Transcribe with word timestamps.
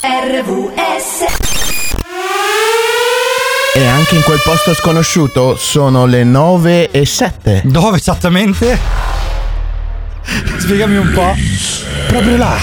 RVS 0.00 1.24
E 3.74 3.86
anche 3.86 4.14
in 4.14 4.22
quel 4.22 4.40
posto 4.44 4.72
sconosciuto 4.74 5.56
sono 5.56 6.06
le 6.06 6.24
9 6.24 6.90
e 6.90 7.04
7. 7.04 7.62
Dove 7.64 7.96
esattamente? 7.96 8.78
Spiegami 10.58 10.96
un 10.96 11.10
po'. 11.12 11.34
Proprio 12.06 12.36
là, 12.36 12.56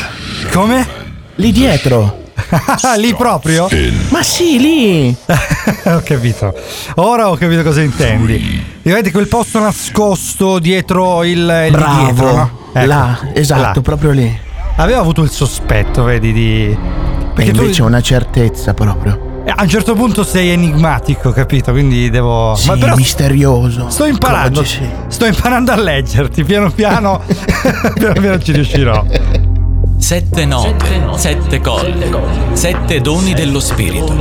Come? 0.51 0.87
lì 1.35 1.51
dietro. 1.51 2.23
Lì 2.97 3.13
proprio? 3.15 3.67
Ma 4.09 4.21
sì, 4.21 4.59
lì. 4.59 5.15
ho 5.85 6.01
capito. 6.05 6.53
Ora 6.95 7.29
ho 7.29 7.35
capito 7.35 7.63
cosa 7.63 7.81
intendi. 7.81 8.63
Vedi 8.83 9.09
quel 9.09 9.27
posto 9.27 9.59
nascosto 9.59 10.59
dietro 10.59 11.23
il, 11.23 11.37
il 11.39 11.71
Bravo. 11.71 12.03
dietro, 12.03 12.31
no? 12.35 12.59
Ecco. 12.73 12.85
Là, 12.85 13.19
esatto, 13.33 13.61
Là. 13.75 13.81
proprio 13.81 14.11
lì. 14.11 14.39
Avevo 14.75 14.99
avuto 14.99 15.23
il 15.23 15.29
sospetto, 15.31 16.03
vedi, 16.03 16.33
di. 16.33 16.77
E 17.37 17.39
Perché 17.39 17.51
tu 17.51 17.61
invece 17.63 17.81
una 17.81 18.01
certezza 18.01 18.73
proprio. 18.73 19.43
a 19.45 19.61
un 19.61 19.67
certo 19.67 19.93
punto 19.93 20.23
sei 20.23 20.49
enigmatico, 20.51 21.31
capito? 21.31 21.71
Quindi 21.71 22.09
devo. 22.09 22.55
Sì, 22.55 22.67
Ma 22.67 22.77
però 22.77 22.95
misterioso. 22.95 23.89
sto 23.89 24.05
imparando. 24.05 24.63
Sì. 24.63 24.87
Sto 25.07 25.25
imparando 25.25 25.71
a 25.71 25.75
leggerti, 25.75 26.45
piano 26.45 26.71
piano. 26.71 27.21
piano 27.93 28.19
piano 28.21 28.39
ci 28.39 28.53
riuscirò. 28.53 29.05
Sette 29.97 30.45
note, 30.45 31.03
sette 31.17 31.59
colli, 31.59 32.09
sette 32.53 33.01
doni 33.01 33.33
dello 33.33 33.59
spirito. 33.59 34.15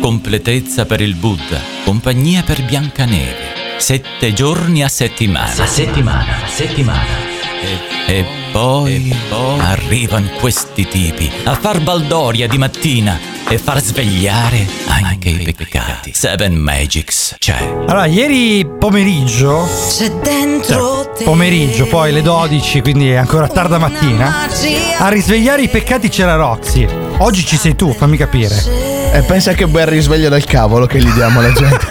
Completezza 0.00 0.84
per 0.84 1.00
il 1.00 1.14
Buddha, 1.14 1.58
compagnia 1.84 2.42
per 2.44 2.64
Biancaneve. 2.64 3.54
Sette 3.78 4.32
giorni 4.32 4.82
a 4.82 4.88
settimana. 4.88 5.62
A 5.62 5.66
settimana, 5.66 6.44
a 6.44 6.48
settimana. 6.48 7.34
E, 7.66 8.14
e 8.18 8.24
poi, 8.52 9.12
arrivano 9.58 10.28
questi 10.38 10.86
tipi 10.86 11.28
a 11.44 11.54
far 11.54 11.80
baldoria 11.80 12.46
di 12.46 12.58
mattina 12.58 13.18
e 13.48 13.58
far 13.58 13.80
svegliare 13.80 14.64
anche 14.86 15.30
i 15.30 15.52
peccati. 15.52 16.12
Seven 16.14 16.54
Magics 16.54 17.34
c'è. 17.38 17.56
Allora, 17.58 18.06
ieri 18.06 18.64
pomeriggio. 18.78 19.68
C'è 19.88 20.10
dentro 20.10 21.12
Cioè, 21.16 21.24
pomeriggio, 21.24 21.86
poi 21.86 22.12
le 22.12 22.22
12, 22.22 22.80
quindi 22.82 23.10
è 23.10 23.16
ancora 23.16 23.48
tarda 23.48 23.78
mattina. 23.78 24.46
A 24.98 25.08
risvegliare 25.08 25.62
i 25.62 25.68
peccati 25.68 26.08
c'era 26.08 26.36
Roxy. 26.36 26.86
Oggi 27.18 27.44
ci 27.44 27.56
sei 27.56 27.74
tu, 27.74 27.92
fammi 27.92 28.16
capire. 28.16 28.54
E 29.12 29.22
pensa 29.26 29.54
che 29.54 29.66
bel 29.66 29.86
risveglio 29.86 30.28
del 30.28 30.44
cavolo 30.44 30.86
che 30.86 30.98
gli 31.00 31.10
diamo 31.10 31.40
alla 31.40 31.52
gente. 31.52 31.86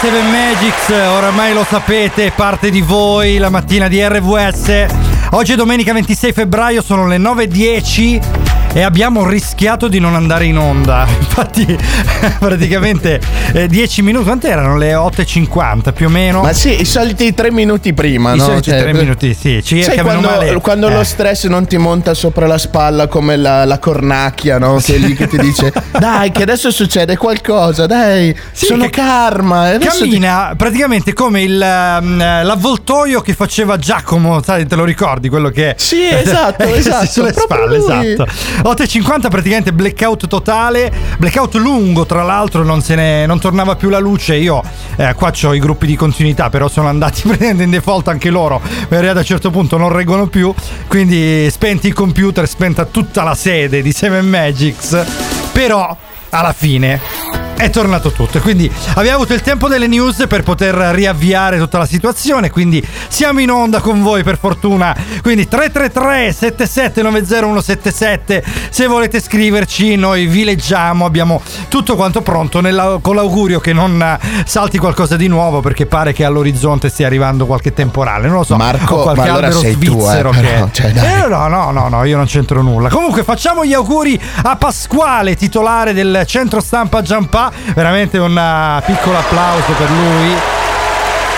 Seven 0.00 0.30
Magics, 0.30 0.88
oramai 0.88 1.52
lo 1.52 1.62
sapete, 1.62 2.32
parte 2.34 2.70
di 2.70 2.80
voi 2.80 3.36
la 3.36 3.50
mattina 3.50 3.86
di 3.86 4.02
RVS. 4.02 4.86
Oggi 5.32 5.52
è 5.52 5.56
domenica 5.56 5.92
26 5.92 6.32
febbraio, 6.32 6.80
sono 6.80 7.06
le 7.06 7.18
9.10 7.18 8.49
e 8.72 8.82
abbiamo 8.82 9.26
rischiato 9.26 9.88
di 9.88 9.98
non 9.98 10.14
andare 10.14 10.44
in 10.44 10.56
onda. 10.58 11.04
Infatti, 11.18 11.76
praticamente 12.38 13.20
eh, 13.52 13.66
10 13.66 14.02
minuti, 14.02 14.24
quante 14.24 14.48
erano? 14.48 14.76
Le 14.76 14.92
8.50 14.94 15.92
più 15.92 16.06
o 16.06 16.08
meno. 16.08 16.42
Ma 16.42 16.52
sì, 16.52 16.80
i 16.80 16.84
soliti 16.84 17.34
tre 17.34 17.50
minuti 17.50 17.92
prima, 17.92 18.34
I 18.34 18.36
no? 18.38 18.44
soliti 18.44 18.70
Cioè, 18.70 18.80
tre 18.80 18.92
minuti, 18.92 19.34
sì. 19.34 19.60
Circa, 19.62 19.92
Sai 19.94 20.02
quando, 20.02 20.28
male. 20.28 20.60
quando 20.60 20.88
Eh. 20.88 20.94
lo 20.94 21.04
stress 21.04 21.46
non 21.46 21.66
ti 21.66 21.76
monta 21.78 22.14
sopra 22.14 22.46
la 22.46 22.58
spalla 22.58 23.06
come 23.08 23.36
la, 23.36 23.64
la 23.64 23.78
cornacchia, 23.78 24.58
no? 24.58 24.76
Che 24.76 24.94
è 24.94 24.98
lì 24.98 25.14
che 25.14 25.26
ti 25.26 25.38
dice 25.38 25.72
Dai, 25.98 26.30
che 26.30 26.42
adesso 26.42 26.70
succede 26.70 27.16
qualcosa, 27.16 27.86
dai, 27.86 28.34
Sì, 28.52 28.66
sono 28.66 28.88
karma. 28.90 29.62
adesso 29.74 30.04
ti- 30.04 30.10
Cammina 30.10 30.54
praticamente 30.56 31.12
come 31.12 31.42
il, 31.42 31.60
ehm, 31.60 32.18
l'avvoltoio 32.44 33.20
che 33.20 33.34
faceva 33.34 33.76
Giacomo, 33.78 34.42
sai, 34.42 34.66
te 34.66 34.76
lo 34.76 34.84
ricordi? 34.84 35.28
Quello 35.28 35.48
che. 35.50 35.74
Sì, 35.76 36.02
esatto, 36.08 36.62
esatto, 36.64 37.06
sulle 37.06 37.32
spalle, 37.32 37.76
esatto. 37.78 38.26
8.50 38.62 39.28
praticamente 39.30 39.72
blackout 39.72 40.26
totale, 40.26 40.92
blackout 41.18 41.54
lungo, 41.54 42.04
tra 42.04 42.22
l'altro, 42.22 42.62
non, 42.62 42.82
ne, 42.88 43.24
non 43.24 43.40
tornava 43.40 43.74
più 43.76 43.88
la 43.88 43.98
luce. 43.98 44.36
Io 44.36 44.62
eh, 44.96 45.14
qua 45.14 45.32
ho 45.42 45.54
i 45.54 45.58
gruppi 45.58 45.86
di 45.86 45.96
continuità, 45.96 46.50
però 46.50 46.68
sono 46.68 46.88
andati 46.88 47.22
praticamente 47.26 47.62
in 47.62 47.70
default 47.70 48.08
anche 48.08 48.28
loro, 48.28 48.60
perché 48.88 49.08
ad 49.08 49.16
un 49.16 49.24
certo 49.24 49.50
punto 49.50 49.76
non 49.78 49.90
reggono 49.90 50.26
più. 50.26 50.52
Quindi 50.86 51.48
spenti 51.50 51.88
i 51.88 51.92
computer, 51.92 52.46
spenta 52.46 52.84
tutta 52.84 53.22
la 53.22 53.34
sede 53.34 53.80
di 53.80 53.92
Seven 53.92 54.28
Magics. 54.28 55.04
Però 55.52 55.96
alla 56.28 56.52
fine 56.52 57.49
è 57.60 57.68
tornato 57.70 58.10
tutto. 58.10 58.40
Quindi 58.40 58.70
abbiamo 58.94 59.16
avuto 59.16 59.34
il 59.34 59.42
tempo 59.42 59.68
delle 59.68 59.86
news 59.86 60.24
per 60.26 60.42
poter 60.42 60.74
riavviare 60.74 61.58
tutta 61.58 61.76
la 61.78 61.86
situazione. 61.86 62.50
Quindi 62.50 62.84
siamo 63.08 63.40
in 63.40 63.50
onda 63.50 63.80
con 63.80 64.02
voi 64.02 64.22
per 64.22 64.38
fortuna. 64.38 64.96
Quindi 65.22 65.46
333 65.46 66.32
7790 66.32 67.18
177 67.40 68.44
se 68.70 68.86
volete 68.86 69.20
scriverci, 69.20 69.96
noi 69.96 70.26
vi 70.26 70.44
leggiamo. 70.44 71.04
Abbiamo 71.04 71.42
tutto 71.68 71.96
quanto 71.96 72.22
pronto 72.22 72.60
nella- 72.60 72.98
con 73.02 73.14
l'augurio 73.14 73.60
che 73.60 73.72
non 73.72 74.00
eh, 74.00 74.18
salti 74.46 74.78
qualcosa 74.78 75.16
di 75.16 75.26
nuovo 75.28 75.60
perché 75.60 75.84
pare 75.86 76.12
che 76.12 76.24
all'orizzonte 76.24 76.88
stia 76.88 77.06
arrivando 77.06 77.46
qualche 77.46 77.72
temporale. 77.74 78.26
Non 78.26 78.36
lo 78.38 78.44
so. 78.44 78.56
Marco, 78.56 79.02
qualche 79.02 79.20
ma 79.20 79.26
allora 79.26 79.50
sei 79.50 79.76
tu, 79.78 79.92
eh, 79.92 80.00
svizzero 80.00 80.30
che 80.30 80.64
cioè, 80.72 80.92
dai. 80.92 81.24
Eh, 81.24 81.28
no, 81.28 81.48
no, 81.48 81.70
no, 81.70 81.88
no, 81.88 82.04
io 82.04 82.16
non 82.16 82.26
c'entro 82.26 82.62
nulla. 82.62 82.88
Comunque 82.88 83.22
facciamo 83.22 83.64
gli 83.64 83.74
auguri 83.74 84.18
a 84.42 84.56
Pasquale, 84.56 85.36
titolare 85.36 85.92
del 85.92 86.22
centro 86.26 86.60
stampa 86.60 87.02
Giampà. 87.02 87.49
Veramente 87.74 88.18
un 88.18 88.36
uh, 88.36 88.84
piccolo 88.84 89.18
applauso 89.18 89.72
per 89.76 89.90
lui. 89.90 90.34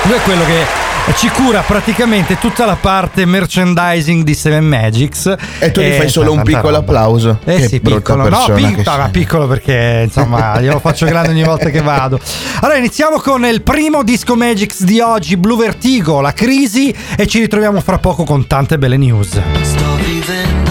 Lui 0.05 0.15
è 0.17 0.21
quello 0.23 0.45
che 0.45 0.81
ci 1.17 1.29
cura 1.31 1.61
praticamente 1.67 2.39
tutta 2.39 2.65
la 2.65 2.77
parte 2.77 3.25
merchandising 3.25 4.23
di 4.23 4.35
Seven 4.35 4.65
Magics. 4.65 5.35
E 5.59 5.71
tu 5.73 5.81
gli 5.81 5.93
fai 5.93 6.09
solo 6.09 6.33
un 6.33 6.43
piccolo 6.43 6.69
roba. 6.69 6.79
applauso. 6.79 7.39
Eh 7.45 7.57
Che 7.57 7.69
sì, 7.69 7.81
piccolo. 7.81 8.17
No, 8.17 8.29
persona 8.29 8.55
pic- 8.55 8.75
che 8.77 8.83
no, 8.85 8.97
ma 8.97 9.03
sei. 9.03 9.11
piccolo 9.11 9.47
perché 9.49 10.03
insomma 10.05 10.61
glielo 10.61 10.79
faccio 10.79 11.07
grande 11.07 11.31
ogni 11.31 11.45
volta 11.45 11.71
che 11.71 11.83
vado. 11.83 12.19
Allora 12.61 12.79
iniziamo 12.79 13.19
con 13.19 13.45
il 13.45 13.63
primo 13.63 14.03
disco 14.03 14.37
Magics 14.37 14.83
di 14.85 15.01
oggi, 15.01 15.37
Blue 15.37 15.57
Vertigo, 15.57 16.21
la 16.21 16.33
crisi 16.33 16.95
e 17.17 17.27
ci 17.27 17.41
ritroviamo 17.41 17.81
fra 17.81 17.99
poco 17.99 18.25
con 18.25 18.47
tante 18.47 18.79
belle 18.79 18.97
news. 18.97 19.41
Sto 19.61 19.95
vivendo 19.97 20.62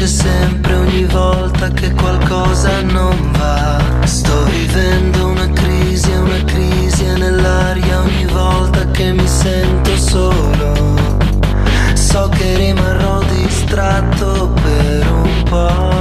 c'è 0.00 0.06
sempre 0.06 0.74
ogni 0.76 1.04
volta 1.04 1.68
che 1.72 1.92
qualcosa 1.92 2.80
non 2.80 3.32
va. 3.32 3.78
Sto 4.04 4.44
vivendo 4.44 5.26
una 5.26 5.46
crisi, 5.50 6.10
una 6.10 6.42
crisi 6.44 7.04
è 7.04 7.18
nell'aria 7.18 8.00
ogni 8.00 8.24
volta 8.32 8.90
che 8.92 9.12
mi 9.12 9.26
sento 9.26 9.94
solo. 9.98 10.96
So 11.92 12.30
che 12.30 12.56
rimarrò 12.56 13.22
distratto 13.24 14.54
per 14.62 15.06
un 15.06 15.42
po'. 15.42 15.99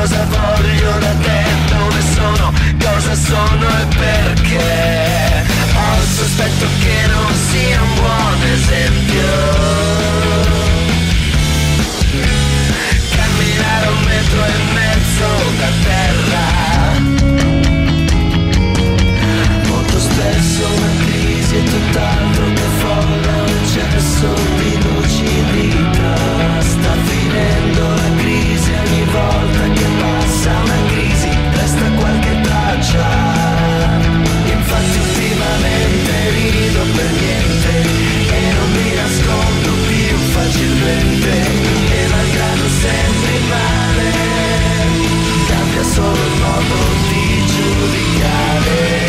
Cosa 0.00 0.24
voglio 0.26 0.98
da 0.98 1.12
te, 1.22 1.42
dove 1.66 2.00
sono, 2.14 2.52
cosa 2.78 3.14
sono 3.14 3.66
e 3.68 3.86
perché. 3.96 5.44
Ho 5.74 6.00
il 6.00 6.08
sospetto 6.08 6.66
che 6.80 7.06
non 7.08 7.34
sia 7.34 7.82
un 7.82 7.94
buon 7.94 8.42
esempio. 8.52 9.26
Camminare 13.16 13.86
un 13.88 14.02
metro 14.04 14.44
e 14.44 14.48
mezzo 14.48 14.67
e 36.80 38.52
non 38.52 38.70
mi 38.72 38.94
nascondo 38.94 39.70
più 39.86 40.16
facilmente. 40.30 41.30
E 41.90 42.06
malgrado 42.08 42.68
sembri 42.68 43.38
male, 43.48 44.12
cambia 45.48 45.82
solo 45.82 46.12
il 46.12 46.40
modo 46.40 46.76
di 47.08 47.46
giudicare. 47.46 49.07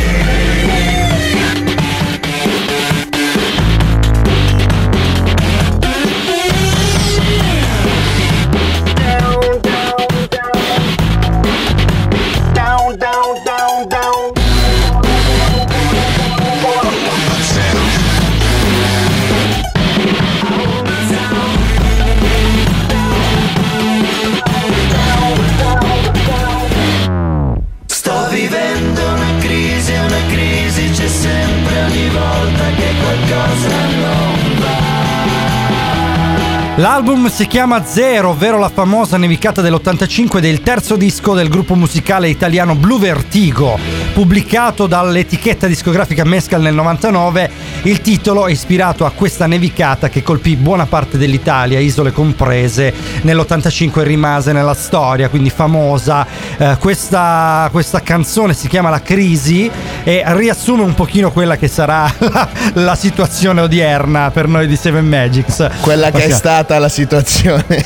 La 36.80 36.99
L'album 37.10 37.32
si 37.32 37.48
chiama 37.48 37.84
Zero, 37.86 38.30
ovvero 38.30 38.60
la 38.60 38.70
famosa 38.70 39.18
nevicata 39.18 39.64
dell'85 39.64 40.38
ed 40.38 40.46
è 40.46 40.48
il 40.48 40.62
terzo 40.62 40.96
disco 40.96 41.34
del 41.34 41.50
gruppo 41.50 41.74
musicale 41.74 42.30
italiano 42.30 42.76
Blue 42.76 43.00
Vertigo, 43.00 43.80
pubblicato 44.14 44.86
dall'etichetta 44.86 45.66
discografica 45.66 46.24
Mescal 46.24 46.62
nel 46.62 46.76
99. 46.76 47.50
Il 47.84 48.02
titolo 48.02 48.46
è 48.46 48.52
ispirato 48.52 49.08
a 49.08 49.12
questa 49.12 49.48
nevicata 49.48 50.08
che 50.08 50.22
colpì 50.22 50.56
buona 50.56 50.86
parte 50.86 51.18
dell'Italia, 51.18 51.80
isole 51.80 52.12
comprese, 52.12 52.94
nell'85 53.24 54.04
rimase 54.04 54.52
nella 54.52 54.76
storia, 54.76 55.30
quindi 55.30 55.50
famosa. 55.50 56.28
Eh, 56.58 56.78
questa, 56.80 57.70
questa 57.72 58.02
canzone 58.02 58.54
si 58.54 58.68
chiama 58.68 58.92
La 58.92 59.02
Crisi 59.02 59.72
e 60.04 60.24
riassume 60.28 60.84
un 60.84 60.94
pochino 60.94 61.32
quella 61.32 61.58
che 61.58 61.70
sarà 61.70 62.14
la, 62.20 62.50
la 62.74 62.96
situazione 62.96 63.62
odierna 63.62 64.30
per 64.30 64.48
noi 64.48 64.68
di 64.68 64.76
Seven 64.76 65.08
Magics. 65.08 65.68
Quella 65.82 66.12
che 66.12 66.18
è 66.18 66.20
Perché- 66.20 66.36
stata 66.36 66.78
la 66.78 66.82
situazione. 66.82 66.98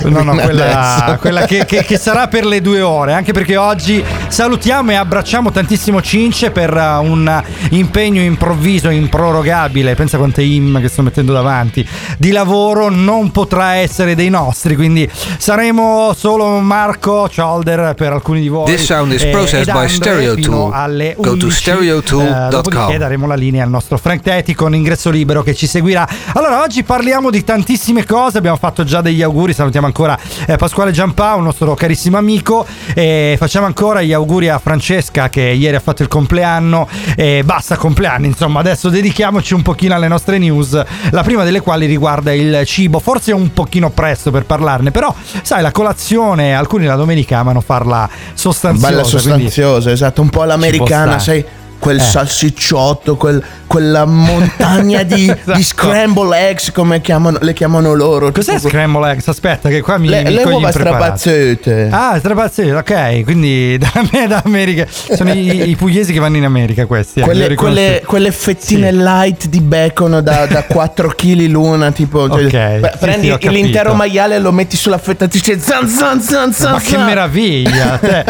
No, 0.03 0.21
no, 0.23 0.31
fino 0.31 0.43
quella, 0.43 1.17
quella 1.19 1.45
che, 1.45 1.65
che- 1.65 1.83
che 1.83 1.97
sarà 1.97 2.27
per 2.27 2.45
le 2.45 2.61
due 2.61 2.81
ore, 2.81 3.13
anche 3.13 3.31
perché 3.33 3.57
oggi 3.57 4.03
salutiamo 4.27 4.91
e 4.91 4.95
abbracciamo 4.95 5.51
tantissimo 5.51 6.01
Cince 6.01 6.51
per 6.51 6.73
uh, 6.73 7.03
un 7.03 7.41
impegno 7.71 8.21
improvviso, 8.21 8.89
improrogabile, 8.89 9.95
pensa 9.95 10.17
quante 10.17 10.41
im 10.41 10.79
che 10.81 10.87
sto 10.89 11.01
mettendo 11.01 11.33
davanti, 11.33 11.87
di 12.17 12.31
lavoro 12.31 12.89
non 12.89 13.31
potrà 13.31 13.75
essere 13.75 14.15
dei 14.15 14.29
nostri, 14.29 14.75
quindi 14.75 15.09
saremo 15.37 16.13
solo 16.15 16.59
Marco 16.59 17.29
Cholder 17.33 17.93
per 17.95 18.13
alcuni 18.13 18.41
di 18.41 18.47
voi. 18.47 18.65
This 18.65 18.85
sound 18.85 19.11
is 19.13 19.21
eh, 19.23 19.29
processed 19.29 19.67
ed 19.67 19.73
by 19.73 19.79
Andre 19.81 19.89
Stereo 19.89 20.33
fino 20.35 20.47
Tool. 20.49 20.73
alle 20.73 21.13
Go 21.17 21.23
to 21.23 21.45
11, 21.45 21.51
stereotool.com. 21.51 22.45
eh, 22.45 22.47
dopodiché 22.49 22.97
daremo 22.97 23.27
la 23.27 23.35
linea 23.35 23.63
al 23.63 23.69
nostro 23.69 23.97
Frank 23.97 24.21
Tetti 24.21 24.53
con 24.55 24.73
ingresso 24.75 25.09
libero 25.09 25.43
che 25.43 25.53
ci 25.53 25.67
seguirà. 25.67 26.07
Allora, 26.33 26.61
oggi 26.61 26.83
parliamo 26.83 27.29
di 27.29 27.43
tantissime 27.43 28.05
cose. 28.05 28.37
Abbiamo 28.37 28.57
fatto 28.57 28.83
già 28.83 29.01
degli 29.03 29.21
auguri. 29.21 29.53
Salutiamo 29.53 29.85
ancora 29.85 30.17
eh, 30.47 30.55
Pasquale 30.55 30.91
Giampà, 30.91 31.35
un 31.35 31.43
nostro 31.43 31.75
carissimo 31.75 32.17
amico. 32.17 32.65
E 32.95 33.35
facciamo 33.37 33.67
ancora 33.67 34.01
gli 34.01 34.13
auguri 34.13 34.49
a 34.49 34.57
Francesca 34.57 35.29
che 35.29 35.41
ieri 35.41 35.75
ha 35.75 35.79
fatto 35.79 36.01
il 36.01 36.07
compleanno. 36.07 36.87
E 37.15 37.43
basta 37.45 37.75
compleanni, 37.75 38.25
insomma, 38.27 38.59
adesso 38.59 38.89
dedichiamoci 38.89 39.53
un 39.53 39.61
pochino 39.61 39.93
alle 39.93 40.07
nostre 40.07 40.39
news. 40.39 40.81
La 41.11 41.21
prima 41.21 41.43
delle 41.43 41.61
quali 41.61 41.85
riguarda 41.85 42.33
il 42.33 42.63
cibo. 42.65 42.99
Forse 42.99 43.31
è 43.31 43.33
un 43.35 43.53
pochino 43.53 43.91
presto 43.91 44.31
per 44.31 44.45
parlarne, 44.45 44.89
però, 44.91 45.13
sai, 45.43 45.61
la 45.61 45.71
colazione, 45.71 46.55
alcuni 46.55 46.85
la 46.85 46.95
domenica 46.95 47.37
amano 47.37 47.61
farla 47.61 48.09
sostanziosa. 48.33 48.87
Bella 48.87 49.01
quindi- 49.01 49.19
sostanziosa, 49.19 49.91
esatto, 49.91 50.21
un 50.21 50.29
po' 50.29 50.41
all'americana, 50.41 51.19
sai, 51.19 51.43
quel 51.83 51.97
Eh. 51.97 52.01
salsicciotto, 52.01 53.17
quel- 53.17 53.43
quella 53.67 54.05
montagna 54.05 55.03
di, 55.03 55.23
Esatto. 55.29 55.51
di 55.57 55.63
scramble 55.63 56.49
eggs, 56.49 56.71
come 56.71 57.01
chiamano- 57.01 57.39
le 57.41 57.51
chiamano 57.51 57.93
loro. 57.93 58.31
Cos'è 58.31 58.55
tipo- 58.55 58.69
scramble 58.69 59.11
eggs? 59.11 59.27
Aspetta, 59.27 59.67
che 59.67 59.81
qua 59.81 59.97
mi 59.97 60.07
Le, 60.07 60.23
mi 60.23 60.33
le 60.33 60.43
uova 60.43 60.71
strapazzate. 60.71 61.89
Ah, 61.91 62.15
strapazzate, 62.19 62.73
ok. 62.73 63.23
Quindi 63.23 63.77
da 63.83 63.91
me 64.11 64.27
da 64.27 64.41
America. 64.45 64.85
Sono 64.89 65.33
i, 65.33 65.71
i 65.71 65.75
pugliesi 65.75 66.13
che 66.13 66.19
vanno 66.19 66.37
in 66.37 66.45
America 66.45 66.85
questi. 66.85 67.19
eh, 67.19 67.23
Quelle, 67.23 67.47
riconosciuti. 67.49 67.83
quelle- 67.85 68.01
quelle 68.05 68.31
fettine 68.31 68.89
Sì. 68.91 68.97
light 68.97 69.45
di 69.47 69.59
bacon 69.59 70.21
da, 70.23 70.45
da 70.45 70.63
4 70.71 71.09
kg 71.09 71.47
l'una, 71.49 71.91
tipo 71.91 72.29
cioè, 72.29 72.45
Ok, 72.45 72.79
beh, 72.79 72.89
sì, 72.93 72.97
prendi 72.99 73.35
sì, 73.41 73.49
l'intero 73.49 73.93
maiale 73.93 74.35
e 74.35 74.39
lo 74.39 74.53
metti 74.53 74.77
sulla 74.77 74.97
fettatrice 74.97 75.59
zan 75.59 75.89
zan 75.89 76.21
zan 76.21 76.53
zan 76.53 76.71
Ma 76.71 76.79
che 76.79 76.91
zan. 76.91 77.03
meraviglia! 77.05 77.97
te. 77.99 78.23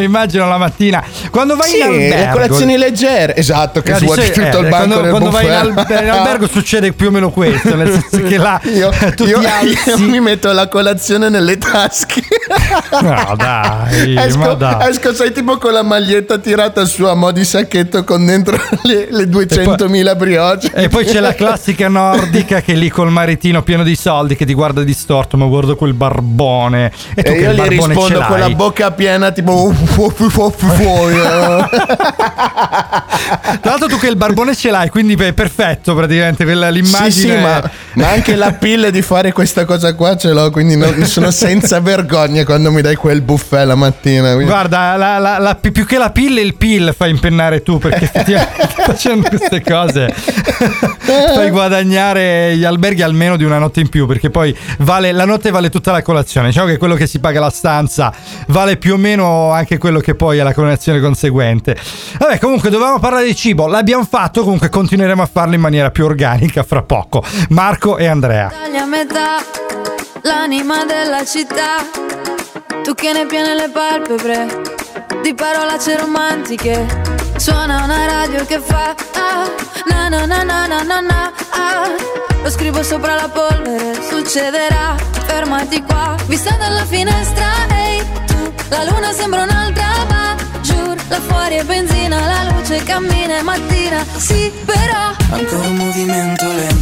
Immagino 0.00 0.46
la 0.48 0.58
mattina 0.58 1.02
quando 1.30 1.56
vai 1.56 1.74
in 1.76 1.82
albergo. 1.82 2.16
le 2.16 2.28
colazioni 2.30 2.75
leggere, 2.76 3.36
esatto, 3.36 3.80
che 3.82 3.92
Ah, 3.92 3.98
svuoti 3.98 4.20
dice- 4.20 4.32
tutto 4.32 4.58
eh, 4.58 4.62
il 4.62 4.68
banco 4.68 4.86
quando, 4.94 5.08
quando 5.10 5.30
vai 5.30 5.46
in, 5.46 5.74
buffet. 5.74 5.96
al- 5.96 6.04
in 6.04 6.10
albergo 6.10 6.46
succede 6.48 6.92
più 6.92 7.08
o 7.08 7.10
meno 7.10 7.30
questo, 7.30 7.74
nel 7.74 7.90
senso 7.90 8.22
che 8.26 8.36
là 8.38 8.60
Io, 8.64 8.90
io- 9.24 9.40
io 9.40 9.98
mi 9.98 10.20
metto 10.20 10.50
la 10.52 10.68
colazione 10.68 11.28
nelle 11.28 11.58
tasche. 11.58 12.22
No, 13.02 13.34
dai, 13.36 14.16
esco, 14.16 14.38
ma 14.38 14.54
dai. 14.54 14.90
esco, 14.90 15.12
sai, 15.14 15.32
tipo 15.32 15.58
con 15.58 15.72
la 15.72 15.82
maglietta 15.82 16.38
tirata 16.38 16.84
su 16.84 17.04
a 17.04 17.14
mo' 17.14 17.30
di 17.32 17.44
sacchetto 17.44 18.04
con 18.04 18.24
dentro 18.26 18.56
le, 18.82 19.08
le 19.10 19.24
200.000 19.24 20.16
brioche. 20.16 20.70
E 20.74 20.88
poi 20.88 21.04
c'è 21.04 21.20
la 21.20 21.34
classica 21.34 21.88
nordica 21.88 22.60
che 22.60 22.74
lì 22.74 22.88
col 22.88 23.10
maritino 23.10 23.62
pieno 23.62 23.82
di 23.82 23.94
soldi 23.96 24.36
che 24.36 24.44
ti 24.46 24.54
guarda 24.54 24.82
distorto, 24.82 25.36
ma 25.36 25.46
guarda 25.46 25.74
quel 25.74 25.94
barbone. 25.94 26.92
E 27.14 27.22
tu 27.22 27.30
E 27.32 27.34
che 27.34 27.40
io 27.42 27.52
gli 27.52 27.60
rispondo 27.62 28.20
con 28.22 28.38
la 28.38 28.50
bocca 28.50 28.90
piena, 28.92 29.30
tipo. 29.32 29.52
"Uff, 29.66 29.96
uff, 32.56 32.70
uff, 32.72 33.12
uff, 33.12 33.30
uff, 33.32 33.52
eh." 33.52 33.58
Tra 33.60 33.70
l'altro 33.70 33.88
tu 33.88 33.98
che 33.98 34.08
il 34.08 34.16
barbone 34.16 34.54
ce 34.54 34.70
l'hai, 34.70 34.88
quindi 34.88 35.14
beh, 35.14 35.32
perfetto 35.32 35.94
praticamente 35.94 36.44
quella, 36.44 36.68
l'immagine. 36.70 37.10
Sì, 37.10 37.20
sì, 37.20 37.36
ma, 37.36 37.70
ma 37.94 38.08
anche 38.10 38.36
la 38.36 38.52
pille 38.52 38.90
di 38.90 39.02
fare 39.02 39.32
questa 39.32 39.64
cosa 39.64 39.94
qua 39.94 40.16
ce 40.16 40.32
l'ho, 40.32 40.50
quindi 40.50 40.76
non- 40.76 41.02
sono 41.06 41.30
senza 41.30 41.80
vergogna 41.80 42.44
quando 42.44 42.70
mi 42.70 42.80
dai 42.82 42.94
quel 42.96 43.20
buffet 43.22 43.66
la 43.66 43.74
mattina. 43.74 44.28
quindi- 44.32 44.44
Guarda, 44.46 44.96
la- 44.96 45.18
la- 45.18 45.38
la- 45.38 45.54
più 45.56 45.84
che 45.84 45.98
la 45.98 46.10
pille, 46.10 46.40
il 46.40 46.54
pill 46.56 46.94
fai 46.94 47.10
impennare 47.10 47.62
tu 47.62 47.78
perché 47.78 48.04
effettivamente 48.12 48.68
facendo 48.84 49.28
queste 49.28 49.62
cose 49.62 50.12
fai 51.34 51.50
guadagnare 51.50 52.56
gli 52.56 52.64
alberghi 52.64 53.02
almeno 53.02 53.36
di 53.36 53.44
una 53.44 53.58
notte 53.58 53.80
in 53.80 53.88
più 53.88 54.06
perché 54.06 54.30
poi 54.30 54.56
vale, 54.78 55.12
la 55.12 55.24
notte 55.24 55.50
vale 55.50 55.70
tutta 55.70 55.92
la 55.92 56.02
colazione. 56.02 56.48
Diciamo 56.48 56.66
che 56.68 56.76
quello 56.76 56.94
che 56.94 57.06
si 57.06 57.18
paga 57.18 57.40
la 57.40 57.50
stanza 57.50 58.12
vale 58.48 58.76
più 58.76 58.94
o 58.94 58.96
meno 58.96 59.50
anche 59.50 59.78
quello 59.78 60.00
che 60.00 60.14
poi 60.14 60.38
è 60.38 60.42
la 60.42 60.54
colazione 60.54 61.00
conseguente. 61.00 61.76
Vabbè, 62.18 62.38
comunque 62.46 62.70
dovevamo 62.70 63.00
parlare 63.00 63.24
di 63.24 63.34
cibo, 63.34 63.66
l'abbiamo 63.66 64.04
fatto, 64.04 64.44
comunque 64.44 64.68
continueremo 64.68 65.20
a 65.20 65.26
farlo 65.26 65.56
in 65.56 65.60
maniera 65.60 65.90
più 65.90 66.04
organica 66.04 66.62
fra 66.62 66.80
poco. 66.80 67.24
Marco 67.48 67.96
e 67.96 68.06
Andrea. 68.06 68.52
A 68.72 68.84
metà 68.84 69.42
l'anima 70.22 70.84
della 70.84 71.24
città. 71.24 71.82
Tu 72.84 72.94
che 72.94 73.12
ne 73.12 73.26
piene 73.26 73.52
le 73.56 73.68
palpebre 73.68 74.62
di 75.22 75.34
parolacce 75.34 75.96
romantiche. 75.96 76.86
Suona 77.34 77.82
una 77.82 78.06
radio 78.06 78.46
che 78.46 78.60
fa 78.60 78.94
ah, 79.14 79.50
na 79.88 80.08
na 80.08 80.24
na 80.24 80.44
na 80.44 80.66
na 80.66 81.00
na 81.00 81.32
ah. 81.50 81.90
Lo 82.44 82.50
scrivo 82.50 82.84
sopra 82.84 83.16
la 83.16 83.28
polvere, 83.28 84.00
succederà. 84.08 84.94
Fermati 85.26 85.82
qua, 85.82 86.14
vista 86.26 86.54
dalla 86.56 86.84
finestra, 86.84 87.66
ehi 87.70 88.04
tu. 88.26 88.52
La 88.68 88.84
luna 88.84 89.10
sembra 89.10 89.42
un'altra, 89.42 89.84
giù. 90.08 90.25
Là 91.08 91.20
fuori 91.20 91.54
è 91.56 91.64
benzina, 91.64 92.18
la 92.18 92.50
luce 92.50 92.82
cammina, 92.82 93.38
è 93.38 93.42
mattina. 93.42 94.04
Sì, 94.16 94.50
però. 94.64 95.14
Ancora 95.30 95.68
un 95.68 95.76
movimento 95.76 96.46
lento 96.52 96.75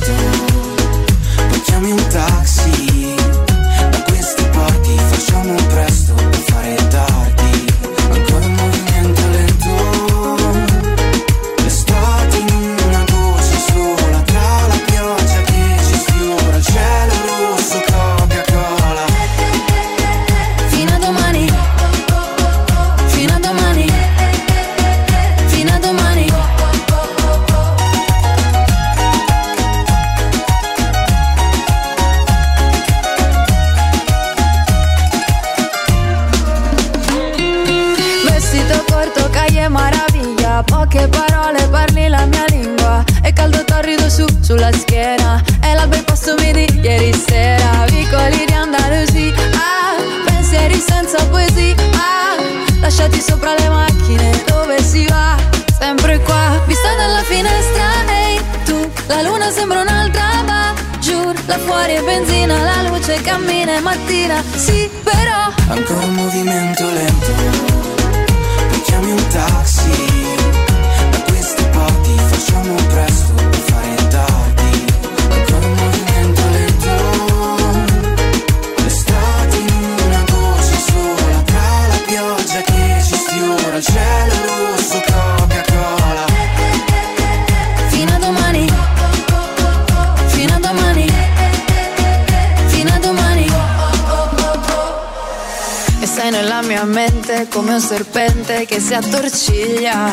si 98.95 99.09
attorciglia. 99.09 100.13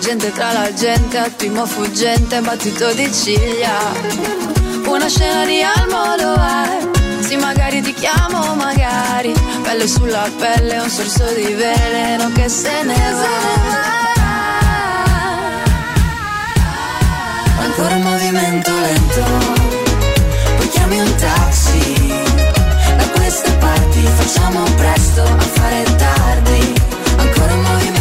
Gente 0.00 0.32
tra 0.32 0.52
la 0.52 0.72
gente, 0.74 1.18
attimo 1.18 1.66
fuggente, 1.66 2.40
battito 2.40 2.92
di 2.94 3.12
ciglia. 3.12 3.78
Una 4.86 5.08
scena 5.08 5.44
di 5.44 5.62
Almodovar 5.62 6.90
Sì, 7.20 7.36
magari 7.36 7.80
ti 7.82 7.94
chiamo, 7.94 8.54
magari. 8.54 9.32
Pelle 9.62 9.86
sulla 9.86 10.28
pelle, 10.38 10.78
un 10.78 10.88
sorso 10.88 11.24
di 11.34 11.52
veleno 11.52 12.30
che 12.32 12.48
se 12.48 12.82
ne 12.82 13.12
va. 13.12 13.70
Ancora 17.60 17.94
un 17.94 18.02
movimento 18.02 18.70
lento. 18.70 19.24
Poi 20.56 20.68
chiami 20.68 20.98
un 20.98 21.14
taxi. 21.14 22.14
Da 22.96 23.08
queste 23.14 23.52
parti 23.52 24.00
facciamo 24.00 24.64
presto 24.76 25.22
a 25.22 25.38
fare 25.38 25.84
tardi. 25.96 26.80
Ancora 27.16 27.54
un 27.54 27.60
movimento 27.60 27.91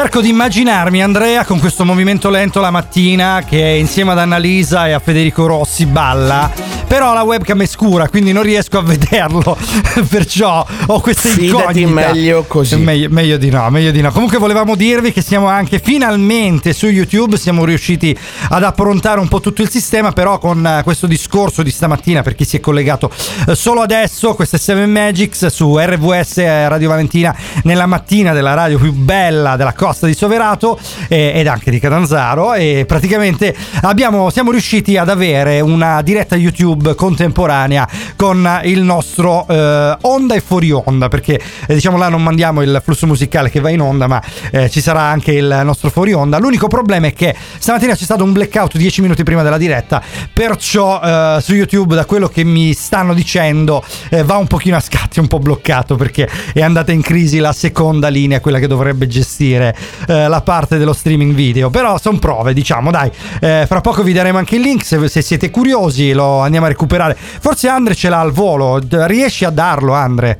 Cerco 0.00 0.20
di 0.20 0.28
immaginarmi 0.28 1.02
Andrea 1.02 1.44
con 1.44 1.58
questo 1.58 1.84
movimento 1.84 2.30
lento 2.30 2.60
la 2.60 2.70
mattina 2.70 3.42
che 3.44 3.58
insieme 3.58 4.12
ad 4.12 4.18
Annalisa 4.18 4.86
e 4.86 4.92
a 4.92 5.00
Federico 5.00 5.44
Rossi 5.46 5.86
balla, 5.86 6.48
però 6.88 7.12
la 7.12 7.22
webcam 7.22 7.62
è 7.62 7.66
scura 7.66 8.08
quindi 8.08 8.32
non 8.32 8.42
riesco 8.42 8.78
a 8.78 8.82
vederlo, 8.82 9.56
perciò 10.08 10.66
ho 10.86 11.00
questa 11.00 11.28
Fidati, 11.28 11.82
incognita. 11.82 12.12
meglio 12.12 12.44
così. 12.48 12.76
Meglio, 12.76 13.08
meglio 13.10 13.36
di 13.36 13.50
no, 13.50 13.68
meglio 13.70 13.90
di 13.90 14.00
no. 14.00 14.10
Comunque 14.10 14.38
volevamo 14.38 14.74
dirvi 14.74 15.12
che 15.12 15.20
siamo 15.20 15.46
anche 15.46 15.78
finalmente 15.78 16.72
su 16.72 16.86
YouTube, 16.86 17.36
siamo 17.36 17.64
riusciti 17.64 18.16
ad 18.48 18.62
approntare 18.62 19.20
un 19.20 19.28
po' 19.28 19.40
tutto 19.40 19.62
il 19.62 19.70
sistema, 19.70 20.12
però 20.12 20.38
con 20.38 20.64
eh, 20.66 20.80
questo 20.82 21.06
discorso 21.06 21.62
di 21.62 21.70
stamattina 21.70 22.22
per 22.22 22.34
chi 22.34 22.44
si 22.44 22.56
è 22.56 22.60
collegato 22.60 23.10
eh, 23.46 23.54
solo 23.54 23.82
adesso, 23.82 24.34
queste 24.34 24.58
7 24.58 24.86
Magics 24.86 25.46
su 25.46 25.76
RVS 25.78 26.38
eh, 26.38 26.68
Radio 26.68 26.88
Valentina 26.88 27.36
nella 27.64 27.86
mattina 27.86 28.32
della 28.32 28.54
radio 28.54 28.78
più 28.78 28.92
bella 28.92 29.56
della 29.56 29.74
costa 29.74 30.06
di 30.06 30.14
Soverato 30.14 30.78
eh, 31.08 31.32
ed 31.34 31.46
anche 31.46 31.70
di 31.70 31.78
Catanzaro 31.78 32.54
e 32.54 32.84
praticamente 32.86 33.54
abbiamo, 33.82 34.30
siamo 34.30 34.50
riusciti 34.50 34.96
ad 34.96 35.10
avere 35.10 35.60
una 35.60 36.00
diretta 36.00 36.34
YouTube 36.34 36.77
contemporanea 36.96 37.88
con 38.16 38.60
il 38.64 38.82
nostro 38.82 39.46
eh, 39.48 39.96
onda 40.00 40.34
e 40.34 40.40
fuori 40.40 40.70
onda 40.70 41.08
perché 41.08 41.40
eh, 41.66 41.74
diciamo 41.74 41.96
là 41.96 42.08
non 42.08 42.22
mandiamo 42.22 42.62
il 42.62 42.80
flusso 42.84 43.06
musicale 43.06 43.50
che 43.50 43.60
va 43.60 43.70
in 43.70 43.80
onda 43.80 44.06
ma 44.06 44.22
eh, 44.50 44.68
ci 44.70 44.80
sarà 44.80 45.02
anche 45.02 45.32
il 45.32 45.60
nostro 45.64 45.90
fuori 45.90 46.12
onda. 46.12 46.38
L'unico 46.38 46.68
problema 46.68 47.06
è 47.06 47.12
che 47.12 47.34
stamattina 47.58 47.94
c'è 47.94 48.04
stato 48.04 48.24
un 48.24 48.32
blackout 48.32 48.76
10 48.76 49.02
minuti 49.02 49.22
prima 49.22 49.42
della 49.42 49.58
diretta 49.58 50.02
perciò 50.32 51.00
eh, 51.00 51.38
su 51.40 51.54
YouTube 51.54 51.94
da 51.94 52.04
quello 52.04 52.28
che 52.28 52.44
mi 52.44 52.72
stanno 52.72 53.14
dicendo 53.14 53.84
eh, 54.10 54.22
va 54.22 54.36
un 54.36 54.46
pochino 54.46 54.76
a 54.76 54.80
scatti 54.80 55.20
un 55.20 55.26
po' 55.26 55.38
bloccato 55.38 55.96
perché 55.96 56.28
è 56.52 56.62
andata 56.62 56.92
in 56.92 57.02
crisi 57.02 57.38
la 57.38 57.52
seconda 57.52 58.08
linea 58.08 58.40
quella 58.40 58.58
che 58.58 58.66
dovrebbe 58.66 59.06
gestire 59.06 59.76
eh, 60.06 60.28
la 60.28 60.40
parte 60.40 60.78
dello 60.78 60.92
streaming 60.92 61.34
video. 61.34 61.70
Però 61.70 61.98
sono 61.98 62.18
prove 62.18 62.52
diciamo 62.52 62.90
dai. 62.90 63.10
Eh, 63.40 63.64
fra 63.66 63.80
poco 63.80 64.02
vi 64.02 64.12
daremo 64.12 64.38
anche 64.38 64.56
il 64.56 64.62
link 64.62 64.84
se, 64.84 65.08
se 65.08 65.22
siete 65.22 65.50
curiosi 65.50 66.12
lo 66.12 66.40
andiamo 66.40 66.66
a 66.66 66.67
recuperare. 66.68 67.16
Forse 67.16 67.68
Andre 67.68 67.94
ce 67.94 68.08
l'ha 68.08 68.20
al 68.20 68.32
volo 68.32 68.80
riesci 69.06 69.44
a 69.44 69.50
darlo 69.50 69.92
Andre? 69.92 70.38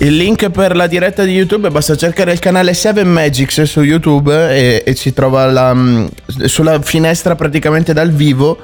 Il 0.00 0.16
link 0.16 0.50
per 0.50 0.76
la 0.76 0.86
diretta 0.86 1.24
di 1.24 1.32
YouTube 1.32 1.70
basta 1.70 1.96
cercare 1.96 2.32
il 2.32 2.38
canale 2.38 2.72
7 2.72 3.02
Magics 3.02 3.62
su 3.62 3.82
YouTube 3.82 4.32
e, 4.32 4.82
e 4.86 4.94
si 4.94 5.12
trova 5.12 5.46
la, 5.46 5.74
mm, 5.74 6.06
sulla 6.44 6.80
finestra 6.80 7.34
praticamente 7.34 7.92
dal 7.92 8.12
vivo 8.12 8.58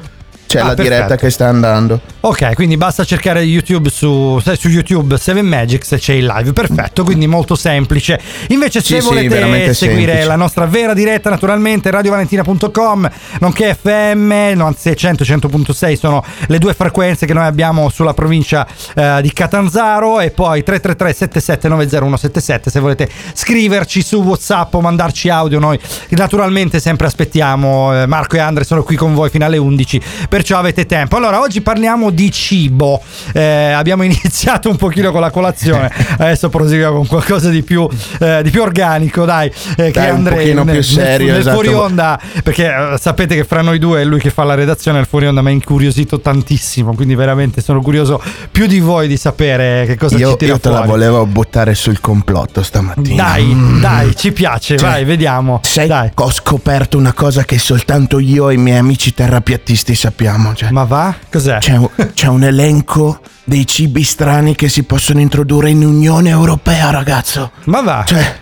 c'è 0.54 0.60
Ah, 0.60 0.66
la 0.68 0.74
diretta 0.74 0.96
perfetto. 1.06 1.24
che 1.24 1.30
sta 1.30 1.48
andando. 1.48 2.00
Ok, 2.20 2.54
quindi 2.54 2.76
basta 2.76 3.04
cercare 3.04 3.40
YouTube 3.40 3.90
su, 3.90 4.40
su 4.56 4.68
YouTube 4.68 5.18
7 5.18 5.42
Magics 5.42 5.96
c'è 5.98 6.14
il 6.14 6.26
live. 6.26 6.52
Perfetto, 6.52 7.04
quindi 7.04 7.26
molto 7.26 7.54
semplice. 7.56 8.20
Invece, 8.48 8.80
se 8.80 8.94
Sì, 8.96 9.00
sì, 9.00 9.06
volete 9.08 9.28
veramente 9.28 9.74
seguire 9.74 10.04
semplice. 10.12 10.26
la 10.28 10.36
nostra 10.36 10.66
vera 10.66 10.94
diretta, 10.94 11.28
naturalmente, 11.30 11.90
radiovalentina.com, 11.90 13.10
nonché 13.40 13.74
FM, 13.80 14.32
no, 14.54 14.66
anzi 14.66 14.96
100 14.96 15.24
100.6 15.24 15.98
sono 15.98 16.24
le 16.46 16.58
due 16.58 16.74
frequenze 16.74 17.26
che 17.26 17.32
noi 17.34 17.44
abbiamo 17.46 17.88
sulla 17.88 18.14
provincia 18.14 18.66
eh, 18.94 19.18
di 19.22 19.32
Catanzaro. 19.32 20.20
E 20.20 20.30
poi 20.30 20.62
333 20.62 21.12
7790 21.12 22.70
se 22.70 22.80
volete 22.80 23.08
scriverci 23.34 24.02
su 24.02 24.22
WhatsApp 24.22 24.74
o 24.74 24.80
mandarci 24.80 25.28
audio. 25.28 25.58
Noi 25.58 25.78
naturalmente 26.10 26.80
sempre 26.80 27.06
aspettiamo. 27.06 28.02
Eh, 28.02 28.06
Marco 28.06 28.36
e 28.36 28.38
Andre 28.38 28.64
sono 28.64 28.82
qui 28.82 28.96
con 28.96 29.14
voi 29.14 29.30
fino 29.30 29.44
alle 29.44 29.58
11 29.58 30.00
perciò 30.44 30.58
avete 30.58 30.84
tempo. 30.84 31.16
Allora, 31.16 31.40
oggi 31.40 31.62
parliamo 31.62 32.10
di 32.10 32.30
cibo. 32.30 33.00
Eh, 33.32 33.70
abbiamo 33.70 34.02
iniziato 34.04 34.68
un 34.68 34.76
pochino 34.76 35.10
con 35.10 35.22
la 35.22 35.30
colazione, 35.30 35.90
adesso 36.18 36.50
proseguiamo 36.50 36.96
con 36.96 37.06
qualcosa 37.06 37.48
di 37.48 37.62
più, 37.62 37.88
eh, 38.20 38.40
di 38.42 38.50
più 38.50 38.60
organico, 38.60 39.24
dai. 39.24 39.48
eh, 39.76 39.90
che 39.90 39.90
Dai, 39.92 40.10
un 40.10 40.16
Andre 40.16 40.34
pochino 40.36 40.62
nel, 40.64 40.74
più 40.74 40.82
serio, 40.82 41.30
nel, 41.30 41.40
esatto. 41.40 41.54
fuori 41.54 41.72
onda, 41.72 42.20
perché 42.42 42.66
eh, 42.66 42.98
sapete 42.98 43.34
che 43.36 43.44
fra 43.44 43.62
noi 43.62 43.78
due 43.78 44.02
è 44.02 44.04
lui 44.04 44.20
che 44.20 44.28
fa 44.28 44.44
la 44.44 44.52
redazione, 44.54 44.98
il 45.00 45.06
fuori 45.06 45.26
onda 45.26 45.40
mi 45.40 45.48
ha 45.48 45.52
incuriosito 45.52 46.20
tantissimo, 46.20 46.94
quindi 46.94 47.14
veramente 47.14 47.62
sono 47.62 47.80
curioso 47.80 48.22
più 48.50 48.66
di 48.66 48.80
voi 48.80 49.08
di 49.08 49.16
sapere 49.16 49.84
che 49.86 49.96
cosa 49.96 50.18
Io, 50.18 50.32
ci 50.32 50.36
tira 50.36 50.52
io 50.52 50.60
te 50.60 50.68
la 50.68 50.74
fuori. 50.76 50.90
volevo 50.90 51.24
buttare 51.24 51.74
sul 51.74 52.00
complotto 52.00 52.62
stamattina. 52.62 53.22
Dai, 53.22 53.42
Mm. 53.54 53.80
dai, 53.80 54.14
ci 54.16 54.32
piace, 54.32 54.76
Cioè, 54.76 54.88
vai, 54.88 55.04
vediamo. 55.04 55.60
Sai, 55.62 55.86
Dai. 55.86 56.10
ho 56.14 56.30
scoperto 56.30 56.98
una 56.98 57.12
cosa 57.14 57.44
che 57.44 57.58
soltanto 57.58 58.18
io 58.18 58.48
e 58.50 58.54
i 58.54 58.56
miei 58.58 58.78
amici 58.78 59.14
terrapiattisti 59.14 59.94
sappiamo. 59.94 60.23
Cioè, 60.54 60.70
Ma 60.70 60.84
va? 60.84 61.14
Cos'è? 61.30 61.58
c'è, 61.58 61.76
un, 61.76 61.88
c'è 62.14 62.28
un 62.28 62.42
elenco 62.44 63.20
dei 63.44 63.66
cibi 63.66 64.02
strani 64.02 64.54
che 64.54 64.68
si 64.68 64.84
possono 64.84 65.20
introdurre 65.20 65.70
in 65.70 65.84
Unione 65.84 66.30
Europea, 66.30 66.90
ragazzo. 66.90 67.50
Ma 67.64 67.80
va? 67.80 68.04
Cioè, 68.06 68.36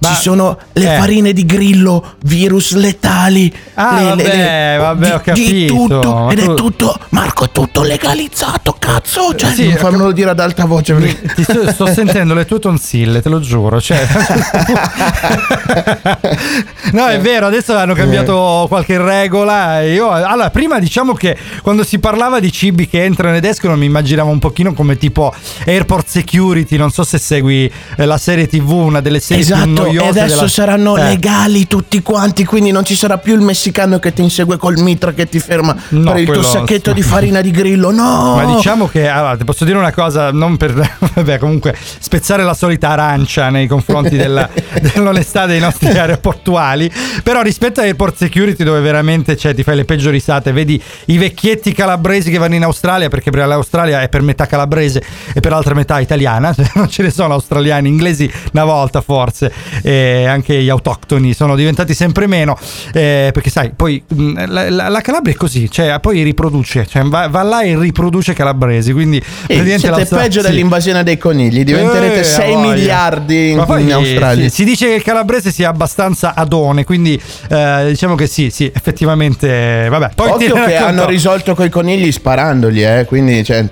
Ma- 0.00 0.14
ci 0.14 0.20
sono 0.22 0.56
le 0.74 0.94
eh. 0.94 0.98
farine 0.98 1.32
di 1.32 1.44
grillo, 1.44 2.14
virus 2.24 2.74
letali. 2.74 3.52
Ah, 3.74 4.14
le- 4.14 4.24
le- 4.24 4.76
vabbè, 4.78 4.80
vabbè, 4.80 5.06
di, 5.06 5.12
ho 5.12 5.18
Di 5.18 5.22
capito. 5.24 5.74
tutto. 5.74 6.12
Ma 6.14 6.30
Ed 6.32 6.38
tu- 6.44 6.50
è 6.50 6.54
tutto, 6.54 6.98
Marco, 7.10 7.44
è 7.44 7.50
tutto 7.50 7.82
legalizzato, 7.82 8.76
cazzo. 8.78 9.34
Cioè, 9.34 9.52
Sì, 9.52 9.64
non 9.66 9.74
ho 9.74 9.78
fammelo 9.78 10.12
dire 10.12 10.30
ad 10.30 10.38
alta 10.40 10.64
voce. 10.66 10.94
perché- 10.94 11.34
Ti 11.34 11.42
sto, 11.42 11.70
sto 11.72 11.86
sentendo 11.92 12.34
le 12.34 12.44
tue 12.44 12.60
tonsille, 12.60 13.20
te 13.20 13.28
lo 13.28 13.40
giuro. 13.40 13.80
Cioè... 13.80 14.06
no, 16.92 17.06
è 17.06 17.20
vero, 17.20 17.46
adesso 17.46 17.76
hanno 17.76 17.94
cambiato 17.94 18.66
qualche 18.68 18.98
regola. 18.98 19.82
Io, 19.82 20.10
allora, 20.10 20.50
prima 20.50 20.78
diciamo 20.78 21.14
che 21.14 21.36
quando 21.62 21.84
si 21.84 21.98
parlava 21.98 22.40
di 22.40 22.52
cibi 22.52 22.88
che 22.88 23.04
entrano 23.04 23.36
ed 23.36 23.44
escono, 23.44 23.76
mi 23.76 23.86
immaginavo 23.86 24.30
un 24.30 24.38
pochino 24.38 24.72
come 24.74 24.96
tipo 24.96 25.34
Airport 25.66 26.06
Security. 26.08 26.76
Non 26.76 26.90
so 26.90 27.04
se 27.04 27.18
segui 27.18 27.70
eh, 27.96 28.04
la 28.04 28.18
serie 28.18 28.46
TV, 28.46 28.70
una 28.70 29.00
delle 29.00 29.20
serie 29.20 29.42
Esatto, 29.42 29.84
più 29.84 29.87
e 29.92 30.06
adesso 30.06 30.34
della- 30.36 30.48
saranno 30.48 30.96
Eh. 30.96 31.02
legali 31.04 31.66
tutti 31.66 32.02
quanti, 32.02 32.44
quindi 32.44 32.70
non 32.70 32.84
ci 32.84 32.94
sarà 32.96 33.18
più 33.18 33.34
il 33.34 33.40
messicano 33.40 33.98
che 33.98 34.12
ti 34.12 34.22
insegue 34.22 34.56
col 34.56 34.78
mitra 34.78 35.12
che 35.12 35.28
ti 35.28 35.38
ferma 35.40 35.74
No, 35.90 36.12
per 36.12 36.20
il 36.20 36.30
tuo 36.30 36.42
sacchetto 36.42 36.92
di 36.92 37.02
farina 37.02 37.40
di 37.40 37.50
grillo. 37.50 37.90
No! 37.90 38.34
Ma 38.36 38.54
diciamo 38.56 38.88
che 38.88 39.08
allora, 39.08 39.36
ti 39.36 39.44
posso 39.44 39.64
dire 39.64 39.78
una 39.78 39.92
cosa, 39.92 40.30
non 40.32 40.56
per 40.56 40.74
vabbè, 41.14 41.38
comunque 41.38 41.74
spezzare 41.98 42.42
la 42.44 42.54
solita 42.54 42.88
arancia 42.90 43.48
nei 43.50 43.66
confronti 43.66 44.16
della- 44.16 44.48
dell'onestà 44.80 45.46
dei 45.46 45.60
nostri 45.60 45.88
aeroportuali. 45.88 46.90
Però 47.22 47.42
rispetto 47.42 47.80
a 47.80 47.84
Airport 47.84 48.16
Security, 48.16 48.64
dove 48.64 48.80
veramente 48.80 49.36
cioè, 49.36 49.54
ti 49.54 49.62
fai 49.62 49.76
le 49.76 49.84
peggio 49.84 50.10
risate, 50.10 50.52
vedi 50.52 50.80
i 51.06 51.18
vecchietti 51.18 51.72
calabresi 51.72 52.30
che 52.30 52.38
vanno 52.38 52.54
in 52.54 52.64
Australia, 52.64 53.08
perché 53.08 53.30
per 53.30 53.46
l'Australia 53.46 54.00
è 54.02 54.08
per 54.08 54.22
metà 54.22 54.46
calabrese 54.46 55.02
e 55.32 55.40
per 55.40 55.50
l'altra 55.52 55.74
metà 55.74 56.00
italiana, 56.00 56.54
non 56.74 56.88
ce 56.88 57.02
ne 57.02 57.10
sono 57.10 57.34
australiani, 57.34 57.88
inglesi 57.88 58.30
una 58.52 58.64
volta 58.64 59.00
forse, 59.00 59.52
e 59.82 60.24
anche 60.26 60.60
gli 60.62 60.68
autoctoni 60.68 61.34
sono 61.34 61.54
diventati 61.56 61.94
sempre 61.94 62.26
meno, 62.26 62.56
eh, 62.92 63.30
perché 63.32 63.50
sai, 63.50 63.70
poi 63.74 64.02
mh, 64.06 64.44
la, 64.46 64.70
la- 64.70 64.88
la 64.88 65.00
Calabria 65.00 65.34
è 65.34 65.36
così, 65.36 65.70
cioè 65.70 65.98
poi 66.00 66.22
riproduce, 66.22 66.86
cioè, 66.86 67.02
va, 67.04 67.28
va 67.28 67.42
là 67.42 67.62
e 67.62 67.78
riproduce 67.78 68.32
calabresi, 68.34 68.92
quindi 68.92 69.20
praticamente 69.20 69.78
siete 69.78 69.96
l'Austra- 69.96 70.18
peggio 70.18 70.40
sì. 70.40 70.46
dell'invasione 70.48 71.02
dei 71.02 71.18
conigli, 71.18 71.64
diventerete 71.64 72.20
Eh, 72.20 72.24
6 72.24 72.52
a 72.52 72.56
voglia. 72.56 72.72
miliardi 72.74 73.50
in, 73.50 73.64
poi 73.66 73.82
in 73.82 73.92
Australia. 73.92 74.48
Si, 74.48 74.54
si 74.56 74.64
dice 74.64 74.86
che 74.88 74.94
il 74.94 75.02
calabrese 75.02 75.50
sia 75.50 75.68
abbastanza 75.68 76.34
adone, 76.34 76.84
quindi 76.84 77.20
eh, 77.48 77.84
diciamo 77.88 78.14
che 78.14 78.26
sì, 78.26 78.50
sì, 78.50 78.70
effettivamente, 78.74 79.86
vabbè. 79.88 80.10
Poi 80.14 80.30
Occhio 80.30 80.54
che 80.54 80.60
racconto- 80.60 80.84
hanno 80.84 81.06
risolto 81.06 81.54
coi 81.54 81.68
conigli 81.70 82.10
sparandoli, 82.12 82.82
eh, 82.84 83.04
quindi 83.06 83.44
cioè, 83.44 83.66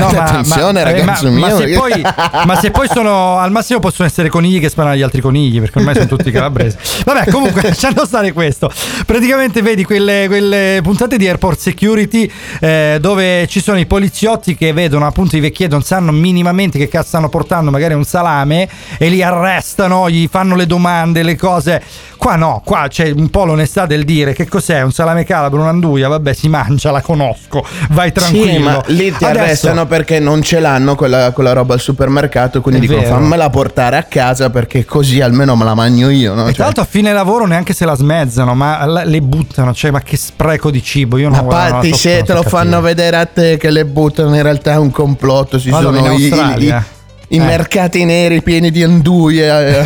No, 0.00 0.08
fate 0.08 0.16
ma- 0.16 0.24
attenzione 0.24 0.72
ma- 0.72 0.80
eh, 0.80 0.92
ragazzo 0.92 1.24
ma, 1.26 1.30
mio. 1.30 1.40
Ma 1.40 1.56
se, 1.56 1.72
poi, 1.74 2.02
ma 2.46 2.56
se 2.56 2.70
poi 2.70 2.88
sono 2.92 3.38
al 3.38 3.50
massimo 3.50 3.78
possono 3.78 4.06
essere 4.08 4.28
conigli 4.28 4.60
che 4.60 4.68
sparano 4.68 4.94
agli 4.94 5.02
altri 5.02 5.20
conigli, 5.20 5.60
perché 5.60 5.78
ormai 5.78 5.94
sono 5.94 6.06
tutti 6.06 6.30
calabresi. 6.30 6.76
Vabbè, 7.04 7.30
comunque, 7.30 7.62
lasciando 7.68 8.04
stare 8.06 8.32
questo. 8.32 8.70
Praticamente 9.04 9.62
vedi 9.62 9.84
quelle, 9.84 10.24
quelle 10.28 10.80
puntate 10.82 11.16
di 11.16 11.26
Airport 11.28 11.58
Security 11.58 12.30
eh, 12.60 12.98
dove 13.00 13.46
ci 13.48 13.60
sono 13.60 13.78
i 13.78 13.86
poliziotti 13.86 14.54
che 14.56 14.72
vedono 14.72 15.06
appunto 15.06 15.36
i 15.36 15.40
vecchietti, 15.40 15.72
non 15.72 15.82
sanno 15.82 16.12
minimamente 16.12 16.78
che 16.78 16.88
cazzo 16.88 17.08
stanno 17.08 17.28
portando, 17.28 17.70
magari 17.70 17.94
un 17.94 18.04
salame, 18.04 18.68
e 18.98 19.08
li 19.08 19.22
arrestano, 19.22 20.08
gli 20.10 20.26
fanno 20.30 20.54
le 20.56 20.66
domande, 20.66 21.22
le 21.22 21.36
cose. 21.36 21.82
Qua 22.16 22.34
no, 22.36 22.62
qua 22.64 22.86
c'è 22.88 23.10
un 23.14 23.28
po' 23.30 23.44
l'onestà 23.44 23.86
del 23.86 24.04
dire 24.04 24.32
che 24.32 24.48
cos'è 24.48 24.82
un 24.82 24.90
salame 24.90 25.24
calabro, 25.24 25.60
un'anduia, 25.60 26.08
vabbè, 26.08 26.32
si 26.32 26.48
mangia, 26.48 26.90
la 26.90 27.00
conosco, 27.02 27.64
vai 27.90 28.10
tranquillo. 28.12 28.44
Sì, 28.46 28.58
ma 28.58 28.82
lì 28.86 29.12
ti 29.16 29.24
Adesso- 29.24 29.26
arrestano 29.26 29.85
perché 29.86 30.18
non 30.20 30.42
ce 30.42 30.60
l'hanno 30.60 30.94
quella, 30.94 31.30
quella 31.32 31.52
roba 31.52 31.74
al 31.74 31.80
supermercato, 31.80 32.60
quindi 32.60 32.80
È 32.80 32.88
dicono 32.88 33.02
vero. 33.02 33.14
fammela 33.16 33.48
portare 33.50 33.96
a 33.96 34.02
casa 34.02 34.50
perché 34.50 34.84
così 34.84 35.20
almeno 35.20 35.56
me 35.56 35.64
la 35.64 35.74
mangio 35.74 36.08
io. 36.10 36.34
No? 36.34 36.42
E 36.42 36.44
Cioè, 36.46 36.54
tra 36.54 36.64
l'altro 36.64 36.82
a 36.82 36.86
fine 36.86 37.12
lavoro 37.12 37.46
neanche 37.46 37.72
se 37.72 37.84
la 37.84 37.94
smezzano, 37.94 38.54
ma 38.54 38.84
la- 38.84 39.04
le 39.04 39.20
buttano, 39.22 39.72
cioè 39.72 39.90
ma 39.90 40.00
che 40.00 40.16
spreco 40.16 40.70
di 40.70 40.82
cibo, 40.82 41.16
io 41.18 41.28
non 41.28 41.38
ma 41.38 41.44
guarda, 41.44 41.76
non 41.80 41.84
so- 41.90 41.96
se 41.96 42.14
non 42.16 42.24
te 42.24 42.32
so 42.32 42.34
lo 42.34 42.42
fanno 42.42 42.70
capire. 42.72 42.94
vedere 42.94 43.16
a 43.16 43.26
te 43.26 43.56
che 43.56 43.70
le 43.70 43.84
buttano, 43.84 44.34
in 44.34 44.42
realtà 44.42 44.72
è 44.72 44.76
un 44.78 44.90
complotto. 44.90 45.58
Ci 45.58 45.70
Vado 45.70 45.92
sono 45.92 45.98
in 45.98 46.12
i, 46.12 46.20
i- 46.20 46.30
Australia. 46.30 46.84
I- 47.28 47.36
Eh. 47.36 47.40
mercati 47.40 48.04
neri 48.04 48.42
pieni 48.42 48.70
di 48.70 48.82
anduie. 48.82 49.78
eh. 49.78 49.84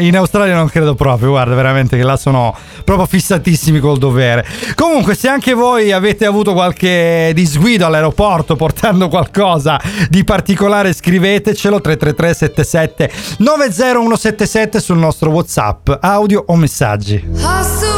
In, 0.00 0.16
Australia 0.16 0.54
non 0.54 0.68
credo 0.68 0.94
proprio, 0.94 1.30
guarda, 1.30 1.54
veramente 1.54 1.96
che 1.96 2.02
là 2.02 2.16
sono 2.16 2.54
proprio 2.84 3.06
fissatissimi 3.06 3.78
col 3.80 3.98
dovere. 3.98 4.44
Comunque, 4.74 5.14
se 5.14 5.28
anche 5.28 5.52
voi 5.54 5.92
avete 5.92 6.24
avuto 6.26 6.52
qualche 6.52 7.32
disguido 7.34 7.86
all'aeroporto 7.86 8.56
portando 8.56 9.08
qualcosa 9.08 9.80
di 10.08 10.24
particolare, 10.24 10.92
scrivetecelo 10.92 11.80
333 11.80 12.34
77 12.34 13.10
90177 13.38 14.80
sul 14.80 14.98
nostro 14.98 15.30
WhatsApp, 15.30 15.90
audio 16.00 16.44
o 16.46 16.56
messaggi. 16.56 17.24
Hast 17.42 17.89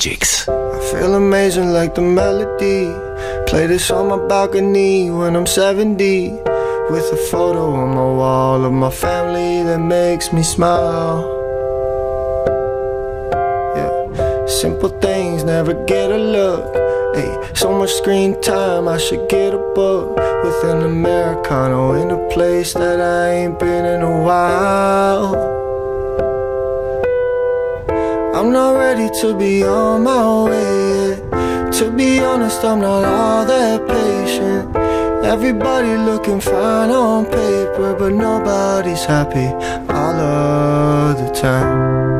Magics. 0.00 0.48
I 0.48 0.80
feel 0.90 1.14
amazing 1.14 1.74
like 1.74 1.94
the 1.94 2.00
melody. 2.00 2.86
Play 3.46 3.66
this 3.66 3.90
on 3.90 4.08
my 4.08 4.16
balcony 4.28 5.10
when 5.10 5.36
I'm 5.36 5.46
70. 5.46 6.30
With 6.90 7.12
a 7.12 7.28
photo 7.30 7.74
on 7.74 7.90
my 7.90 8.10
wall 8.20 8.64
of 8.64 8.72
my 8.72 8.90
family 8.90 9.62
that 9.62 9.78
makes 9.78 10.32
me 10.32 10.42
smile. 10.42 11.20
Yeah, 13.76 14.46
simple 14.46 14.88
things 14.88 15.44
never 15.44 15.74
get 15.84 16.10
a 16.10 16.16
look. 16.16 16.64
Hey, 17.14 17.52
so 17.54 17.78
much 17.78 17.92
screen 17.92 18.40
time, 18.40 18.88
I 18.88 18.96
should 18.96 19.28
get 19.28 19.52
a 19.52 19.58
book 19.74 20.16
with 20.16 20.64
an 20.64 20.80
Americano 20.80 21.92
in 22.00 22.10
a 22.10 22.28
place 22.30 22.72
that 22.72 23.00
I 23.02 23.32
ain't 23.32 23.58
been 23.58 23.84
in 23.84 24.00
a 24.00 24.22
while. 24.22 25.49
I'm 28.40 28.52
not 28.52 28.78
ready 28.78 29.10
to 29.20 29.36
be 29.36 29.62
on 29.64 30.02
my 30.02 30.44
way 30.44 31.10
yet. 31.10 31.72
To 31.74 31.90
be 31.90 32.20
honest, 32.20 32.64
I'm 32.64 32.80
not 32.80 33.04
all 33.04 33.44
that 33.44 33.86
patient. 33.86 34.74
Everybody 35.22 35.94
looking 35.94 36.40
fine 36.40 36.90
on 36.90 37.26
paper, 37.26 37.94
but 37.98 38.14
nobody's 38.14 39.04
happy 39.04 39.48
all 39.92 40.16
of 40.16 41.18
the 41.18 41.30
time. 41.38 42.19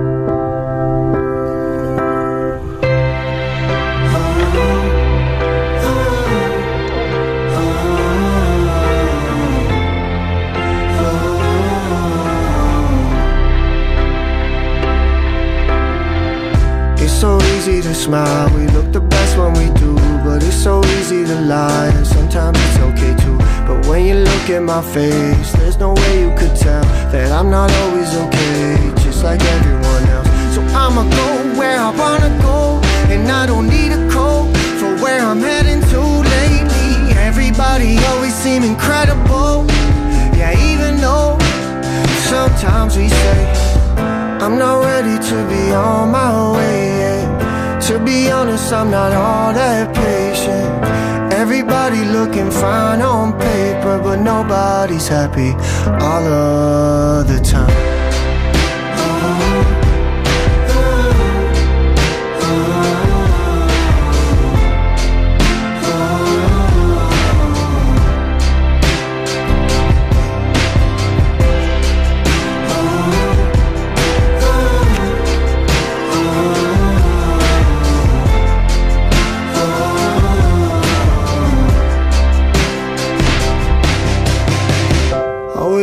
To 17.83 17.95
smile, 17.95 18.51
we 18.57 18.67
look 18.69 18.93
the 18.93 19.01
best 19.01 19.39
when 19.39 19.53
we 19.55 19.67
do, 19.79 19.95
but 20.25 20.43
it's 20.43 20.55
so 20.55 20.85
easy 20.99 21.25
to 21.25 21.41
lie, 21.43 21.89
and 21.89 22.07
sometimes 22.07 22.59
it's 22.59 22.79
okay 22.79 23.15
too. 23.25 23.39
But 23.67 23.87
when 23.87 24.05
you 24.05 24.17
look 24.17 24.51
at 24.51 24.63
my 24.63 24.83
face, 24.83 25.53
there's 25.53 25.79
no 25.79 25.95
way 25.95 26.21
you 26.21 26.31
could 26.37 26.55
tell 26.57 26.85
that 27.13 27.33
I'm 27.33 27.49
not 27.51 27.71
always 27.83 28.15
okay, 28.25 28.77
just 29.03 29.25
like 29.25 29.41
everyone 29.43 30.05
else. 30.17 30.29
So 30.55 30.61
I'ma 30.77 31.05
go 31.09 31.59
where 31.59 31.79
I 31.79 31.91
wanna 31.97 32.33
go, 32.43 32.81
and 33.13 33.29
I 33.31 33.47
don't 33.47 33.69
need 33.69 33.93
a 33.93 34.11
coat 34.11 34.53
for 34.79 34.93
where 35.03 35.21
I'm 35.21 35.41
heading 35.41 35.81
to 35.93 36.01
lately. 36.37 37.15
Everybody 37.17 37.99
always 38.11 38.35
seem 38.35 38.63
incredible, 38.63 39.65
yeah, 40.37 40.53
even 40.71 41.01
though 41.01 41.39
sometimes 42.29 42.97
we 42.97 43.09
say. 43.09 43.41
I'm 44.43 44.59
not 44.59 44.85
ready 44.85 45.17
to 45.29 45.37
be 45.49 45.73
on 45.73 46.11
my 46.11 46.53
way. 46.57 47.00
To 47.91 47.99
be 48.05 48.31
honest, 48.31 48.73
I'm 48.73 48.89
not 48.89 49.13
all 49.13 49.53
that 49.53 49.93
patient. 49.93 51.33
Everybody 51.33 52.05
looking 52.05 52.49
fine 52.49 53.03
on 53.03 53.33
paper, 53.33 53.99
but 54.01 54.21
nobody's 54.21 55.09
happy 55.09 55.51
all 56.01 56.25
of 56.25 57.27
the 57.27 57.41
time. 57.41 57.90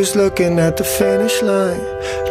Always 0.07 0.23
looking 0.23 0.57
at 0.57 0.77
the 0.77 0.85
finish 0.85 1.41
line, 1.41 1.81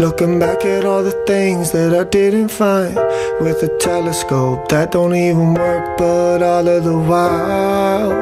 looking 0.00 0.38
back 0.38 0.64
at 0.64 0.86
all 0.86 1.02
the 1.02 1.12
things 1.26 1.72
that 1.72 1.92
I 1.92 2.04
didn't 2.04 2.48
find 2.48 2.94
with 3.38 3.62
a 3.62 3.68
telescope 3.78 4.68
that 4.70 4.92
don't 4.92 5.14
even 5.14 5.52
work, 5.52 5.98
but 5.98 6.42
all 6.42 6.66
of 6.66 6.84
the 6.84 6.96
while. 6.96 8.12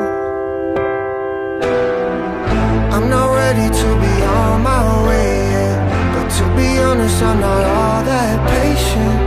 I'm 2.94 3.08
not 3.08 3.28
ready 3.32 3.68
to 3.80 3.88
be 4.04 4.14
on 4.42 4.62
my 4.62 5.06
way 5.06 5.30
yet, 5.54 5.78
but 6.14 6.28
to 6.38 6.44
be 6.56 6.78
honest, 6.78 7.22
I'm 7.22 7.38
not 7.38 7.64
all 7.78 8.02
that 8.10 8.36
patient. 8.58 9.18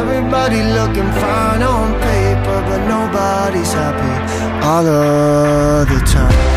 Everybody 0.00 0.62
looking 0.78 1.10
fine 1.22 1.62
on 1.62 1.92
paper, 2.06 2.58
but 2.68 2.86
nobody's 2.86 3.72
happy 3.72 4.14
all 4.64 4.86
of 4.86 5.88
the 5.88 5.98
time. 6.06 6.55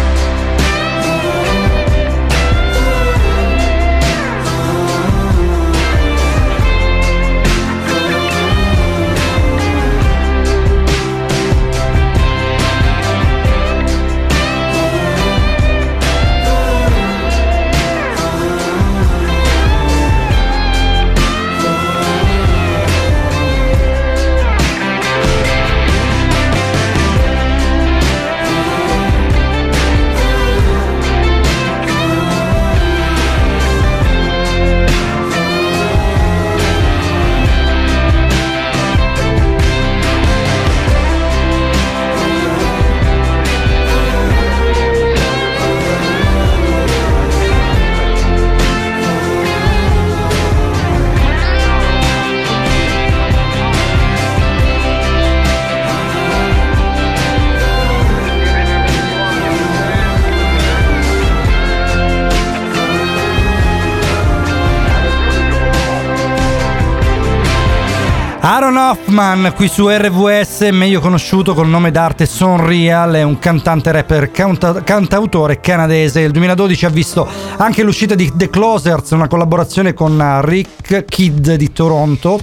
Hoffman 68.89 69.54
qui 69.56 69.67
su 69.67 69.88
RVS, 69.88 70.69
meglio 70.71 70.99
conosciuto 70.99 71.54
col 71.54 71.67
nome 71.67 71.91
d'arte 71.91 72.25
Son 72.25 72.65
Real, 72.65 73.13
è 73.13 73.21
un 73.21 73.38
cantante 73.38 73.91
rapper 73.91 74.32
canta- 74.32 74.82
cantautore 74.82 75.60
canadese. 75.60 76.21
Il 76.21 76.32
2012 76.32 76.86
ha 76.88 76.89
visto 76.89 77.28
anche 77.58 77.84
l'uscita 77.84 78.15
di 78.15 78.32
The 78.34 78.49
Closers, 78.49 79.12
una 79.12 79.28
collaborazione 79.28 79.93
con 79.93 80.19
uh, 80.19 80.43
Rick 80.43 81.06
Kidd 81.06 81.52
di 81.52 81.71
Toronto, 81.71 82.39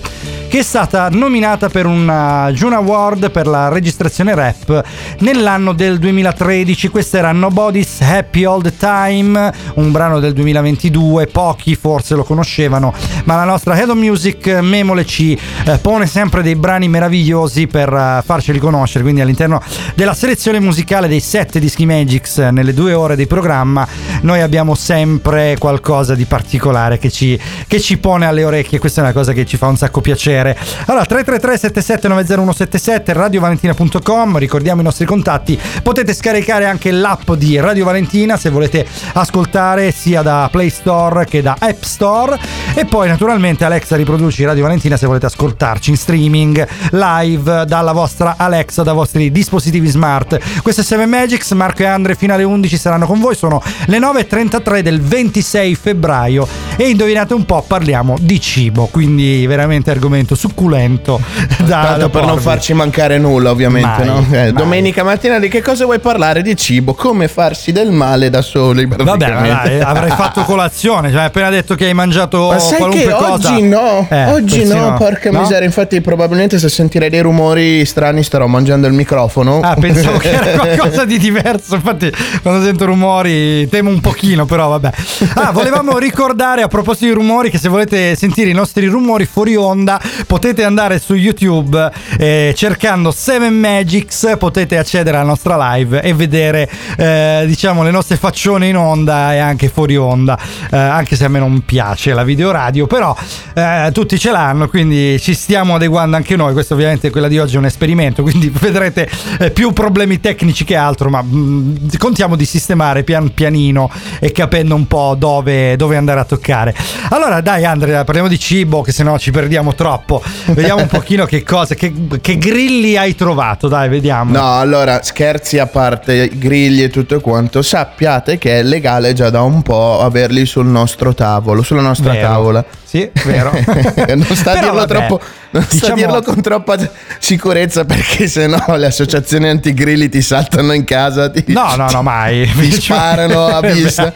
che 0.57 0.62
è 0.62 0.64
stata 0.64 1.11
nominata 1.11 1.69
per 1.69 1.85
un 1.85 2.09
uh, 2.09 2.51
Juno 2.51 2.77
Award 2.77 3.31
per 3.31 3.47
la 3.47 3.69
registrazione 3.69 4.35
rap 4.35 4.83
nell'anno 5.19 5.75
del 5.75 5.99
2013. 5.99 6.88
Questo 6.88 7.19
era 7.19 7.31
Nobody's 7.33 8.01
Happy 8.01 8.47
All 8.47 8.62
the 8.62 8.75
Time, 8.75 9.53
un 9.75 9.92
brano 9.92 10.19
del 10.19 10.33
2022, 10.33 11.27
pochi 11.27 11.75
forse 11.75 12.14
lo 12.14 12.25
conoscevano, 12.25 12.95
ma 13.25 13.35
la 13.35 13.45
nostra 13.45 13.79
Head 13.79 13.90
of 13.90 13.97
Music 13.97 14.47
Memole 14.47 15.05
ci 15.05 15.38
eh, 15.66 15.77
pone 15.77 16.07
sempre 16.07 16.42
dei 16.42 16.55
brani 16.55 16.88
meravigliosi 16.88 17.66
per 17.66 17.92
eh, 17.92 18.23
farceli 18.25 18.59
conoscere, 18.59 19.03
quindi 19.03 19.21
all'interno 19.21 19.61
della 19.95 20.14
selezione 20.14 20.59
musicale 20.59 21.07
dei 21.07 21.21
sette 21.21 21.61
dischi 21.61 21.85
Magics 21.85 22.38
eh, 22.38 22.51
nelle 22.51 22.73
due 22.73 22.95
ore 22.95 23.14
di 23.14 23.27
programma 23.27 23.87
noi 24.23 24.40
abbiamo 24.40 24.75
sempre 24.75 25.57
qualcosa 25.59 26.14
di 26.14 26.25
particolare 26.25 26.99
che 26.99 27.11
ci, 27.11 27.38
che 27.66 27.79
ci 27.81 27.99
pone 27.99 28.27
alle 28.27 28.45
orecchie. 28.45 28.79
Questa 28.79 29.01
è 29.01 29.05
una 29.05 29.12
cosa 29.12 29.33
che 29.33 29.45
ci 29.45 29.57
fa 29.57 29.66
un 29.66 29.77
sacco 29.77 30.01
piacere. 30.01 30.46
Allora, 30.87 31.05
333 31.05 31.59
77 31.59 32.09
90177 32.09 33.13
radiovalentina.com, 33.13 34.39
ricordiamo 34.39 34.81
i 34.81 34.85
nostri 34.85 35.07
contatti. 35.07 35.59
Potete 35.83 36.13
scaricare 36.13 36.67
anche 36.67 36.91
l'app 36.91 37.33
di 37.33 37.59
Radio 37.59 37.85
Valentina 37.85 38.37
se 38.37 38.51
volete 38.51 38.87
ascoltare 39.15 39.91
sia 39.93 40.23
da 40.23 40.49
Play 40.51 40.71
Store 40.71 41.25
che 41.25 41.43
da 41.43 41.57
App 41.59 41.83
Store. 41.83 42.39
E 42.75 42.85
poi, 42.85 43.09
naturalmente, 43.09 43.65
Alexa 43.65 43.97
riproduci 43.97 44.45
Radio 44.45 44.63
Valentina 44.63 44.97
se 44.97 45.07
volete 45.07 45.27
ascoltarci 45.27 45.91
in 45.91 45.97
streaming 45.97 46.67
live 46.91 47.65
dalla 47.67 47.93
vostra 47.93 48.35
Alexa, 48.37 48.83
dai 48.83 48.95
vostri 48.95 49.33
dispositivi 49.33 49.89
smart. 49.89 50.39
Questo 50.63 50.83
è 50.83 50.85
7 50.85 51.07
Magics, 51.07 51.53
Marco 51.53 51.83
e 51.83 51.87
Andre 51.87 52.15
fino 52.15 52.35
alle 52.35 52.45
11 52.45 52.77
saranno 52.77 53.07
con 53.07 53.19
voi. 53.19 53.35
Sono 53.35 53.63
le 53.87 53.99
9.33 53.99 54.81
del 54.81 55.01
26 55.01 55.75
febbraio. 55.75 56.47
E 56.77 56.91
indovinate 56.91 57.33
un 57.33 57.47
po', 57.47 57.65
parliamo 57.67 58.17
di 58.21 58.39
cibo, 58.41 58.87
quindi 58.87 59.47
veramente 59.47 59.91
argomento 59.91 60.35
succulento. 60.37 61.20
Da, 61.66 61.96
da 61.99 62.09
per 62.09 62.25
non 62.25 62.38
farci 62.38 62.75
mancare 62.75 63.18
nulla, 63.18 63.51
ovviamente, 63.51 64.05
Mai, 64.05 64.07
no? 64.07 64.25
Eh, 64.31 64.53
domenica 64.53 65.03
mattina 65.03 65.40
di 65.40 65.49
che 65.49 65.62
cosa 65.62 65.85
vuoi 65.85 65.99
parlare? 65.99 66.40
Di 66.42 66.55
cibo, 66.55 66.94
come 66.94 67.27
farsi 67.27 67.72
del 67.72 67.90
male 67.90 68.31
da 68.31 68.40
soli. 68.40 68.87
Vabbè, 68.87 69.16
dai, 69.16 69.81
avrai 69.81 70.11
fatto 70.14 70.42
colazione, 70.42 71.11
cioè 71.11 71.20
hai 71.20 71.27
appena 71.27 71.51
detto 71.51 71.75
che 71.75 71.87
hai 71.87 71.94
mangiato 71.94 72.49
Ma 72.53 72.59
sai 72.61 72.77
qualunque 72.79 73.05
che 73.07 73.12
cosa. 73.12 73.33
oggi 73.53 73.62
no, 73.62 74.07
Eh, 74.09 74.25
oggi 74.27 74.64
no, 74.64 74.94
porca 74.96 75.31
No? 75.33 75.40
miseria. 75.40 75.64
Infatti, 75.66 76.01
probabilmente 76.01 76.59
se 76.61 76.68
sentirei 76.68 77.11
dei 77.11 77.20
rumori 77.20 77.85
strani 77.85 78.22
starò 78.22 78.46
mangiando 78.46 78.87
il 78.87 78.92
microfono. 78.92 79.59
Ah, 79.61 79.75
pensavo 79.75 80.18
che 80.18 80.31
era 80.31 80.51
qualcosa 80.61 81.05
di 81.05 81.18
diverso. 81.18 81.75
Infatti, 81.75 82.12
quando 82.42 82.64
sento 82.64 82.85
rumori, 82.85 83.68
temo 83.68 83.90
un 83.90 84.01
pochino, 84.01 84.44
però 84.44 84.68
vabbè. 84.68 84.90
Ah, 85.35 85.51
volevamo 85.51 85.99
ricordare 85.99 86.62
a 86.62 86.68
proposito 86.68 87.07
di 87.07 87.12
rumori 87.12 87.51
che 87.51 87.59
se 87.59 87.68
volete 87.68 88.14
sentire 88.14 88.51
i 88.51 88.55
nostri 88.55 88.87
rumori 88.87 89.25
fuori 89.25 89.57
onda, 89.57 90.01
potete 90.27 90.65
andare 90.65 90.99
su 90.99 91.15
YouTube 91.15 91.91
eh, 92.19 92.55
cercando 92.57 93.11
7 93.11 93.51
Magics, 93.51 94.37
potete 94.39 94.79
accedere 94.79 95.17
alla 95.17 95.27
nostra 95.27 95.75
live 95.75 96.03
e 96.03 96.15
vedere, 96.15 96.69
eh, 96.97 97.45
diciamo, 97.47 97.83
le 97.83 97.91
nostre 97.91 98.17
faccione 98.17 98.69
in 98.69 98.77
onda 98.77 99.35
e 99.35 99.39
anche 99.39 99.69
fuori 99.69 99.97
onda. 99.97 100.39
Eh, 100.71 100.77
anche 100.77 101.17
se 101.17 101.25
a 101.25 101.29
me 101.29 101.39
non 101.39 101.65
piace 101.65 102.15
la 102.15 102.25
videoradio, 102.25 102.87
però 102.87 103.17
eh, 103.55 103.91
tutti 103.93 104.19
ce 104.19 104.31
l'hanno, 104.31 104.69
quindi 104.69 105.19
ci 105.21 105.35
stiamo 105.35 105.75
adeguando 105.75 106.17
anche 106.17 106.37
noi. 106.37 106.53
Questo 106.53 106.75
ovviamente 106.75 107.11
quella 107.11 107.29
di 107.29 107.39
oggi 107.39 107.57
è 107.57 107.59
un 107.59 107.67
esperimento, 107.67 108.23
quindi 108.23 108.49
vedrete 108.55 109.09
eh, 109.39 109.51
più 109.51 109.73
problemi 109.73 110.21
tecnici 110.21 110.65
che 110.65 110.77
altro, 110.77 111.09
ma 111.11 111.23
mh, 111.23 111.97
contiamo 111.99 112.37
di 112.37 112.45
sistemare 112.45 113.03
pian 113.03 113.33
pianino 113.35 113.91
e 114.21 114.33
capendo 114.33 114.75
un 114.75 114.87
po' 114.87 115.15
dove, 115.19 115.77
dove 115.77 115.97
andare 115.97 116.21
a 116.21 116.25
toccare. 116.25 116.75
Allora 117.11 117.41
dai 117.41 117.65
Andrea, 117.65 118.05
parliamo 118.05 118.29
di 118.29 118.39
cibo, 118.39 118.83
che 118.83 118.93
sennò 118.93 119.19
ci 119.19 119.31
perdiamo 119.31 119.75
troppo. 119.75 120.06
Vediamo 120.47 120.83
un 120.83 120.88
pochino 120.88 121.27
che 121.27 121.42
cose, 121.42 121.75
che, 121.75 121.92
che 122.21 122.38
grilli 122.38 122.97
hai 122.97 123.14
trovato, 123.14 123.69
dai, 123.69 123.88
vediamo. 123.88 124.33
No, 124.33 124.59
allora, 124.59 125.03
scherzi 125.03 125.59
a 125.59 125.66
parte, 125.66 126.31
grigli 126.35 126.83
e 126.83 126.88
tutto 126.88 127.21
quanto, 127.21 127.61
sappiate 127.61 128.38
che 128.38 128.61
è 128.61 128.62
legale 128.62 129.12
già 129.12 129.31
da 129.31 129.42
un 129.42 129.62
po' 129.62 130.01
averli 130.01 130.47
sul 130.47 130.66
nostro 130.66 131.12
tavolo, 131.12 131.62
sulla 131.62 131.83
nostra 131.83 132.12
Vero. 132.12 132.27
tavola. 132.27 132.64
Sì, 132.87 133.11
vero. 133.25 133.51
non 134.14 134.25
sta 134.37 134.53
a 134.53 134.61
dirlo 134.61 134.85
troppo, 134.87 135.20
non 135.51 135.62
sta 135.64 135.75
diciamo- 135.75 135.94
dirlo 135.96 136.22
con 136.22 136.40
troppa 136.40 136.77
sicurezza 137.18 137.85
perché 137.85 138.29
sennò 138.29 138.77
le 138.77 138.87
associazioni 138.87 139.49
antigrilli 139.49 140.09
ti 140.09 140.22
saltano 140.22 140.72
in 140.72 140.85
casa, 140.85 141.29
ti, 141.29 141.42
No, 141.49 141.75
no, 141.77 141.88
no, 141.90 142.03
mai. 142.03 142.49
ti 142.57 142.70
sparano 142.70 143.46
a 143.46 143.61
vista. 143.61 144.12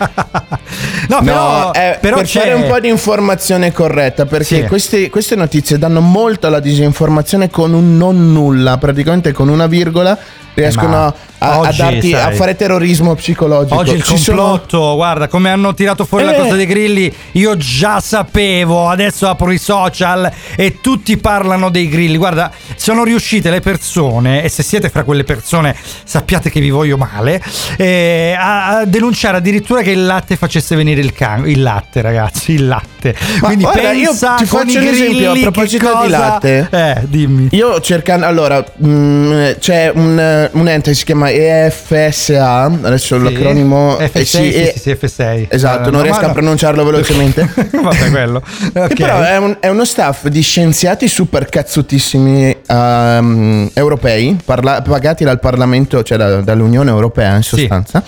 No, 1.08 1.20
però, 1.22 1.62
No, 1.64 1.72
è 1.72 1.98
però 2.00 2.16
per 2.18 2.26
c'è... 2.26 2.38
fare 2.40 2.52
un 2.52 2.68
po' 2.68 2.78
di 2.78 2.88
informazione 2.88 3.72
corretta, 3.72 4.24
perché 4.26 4.44
Sì. 4.62 4.62
queste, 4.66 5.10
queste 5.10 5.34
notizie 5.34 5.76
danno 5.76 6.00
molto 6.00 6.46
alla 6.46 6.60
disinformazione 6.60 7.50
con 7.50 7.74
un 7.74 7.96
non 7.96 8.32
nulla, 8.32 8.78
praticamente 8.78 9.32
con 9.32 9.48
una 9.48 9.66
virgola 9.66 10.16
riescono 10.54 11.06
a, 11.06 11.14
a 11.38 11.58
oggi, 11.58 11.76
darti, 11.78 12.14
a 12.14 12.30
fare 12.32 12.54
terrorismo 12.56 13.14
psicologico. 13.14 13.78
Oggi 13.78 13.94
il 13.94 14.02
Ci 14.02 14.16
sono- 14.18 14.42
complotto, 14.42 14.94
guarda 14.96 15.28
come 15.28 15.50
hanno 15.50 15.72
tirato 15.74 16.04
fuori 16.04 16.24
la 16.24 16.34
Eh. 16.34 16.38
cosa 16.38 16.54
dei 16.56 16.66
grilli, 16.66 17.12
io 17.32 17.56
già 17.56 18.00
sapevo, 18.00 18.88
adesso 18.88 19.28
apro 19.28 19.50
i 19.50 19.58
social 19.58 20.30
e 20.56 20.80
tutti 20.80 21.16
parlano 21.16 21.70
dei 21.70 21.88
grilli, 21.88 22.16
guarda 22.16 22.50
sono 22.76 23.04
riuscite 23.04 23.50
le 23.50 23.60
persone, 23.60 24.42
e 24.42 24.48
se 24.48 24.62
siete 24.62 24.88
fra 24.90 25.02
quelle 25.04 25.24
persone 25.24 25.74
sappiate 26.04 26.50
che 26.50 26.60
vi 26.60 26.70
voglio 26.70 26.96
male, 26.98 27.42
eh, 27.76 28.34
a, 28.38 28.78
a 28.78 28.84
denunciare 28.84 29.38
addirittura 29.38 29.82
che 29.82 29.90
il 29.92 30.04
latte 30.04 30.36
facesse 30.36 30.76
venire 30.76 31.00
il 31.00 31.12
can- 31.12 31.48
il 31.48 31.62
latte 31.62 32.00
ragazzi, 32.02 32.52
il 32.52 32.66
latte. 32.68 33.14
Ma 33.40 33.46
Quindi 33.46 33.64
guarda, 33.64 33.92
io 33.92 34.08
pensa 34.10 34.34
ti 34.34 34.46
con 34.46 34.60
faccio 34.66 34.78
un 34.78 34.86
esempio, 34.86 35.30
a 35.32 35.38
proposito 35.40 35.86
di 35.86 35.92
cosa- 35.92 36.18
latte. 36.18 36.68
Eh, 36.70 36.96
dimmi. 37.06 37.48
Io 37.52 37.80
cercando, 37.80 38.26
allora, 38.26 38.62
mh, 38.76 39.56
c'è 39.58 39.90
un, 39.94 40.39
un 40.52 40.68
ente 40.68 40.90
che 40.90 40.96
si 40.96 41.04
chiama 41.04 41.30
EFSA, 41.30 42.62
adesso 42.82 43.16
Sì. 43.18 43.22
l'acronimo 43.22 43.96
F6, 43.98 44.10
eh, 44.18 44.24
sì, 44.24 44.52
eh, 44.52 44.72
sì, 44.76 44.80
sì, 44.80 44.90
F6. 44.90 45.46
Esatto, 45.48 45.88
Eh, 45.88 45.90
non 45.90 46.00
no, 46.00 46.02
riesco 46.02 46.18
ma 46.20 46.24
a 46.24 46.28
no. 46.28 46.32
pronunciarlo 46.34 46.84
velocemente. 46.84 47.48
Vabbè, 47.72 48.10
quello. 48.10 48.42
Che 48.72 48.78
Ok. 48.80 48.94
però 48.94 49.20
è, 49.22 49.36
un- 49.38 49.56
è 49.60 49.68
uno 49.68 49.84
staff 49.84 50.26
di 50.28 50.40
scienziati 50.40 51.08
super 51.08 51.48
cazzutissimi 51.48 52.56
ehm, 52.66 53.70
europei, 53.74 54.38
parla- 54.44 54.82
pagati 54.82 55.24
dal 55.24 55.40
Parlamento, 55.40 56.02
cioè 56.02 56.16
da- 56.18 56.40
dall'Unione 56.40 56.90
Europea 56.90 57.36
in 57.36 57.42
sostanza, 57.42 58.02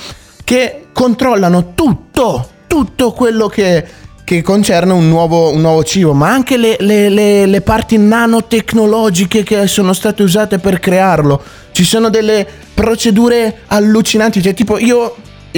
che 0.44 0.86
controllano 0.92 1.72
tutto, 1.74 2.48
tutto 2.66 3.12
quello 3.12 3.46
che, 3.48 3.84
che 4.24 4.42
concerne 4.42 4.92
un 4.92 5.08
nuovo, 5.08 5.52
un 5.52 5.60
nuovo 5.60 5.82
cibo, 5.84 6.12
ma 6.12 6.30
anche 6.32 6.56
le, 6.56 6.76
le- 6.80 7.08
le- 7.08 7.46
le 7.46 7.60
parti 7.60 7.98
nanotecnologiche 7.98 9.42
che 9.42 9.66
sono 9.66 9.92
state 9.92 10.22
usate 10.22 10.58
per 10.58 10.78
crearlo. 10.80 11.42
Ci 11.72 11.84
sono 11.84 12.08
delle 12.08 12.46
procedure 12.74 13.60
allucinanti, 13.66 14.42
cioè 14.42 14.54
tipo 14.54 14.78
io... 14.78 15.16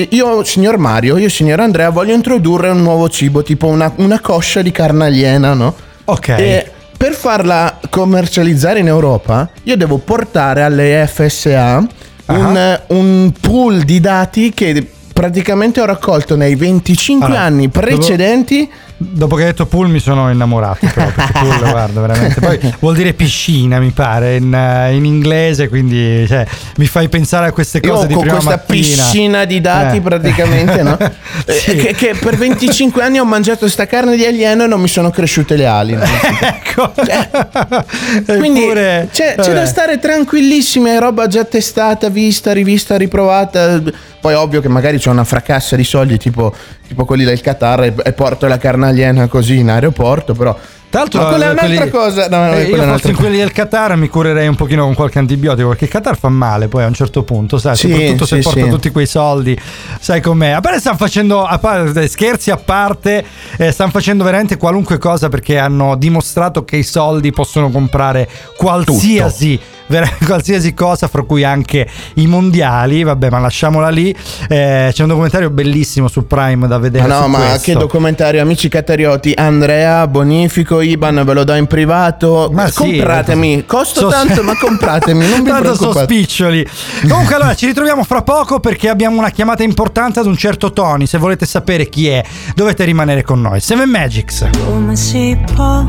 Io, 0.08 0.42
signor 0.42 0.76
Mario, 0.76 1.16
io, 1.18 1.28
signor 1.28 1.60
Andrea, 1.60 1.88
voglio 1.90 2.14
introdurre 2.14 2.68
un 2.68 2.82
nuovo 2.82 3.08
cibo, 3.08 3.44
tipo 3.44 3.68
una, 3.68 3.92
una 3.98 4.18
coscia 4.18 4.60
di 4.60 4.72
carne 4.72 5.04
aliena, 5.04 5.54
no? 5.54 5.72
Ok. 6.06 6.28
E 6.30 6.68
per 6.96 7.12
farla 7.12 7.78
commercializzare 7.90 8.80
in 8.80 8.88
Europa, 8.88 9.48
io 9.62 9.76
devo 9.76 9.98
portare 9.98 10.62
alle 10.64 11.08
FSA 11.08 11.86
un, 12.26 12.80
un 12.88 13.32
pool 13.40 13.82
di 13.84 14.00
dati 14.00 14.52
che 14.52 14.84
praticamente 15.14 15.80
ho 15.80 15.86
raccolto 15.86 16.36
nei 16.36 16.56
25 16.56 17.24
Allora, 17.26 17.40
anni 17.42 17.68
precedenti. 17.70 18.68
Dopo 18.96 19.34
che 19.36 19.42
hai 19.42 19.48
detto 19.48 19.66
pool 19.66 19.88
mi 19.90 19.98
sono 19.98 20.30
innamorato 20.30 20.86
però, 20.94 21.10
pool 21.32 21.58
guarda 21.68 22.00
veramente 22.00 22.40
poi 22.40 22.58
vuol 22.78 22.94
dire 22.94 23.12
piscina 23.12 23.80
mi 23.80 23.90
pare 23.90 24.36
in, 24.36 24.54
eh, 24.54 24.94
in 24.94 25.04
inglese 25.04 25.68
quindi 25.68 26.24
cioè, 26.28 26.46
mi 26.76 26.86
fai 26.86 27.08
pensare 27.08 27.48
a 27.48 27.52
queste 27.52 27.80
Io 27.82 27.92
cose 27.92 28.06
di 28.06 28.14
con 28.14 28.22
prima 28.22 28.36
questa 28.36 28.56
mattina 28.66 29.02
piscina 29.02 29.44
di 29.44 29.60
dati 29.60 29.96
Eh. 29.96 30.00
praticamente, 30.00 30.82
no? 30.82 30.96
Eh, 31.46 31.52
Sì. 31.52 31.76
che, 31.76 31.94
che 31.94 32.14
per 32.18 32.36
25 32.36 33.02
anni 33.02 33.18
ho 33.18 33.24
mangiato 33.24 33.68
sta 33.68 33.86
carne 33.86 34.16
di 34.16 34.24
alieno 34.24 34.64
e 34.64 34.66
non 34.68 34.80
mi 34.80 34.88
sono 34.88 35.10
cresciute 35.10 35.56
le 35.56 35.66
ali. 35.66 35.94
no? 35.94 36.02
ecco 36.40 36.92
Quindi 38.38 38.62
Eppure, 38.62 39.08
c'è, 39.12 39.34
c'è 39.38 39.52
da 39.52 39.66
stare 39.66 39.98
tranquillissimi, 39.98 40.90
è 40.90 40.98
roba 40.98 41.26
già 41.26 41.44
testata, 41.44 42.08
vista, 42.08 42.52
rivista, 42.52 42.96
riprovata. 42.96 43.82
Poi 44.24 44.32
ovvio 44.32 44.62
che 44.62 44.68
magari 44.68 44.96
c'è 44.96 45.10
una 45.10 45.22
fracassa 45.24 45.76
di 45.76 45.84
soldi 45.84 46.16
tipo, 46.16 46.50
tipo 46.88 47.04
quelli 47.04 47.24
del 47.24 47.42
Qatar 47.42 47.82
e, 47.84 47.94
e 48.04 48.12
porto 48.14 48.46
la 48.46 48.56
carne 48.56 48.86
aliena 48.88 49.26
così 49.28 49.58
in 49.58 49.68
aeroporto, 49.68 50.32
però... 50.32 50.56
Tra 50.88 51.00
l'altro, 51.02 51.22
Ma 51.22 51.28
quella 51.28 51.44
è 51.44 51.48
eh, 51.48 51.50
un'altra 51.50 51.76
quelli- 51.76 51.90
cosa. 51.90 52.28
No, 52.28 52.36
no, 52.38 52.52
eh, 52.54 52.62
io 52.62 52.82
fossi 52.84 53.10
in 53.10 53.16
quelli 53.16 53.36
del 53.38 53.50
Qatar 53.52 53.96
mi 53.96 54.08
curerei 54.08 54.46
un 54.46 54.54
pochino 54.54 54.84
con 54.84 54.94
qualche 54.94 55.18
antibiotico 55.18 55.68
perché 55.70 55.84
il 55.86 55.90
Qatar 55.90 56.16
fa 56.16 56.28
male 56.28 56.68
poi 56.68 56.84
a 56.84 56.86
un 56.86 56.94
certo 56.94 57.22
punto, 57.24 57.58
sai, 57.58 57.74
Sì, 57.76 57.90
soprattutto 57.90 58.26
se 58.26 58.36
sì, 58.36 58.42
porta 58.42 58.60
sì. 58.62 58.68
tutti 58.70 58.90
quei 58.90 59.06
soldi, 59.06 59.58
sai 60.00 60.20
com'è. 60.22 60.50
A 60.50 60.60
parte 60.60 60.78
stanno 60.78 60.96
facendo, 60.96 61.44
a 61.44 61.58
parte, 61.58 62.06
scherzi 62.08 62.50
a 62.52 62.56
parte, 62.56 63.24
eh, 63.58 63.72
stanno 63.72 63.90
facendo 63.90 64.22
veramente 64.24 64.56
qualunque 64.56 64.96
cosa 64.98 65.28
perché 65.28 65.58
hanno 65.58 65.96
dimostrato 65.96 66.64
che 66.64 66.76
i 66.76 66.84
soldi 66.84 67.30
possono 67.32 67.70
comprare 67.70 68.28
qualsiasi 68.56 69.56
vera- 69.56 69.72
qualsiasi 70.24 70.74
cosa, 70.74 71.08
fra 71.08 71.22
cui 71.22 71.44
anche 71.44 71.88
i 72.14 72.26
mondiali. 72.26 73.02
Vabbè, 73.02 73.30
ma 73.30 73.38
lasciamola 73.38 73.88
lì. 73.88 74.14
Eh, 74.48 74.90
c'è 74.92 75.02
un 75.02 75.08
documentario 75.08 75.50
bellissimo 75.50 76.08
su 76.08 76.26
Prime 76.26 76.66
da 76.66 76.78
vedere. 76.78 77.06
Ma 77.06 77.18
no, 77.18 77.24
su 77.24 77.28
ma 77.28 77.38
questo. 77.38 77.60
che 77.60 77.78
documentario, 77.78 78.40
amici 78.42 78.68
catarioti. 78.68 79.32
Andrea, 79.36 80.06
bonifico, 80.06 80.80
Iban, 80.80 81.22
ve 81.24 81.32
lo 81.32 81.44
do 81.44 81.54
in 81.54 81.66
privato. 81.66 82.50
Ma 82.52 82.68
sì, 82.68 82.74
compratemi, 82.74 83.64
costo 83.66 84.00
so- 84.00 84.08
tanto, 84.08 84.42
ma 84.42 84.56
compratemi, 84.56 85.28
non 85.28 85.42
vi 85.42 85.50
Tanto 85.54 85.74
sono 85.74 85.92
spiccioli. 85.92 86.66
Comunque, 87.08 87.34
allora 87.34 87.54
ci 87.54 87.66
ritroviamo 87.66 88.02
fra 88.04 88.22
poco 88.22 88.60
perché 88.60 88.88
abbiamo 88.88 89.18
una 89.18 89.30
chiamata 89.30 89.62
importante 89.62 90.18
ad 90.18 90.26
un 90.26 90.36
certo 90.36 90.72
Tony. 90.72 91.06
Se 91.06 91.18
volete 91.18 91.46
sapere 91.46 91.88
chi 91.88 92.08
è, 92.08 92.24
dovete 92.54 92.84
rimanere 92.84 93.22
con 93.22 93.40
noi. 93.40 93.60
Seven 93.60 93.88
Magics. 93.88 94.48
Come 94.64 94.96
si 94.96 95.38
può 95.54 95.88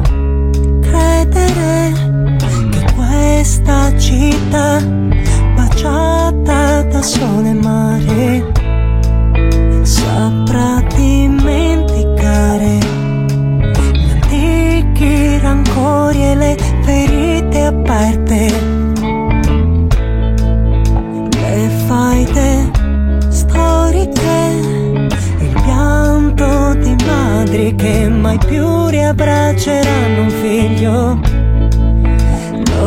credere 0.82 2.15
questa 3.26 3.98
città 3.98 4.80
baciata 5.56 6.84
da 6.84 7.02
sole 7.02 7.50
e 7.50 7.54
mare 7.54 8.52
saprà 9.82 10.84
dimenticare. 10.96 12.78
Gli 13.94 14.10
antichi 14.12 15.40
rancori 15.40 16.24
e 16.24 16.36
le 16.36 16.56
ferite 16.84 17.62
aperte. 17.64 18.54
Le 21.32 21.70
faide 21.88 22.70
storiche 23.30 24.38
il 25.40 25.62
pianto 25.64 26.76
di 26.76 26.96
madri 27.08 27.74
che 27.76 28.08
mai 28.08 28.38
più 28.38 28.86
riabbracceranno 28.88 30.22
un 30.22 30.30
figlio. 30.30 31.45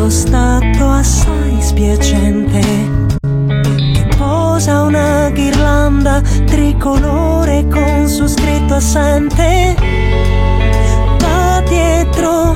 Lo 0.01 0.09
stato 0.11 0.89
assai 0.89 1.61
spiacente. 1.61 2.61
Che 2.61 4.09
posa 4.17 4.83
una 4.83 5.29
ghirlanda 5.31 6.23
tricolore 6.47 7.67
con 7.69 8.07
su 8.07 8.29
scritto 8.29 8.75
assente. 8.75 9.75
Va 11.19 11.61
dietro 11.69 12.55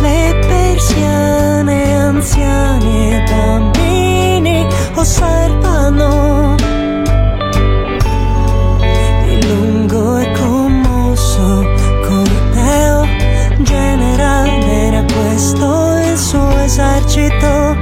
le 0.00 0.38
persiane 0.46 1.96
anziani 1.96 3.14
e 3.14 3.24
bambini 3.30 4.66
osservano. 4.94 6.54
Il 9.28 9.48
lungo 9.48 10.18
e 10.18 10.30
commosso 10.38 11.64
corteo 12.06 13.06
generale 13.58 14.86
era 14.86 15.04
questo 15.12 15.85
il 16.16 16.22
suo 16.22 16.58
esercito. 16.60 17.76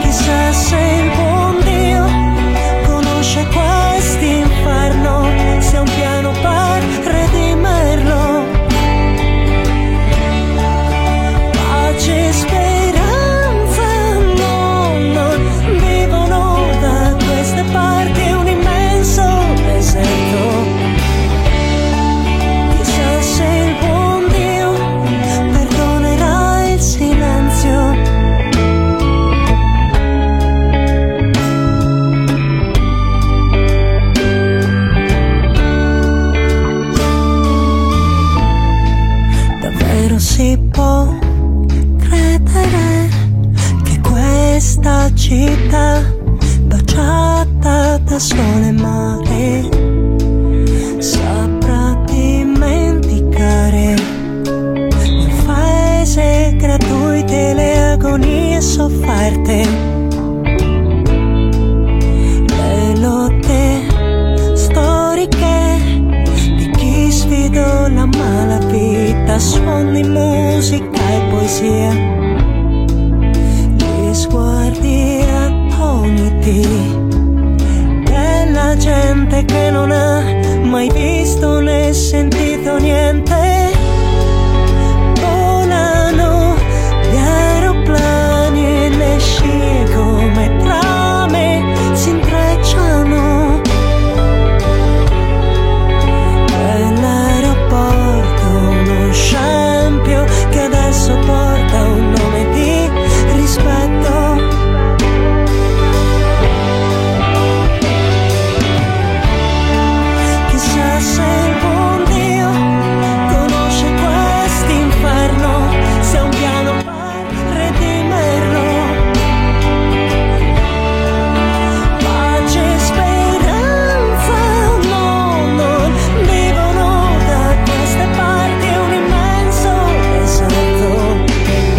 Chissà 0.00 0.52
se 0.52 1.19
suoni, 69.40 70.02
musica 70.04 71.00
e 71.08 71.20
poesia, 71.30 71.92
gli 73.76 74.14
sguardi 74.14 75.24
attoniti 75.26 76.68
della 78.04 78.76
gente 78.76 79.44
che 79.46 79.70
non 79.70 79.90
ha 79.90 80.22
mai 80.64 80.90
visto 80.92 81.60
né 81.60 81.92
sentito 81.92 82.78
niente. 82.78 83.49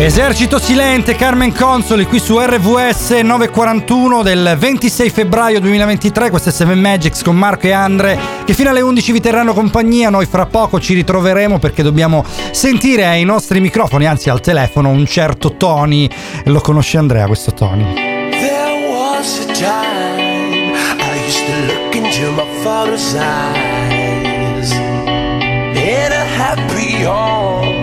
Esercito 0.03 0.57
Silente, 0.57 1.15
Carmen 1.15 1.53
Consoli 1.53 2.05
qui 2.05 2.17
su 2.17 2.39
RVS 2.39 3.11
941 3.11 4.23
del 4.23 4.55
26 4.57 5.09
febbraio 5.11 5.59
2023. 5.59 6.31
Questo 6.31 6.49
è 6.49 6.51
Seven 6.51 6.79
Magics 6.79 7.21
con 7.21 7.37
Marco 7.37 7.67
e 7.67 7.71
Andre 7.71 8.17
che 8.43 8.55
fino 8.55 8.71
alle 8.71 8.81
11 8.81 9.11
vi 9.11 9.19
terranno 9.19 9.53
compagnia. 9.53 10.09
Noi 10.09 10.25
fra 10.25 10.47
poco 10.47 10.79
ci 10.79 10.95
ritroveremo 10.95 11.59
perché 11.59 11.83
dobbiamo 11.83 12.25
sentire 12.49 13.05
ai 13.05 13.23
nostri 13.23 13.59
microfoni, 13.59 14.07
anzi 14.07 14.31
al 14.31 14.41
telefono, 14.41 14.89
un 14.89 15.05
certo 15.05 15.53
Tony. 15.53 16.09
Lo 16.45 16.61
conosce 16.61 16.97
Andrea 16.97 17.27
questo 17.27 17.53
Tony? 17.53 17.93
There 17.93 18.89
was 18.89 19.45
a 19.47 19.51
time 19.53 20.73
I 20.97 21.27
used 21.27 21.45
to 21.45 21.53
look 21.67 21.93
into 21.93 22.31
my 22.31 22.47
father's 22.63 23.13
eyes. 23.13 24.71
In 24.71 26.11
a 26.11 26.25
happy 26.37 27.05
home, 27.05 27.80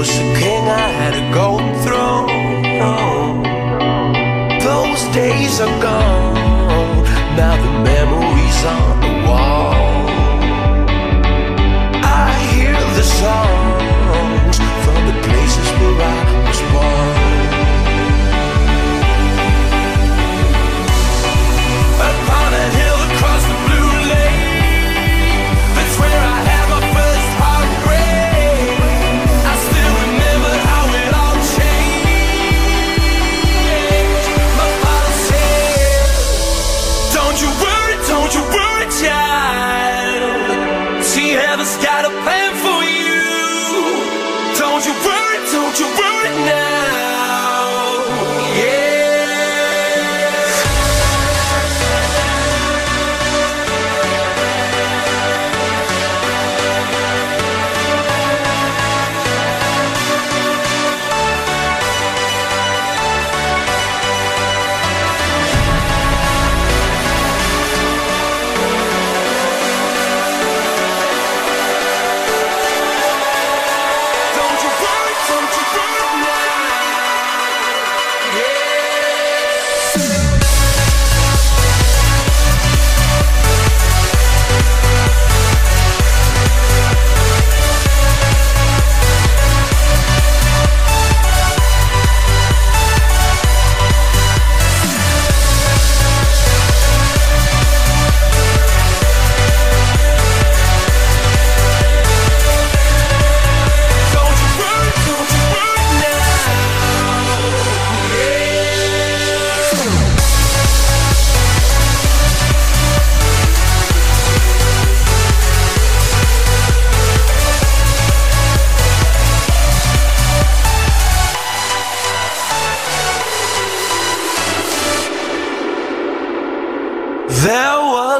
was 0.00 0.16
a 0.16 0.28
king, 0.40 0.64
I 0.66 0.88
had 1.00 1.14
a 1.22 1.24
golden 1.34 1.74
throne. 1.84 3.42
Those 4.68 5.02
days 5.12 5.60
are 5.60 5.76
gone, 5.82 7.04
now 7.36 7.54
the 7.64 7.72
memories 7.90 8.60
on 8.76 9.00
the 9.04 9.12
wall. 9.28 9.74
I 12.02 12.30
hear 12.50 12.72
the 12.96 13.02
songs 13.02 13.59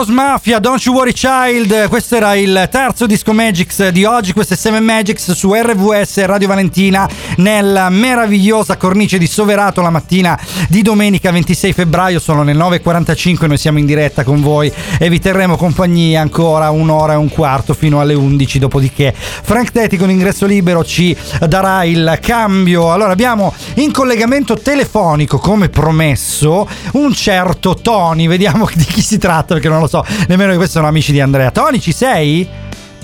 House 0.00 0.12
Mafia, 0.12 0.58
Don't 0.60 0.82
You 0.82 0.94
Worry 0.94 1.12
Child, 1.12 1.88
questo 1.88 2.16
era 2.16 2.34
il 2.34 2.68
terzo 2.70 3.04
disco 3.04 3.34
Magix 3.34 3.88
di 3.88 4.04
oggi, 4.06 4.32
questo 4.32 4.54
è 4.54 4.56
7 4.56 4.80
Magix 4.80 5.32
su 5.32 5.52
RVS 5.52 6.24
Radio 6.24 6.48
Valentina 6.48 7.06
nella 7.36 7.90
meravigliosa 7.90 8.78
cornice 8.78 9.18
di 9.18 9.26
Soverato 9.26 9.82
la 9.82 9.90
mattina 9.90 10.40
di 10.68 10.80
domenica 10.80 11.30
26 11.30 11.72
febbraio, 11.74 12.18
sono 12.18 12.44
le 12.44 12.54
9.45, 12.54 13.46
noi 13.46 13.58
siamo 13.58 13.78
in 13.78 13.84
diretta 13.84 14.24
con 14.24 14.40
voi 14.40 14.72
e 14.98 15.10
vi 15.10 15.18
terremo 15.18 15.56
compagnia 15.56 16.22
ancora 16.22 16.70
un'ora 16.70 17.12
e 17.12 17.16
un 17.16 17.28
quarto 17.28 17.74
fino 17.74 18.00
alle 18.00 18.14
11, 18.14 18.58
dopodiché 18.58 19.12
Frank 19.14 19.70
Tetti 19.70 19.98
con 19.98 20.08
ingresso 20.08 20.46
libero 20.46 20.82
ci 20.82 21.14
darà 21.46 21.84
il 21.84 22.18
cambio. 22.22 22.90
Allora 22.90 23.12
abbiamo 23.12 23.52
in 23.74 23.92
collegamento 23.92 24.56
telefonico 24.56 25.36
come 25.36 25.68
promesso 25.68 26.66
un 26.92 27.12
certo 27.12 27.74
Tony, 27.74 28.28
vediamo 28.28 28.66
di 28.72 28.84
chi 28.84 29.02
si 29.02 29.18
tratta 29.18 29.52
perché 29.52 29.68
non 29.68 29.80
lo 29.80 29.88
so, 29.90 30.04
nemmeno 30.28 30.50
che 30.52 30.56
questi 30.56 30.74
sono 30.76 30.86
amici 30.86 31.10
di 31.12 31.20
Andrea. 31.20 31.50
Tony 31.50 31.80
ci 31.80 31.92
sei? 31.92 32.48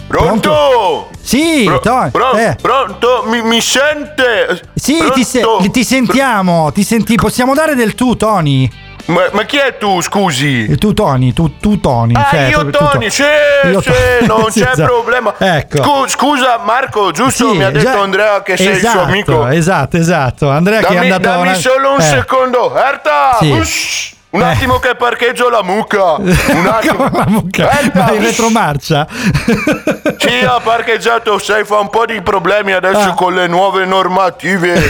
Pronto? 0.07 1.11
Sì, 1.21 1.65
Pro- 1.67 1.81
Tony. 1.81 2.11
pro- 2.11 2.33
eh. 2.37 2.57
Pronto? 2.63 3.25
Mi, 3.27 3.43
mi 3.43 3.61
sente? 3.61 4.61
Sì, 4.75 4.97
ti, 5.13 5.25
se- 5.25 5.41
Pronto? 5.41 5.69
ti 5.71 5.83
sentiamo, 5.85 6.71
ti 6.73 6.85
senti- 6.85 7.17
possiamo 7.17 7.55
dare 7.55 7.75
del 7.75 7.95
tu, 7.97 8.15
Tony? 8.17 8.71
Ma, 9.07 9.23
ma 9.33 9.43
chi 9.45 9.57
è 9.57 9.77
tu, 9.79 10.01
scusi? 10.01 10.77
Tu, 10.79 10.93
Tony, 10.93 11.33
tu, 11.33 11.59
tu 11.59 11.79
Tony. 11.81 12.13
Ah, 12.15 12.27
cioè, 12.31 12.41
io 12.49 12.59
tu- 12.65 12.71
tu- 12.71 12.89
Tony, 12.91 13.11
sì, 13.11 13.23
Io 13.71 13.81
sì, 13.81 13.91
non 14.27 14.45
c'è 14.51 14.61
esatto. 14.71 14.85
problema. 14.85 15.35
Ecco. 15.39 15.77
Scu- 15.83 16.09
scusa 16.09 16.59
Marco, 16.65 17.11
giusto? 17.13 17.51
Sì, 17.51 17.57
mi 17.57 17.65
ha 17.65 17.71
detto 17.71 17.85
già- 17.91 18.01
Andrea 18.01 18.43
che 18.43 18.57
sei 18.57 18.67
il 18.67 18.73
esatto, 18.73 18.99
suo 18.99 19.03
amico. 19.03 19.47
Esatto, 19.49 19.97
esatto. 19.97 20.51
Andrea 20.51 20.81
che 20.81 20.87
è 20.87 20.95
Dammi, 20.95 21.11
andato 21.11 21.23
dammi 21.37 21.49
una- 21.49 21.55
solo 21.57 21.93
un 21.95 22.01
eh. 22.01 22.03
secondo. 22.03 22.77
Erta! 22.77 23.37
Sì. 23.41 23.51
ush, 23.51 24.15
un 24.37 24.43
Eh. 24.43 24.53
attimo 24.53 24.79
che 24.79 24.95
parcheggio 24.97 25.49
la 25.49 25.63
mucca. 25.63 26.15
Un 26.21 26.67
attimo. 26.67 27.09
la 27.13 27.25
mucca. 27.29 27.71
Erta, 27.71 28.05
Ma 28.05 28.13
in 28.13 28.23
retromarcia? 28.23 29.07
Sì, 30.19 30.45
ha 30.45 30.59
parcheggiato, 30.61 31.39
sai, 31.39 31.65
fa 31.65 31.79
un 31.79 31.91
po' 31.91 32.05
di 32.07 32.21
problemi 32.23 32.73
adesso 32.73 33.11
Ah. 33.11 33.15
con 33.15 33.35
le 33.35 33.47
nuove 33.47 33.85
normative. 33.85 34.75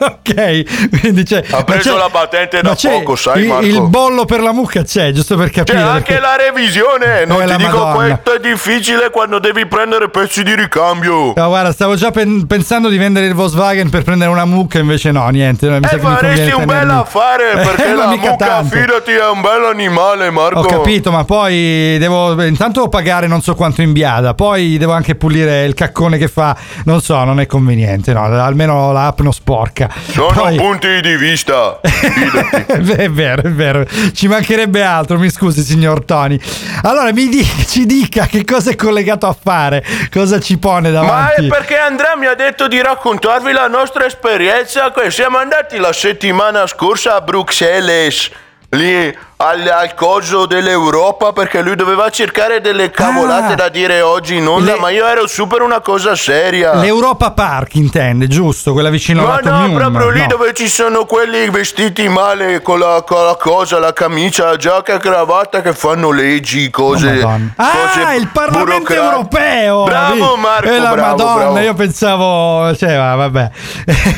ok, 0.00 0.98
quindi 1.00 1.24
c'è. 1.24 1.42
Ha 1.50 1.64
preso 1.64 1.92
c'è- 1.92 1.98
la 1.98 2.08
patente 2.10 2.60
da 2.62 2.74
c'è 2.74 2.90
poco, 2.90 3.16
sai, 3.16 3.42
il, 3.42 3.48
Marco? 3.48 3.64
il 3.66 3.80
bollo 3.88 4.24
per 4.24 4.40
la 4.40 4.52
mucca 4.52 4.82
c'è, 4.82 5.10
giusto 5.12 5.36
per 5.36 5.48
C'è 5.50 5.64
capire. 5.64 5.80
anche 5.82 6.14
perché- 6.14 6.20
la 6.20 6.36
revisione, 6.36 7.24
non 7.26 7.40
Eh, 7.40 7.44
ti 7.44 7.50
la 7.50 7.56
dico 7.56 7.78
Madonna. 7.78 7.94
questo 7.94 8.34
è 8.34 8.40
difficile 8.40 9.10
quando 9.10 9.38
devi 9.38 9.66
prendere 9.66 10.08
pezzi 10.08 10.42
di 10.42 10.54
ricambio. 10.54 11.32
No, 11.34 11.48
guarda, 11.48 11.72
stavo 11.72 11.94
già 11.96 12.10
pen- 12.10 12.46
pensando 12.46 12.88
di 12.88 12.96
vendere 12.96 13.26
il 13.26 13.34
Volkswagen 13.34 13.90
per 13.90 14.04
prendere 14.04 14.30
una 14.30 14.44
mucca, 14.44 14.78
invece 14.78 15.10
no, 15.10 15.28
niente. 15.28 15.68
Mi 15.68 15.76
E 15.76 15.80
mi 15.80 15.88
faresti 15.88 16.50
un 16.52 16.64
bel 16.64 16.88
affare 16.90 17.52
Eh, 17.52 17.56
perché 17.66 17.88
ma 17.92 18.04
la 18.04 18.06
mica 18.10 18.36
tanto. 18.48 18.76
fidati, 18.76 19.12
è 19.12 19.28
un 19.28 19.40
bel 19.40 19.64
animale, 19.64 20.30
Marco. 20.30 20.58
Ho 20.60 20.64
capito, 20.64 21.10
ma 21.10 21.24
poi 21.24 21.96
devo 21.98 22.34
beh, 22.34 22.46
intanto 22.46 22.88
pagare 22.88 23.26
non 23.26 23.42
so 23.42 23.54
quanto 23.54 23.82
in 23.82 23.92
biada, 23.92 24.34
poi 24.34 24.78
devo 24.78 24.92
anche 24.92 25.14
pulire 25.14 25.64
il 25.64 25.74
caccone 25.74 26.18
che 26.18 26.28
fa, 26.28 26.56
non 26.84 27.00
so, 27.00 27.22
non 27.24 27.40
è 27.40 27.46
conveniente, 27.46 28.12
no, 28.12 28.24
almeno 28.24 28.92
l'app 28.92 29.20
non 29.20 29.32
sporca. 29.32 29.88
Sono 30.10 30.32
Poi- 30.32 30.56
punti 30.56 31.00
di 31.00 31.16
vista. 31.16 31.80
è 31.82 33.10
vero, 33.10 33.42
è 33.42 33.50
vero, 33.50 33.84
ci 34.12 34.28
mancherebbe 34.28 34.82
altro, 34.82 35.18
mi 35.18 35.30
scusi 35.30 35.62
signor 35.62 36.04
Tony. 36.04 36.38
Allora 36.82 37.12
mi 37.12 37.28
di- 37.28 37.46
ci 37.66 37.86
dica 37.86 38.26
che 38.26 38.44
cosa 38.44 38.70
è 38.70 38.76
collegato 38.76 39.26
a 39.26 39.36
fare, 39.40 39.84
cosa 40.10 40.40
ci 40.40 40.58
pone 40.58 40.90
Ma 40.90 41.00
davanti. 41.00 41.46
è 41.46 41.48
perché 41.48 41.76
Andrea 41.76 42.16
mi 42.16 42.26
ha 42.26 42.34
detto 42.34 42.68
di 42.68 42.80
raccontarvi 42.80 43.52
la 43.52 43.66
nostra 43.68 44.06
esperienza. 44.06 44.92
Siamo 45.08 45.38
andati 45.38 45.76
la 45.78 45.92
settimana 45.92 46.66
scorsa 46.66 47.16
a 47.16 47.20
Bruxelles, 47.20 48.30
lì 48.70 49.12
al, 49.40 49.66
al 49.68 49.94
coso 49.94 50.46
dell'Europa, 50.46 51.32
perché 51.32 51.62
lui 51.62 51.76
doveva 51.76 52.10
cercare 52.10 52.60
delle 52.60 52.90
cavolate 52.90 53.52
Ah. 53.52 53.56
da 53.56 53.68
dire 53.68 54.00
oggi 54.00 54.36
in 54.36 54.48
onda, 54.48 54.72
Le- 54.74 54.80
ma 54.80 54.90
io 54.90 55.06
ero 55.06 55.28
su 55.28 55.46
per 55.46 55.62
una 55.62 55.78
cosa 55.80 56.16
seria. 56.16 56.74
L'Europa 56.74 57.30
Park 57.30 57.74
intende, 57.76 58.26
giusto? 58.26 58.72
Quella 58.72 58.90
vicino 58.90 59.22
Ma 59.22 59.34
alla 59.36 59.50
no, 59.50 59.56
Atomium? 59.58 59.78
proprio 59.78 60.10
lì 60.10 60.20
No. 60.22 60.26
dove 60.26 60.52
ci 60.54 60.68
sono 60.68 61.04
quelli 61.04 61.48
vestiti 61.50 62.08
male 62.08 62.60
con 62.62 62.80
la, 62.80 63.04
con 63.06 63.24
la 63.24 63.36
cosa, 63.36 63.78
la 63.78 63.92
camicia, 63.92 64.46
la 64.46 64.56
giacca 64.56 64.94
e 64.94 64.98
cravatta 64.98 65.60
che 65.62 65.72
fanno 65.72 66.10
leggi, 66.10 66.68
cose. 66.70 67.06
Oh, 67.08 67.12
Madonna. 67.28 67.54
cose 67.56 68.02
Ah, 68.02 68.14
il 68.16 68.28
Parlamento 68.32 68.92
europeo! 68.92 69.84
Bravo 69.84 70.14
Vedi? 70.30 70.40
Marco, 70.40 70.68
E 70.68 70.78
la 70.80 70.90
bravo, 70.90 71.16
Madonna, 71.16 71.34
bravo. 71.36 71.58
io 71.60 71.74
pensavo, 71.74 72.74
cioè, 72.76 72.96
va- 72.96 73.14
vabbè. 73.14 73.50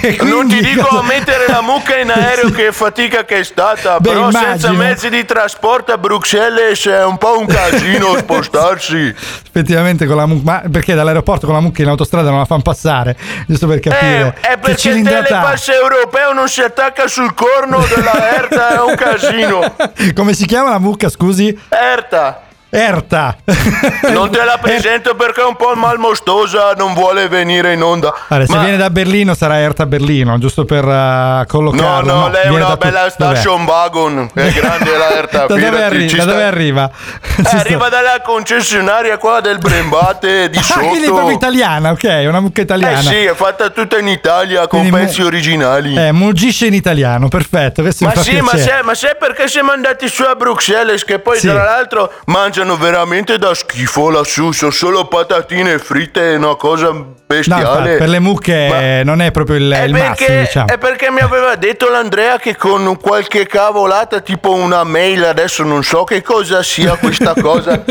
E 0.01 0.16
Non 0.25 0.47
quindi 0.47 0.57
ti 0.62 0.64
dico 0.73 0.87
cosa- 0.87 1.01
a 1.01 1.03
mettere 1.05 1.45
la 1.47 1.61
mucca 1.61 1.97
in 1.99 2.11
aereo 2.11 2.47
Sì. 2.49 2.53
che 2.55 2.73
fatica 2.73 3.25
che 3.27 3.41
è 3.41 3.45
stata, 3.45 3.99
Beh, 4.01 4.09
però 4.09 4.31
senza 4.31 4.68
immagino. 4.68 4.73
mezzi 4.83 5.09
di 5.11 5.25
trasporto 5.27 5.93
a 5.93 5.99
Bruxelles 5.99 6.87
è 6.87 7.05
un 7.05 7.19
po' 7.19 7.39
un 7.39 7.47
casino 7.47 8.17
spostarsi. 8.17 8.97
Effettivamente 9.53 10.07
con 10.07 10.17
la 10.17 10.27
mucca, 10.27 10.43
ma 10.45 10.63
perché 10.71 10.95
dall'aeroporto 10.95 11.45
con 11.47 11.55
la 11.55 11.61
mucca 11.61 11.83
in 11.83 11.89
autostrada 11.89 12.31
non 12.31 12.39
la 12.39 12.45
fanno 12.47 12.63
passare? 12.63 13.17
Giusto 13.47 13.67
per 13.67 13.77
Eh, 13.77 13.81
capire. 13.81 14.37
è 14.41 14.49
che 14.53 14.59
perché 14.59 14.89
il 14.91 15.03
telepass 15.03 15.69
europeo 15.69 16.33
non 16.33 16.49
si 16.49 16.63
attacca 16.63 17.07
sul 17.09 17.35
corno 17.35 17.85
della 17.95 18.35
Erta, 18.37 18.77
è 18.77 18.81
un 18.81 18.95
casino. 18.95 19.75
Come 20.15 20.33
si 20.33 20.47
chiama 20.47 20.71
la 20.71 20.79
mucca, 20.79 21.09
scusi? 21.11 21.59
Erta. 21.69 22.43
Erta. 22.71 23.37
Non 24.11 24.31
te 24.31 24.45
la 24.45 24.59
presento 24.62 25.14
perché 25.14 25.41
è 25.41 25.45
un 25.45 25.57
po' 25.57 25.75
malmostosa, 25.75 26.73
non 26.77 26.95
vuole 26.95 27.29
venire 27.29 27.73
in 27.73 27.83
onda. 27.83 28.14
Allora, 28.29 28.47
se 28.47 28.55
Ma- 28.55 28.62
viene 28.62 28.77
da 28.77 28.91
Berlino 28.91 29.35
sarà 29.35 29.59
Erta 29.59 29.87
Berlino, 29.87 30.39
giusto 30.39 30.64
per 30.64 30.85
uh, 30.85 30.89
No, 30.91 31.45
collocarlo. 31.47 32.12
no, 32.12 32.29
lei 32.29 32.45
è 32.45 32.49
una 32.49 32.71
tu- 32.73 32.79
bella 32.79 32.99
Dov'è? 33.01 33.11
station 33.37 33.64
wagon, 33.64 34.31
è 34.35 34.51
grande 34.53 34.97
la 34.97 35.11
Erta. 35.16 35.47
Da 35.51 35.55
dove, 35.55 35.83
arri- 35.83 36.14
da 36.14 36.25
dove 36.25 36.43
arriva? 36.45 36.91
Eh, 37.37 37.57
arriva 37.57 37.89
dalla 37.89 38.21
concessionaria 38.23 39.16
qua 39.18 39.41
del 39.41 39.59
Brembate 39.59 40.49
di 40.51 40.59
Ah, 40.59 40.62
sotto. 40.62 40.87
quindi 40.87 41.07
è 41.07 41.11
proprio 41.11 41.35
italiana, 41.37 41.91
ok, 41.91 42.23
una 42.27 42.41
mucca 42.41 42.61
italiana. 42.61 42.99
Eh 42.99 43.03
sì, 43.03 43.16
è 43.25 43.35
fatta 43.35 43.71
tutta 43.71 43.99
in 43.99 44.09
Italia 44.09 44.66
con 44.66 44.81
Quindi 44.81 44.91
mu- 44.91 45.05
pezzi 45.05 45.23
originali. 45.23 45.95
Eh, 45.97 46.12
muggisce 46.12 46.66
in 46.66 46.75
italiano, 46.75 47.29
perfetto. 47.29 47.83
Ma 47.83 47.91
sì, 47.93 48.41
ma 48.41 48.57
sai, 48.57 48.83
ma 48.83 48.93
perché 49.18 49.49
siamo 49.49 49.73
andati 49.73 50.09
su 50.09 50.23
a 50.23 50.35
Bruxelles 50.35 51.05
che 51.05 51.18
poi 51.18 51.39
Sì. 51.39 51.49
tra 51.49 51.64
l'altro 51.64 52.12
mangia 52.27 52.60
mangiano 52.61 52.77
veramente 52.77 53.39
da 53.39 53.55
schifo 53.55 54.11
lassù, 54.11 54.53
sono 54.53 54.71
solo 54.71 55.07
patatine 55.07 55.79
fritte, 55.79 56.35
una 56.37 56.55
cosa 56.57 56.89
No, 56.91 57.15
bestiale. 57.27 57.97
per 57.97 58.09
le 58.09 58.19
mucche 58.19 59.03
non 59.05 59.23
è 59.23 59.31
proprio 59.31 59.57
il, 59.57 59.71
È 59.71 59.83
il 59.85 59.93
perché, 59.93 60.09
massimo, 60.09 60.41
diciamo. 60.41 60.67
è 60.67 60.79
perché 60.79 61.11
mi 61.13 61.21
aveva 61.21 61.55
detto 61.55 61.89
l'Andrea 61.89 62.39
che 62.39 62.57
con 62.57 62.99
qualche 63.01 63.47
cavolata, 63.47 64.19
tipo 64.21 64.53
una 64.53 64.83
mail, 64.83 65.25
adesso 65.25 65.63
non 65.63 65.85
so 65.85 66.03
che 66.05 66.23
cosa 66.23 66.63
sia 66.65 66.97
questa 66.97 67.35
cosa, 67.41 67.83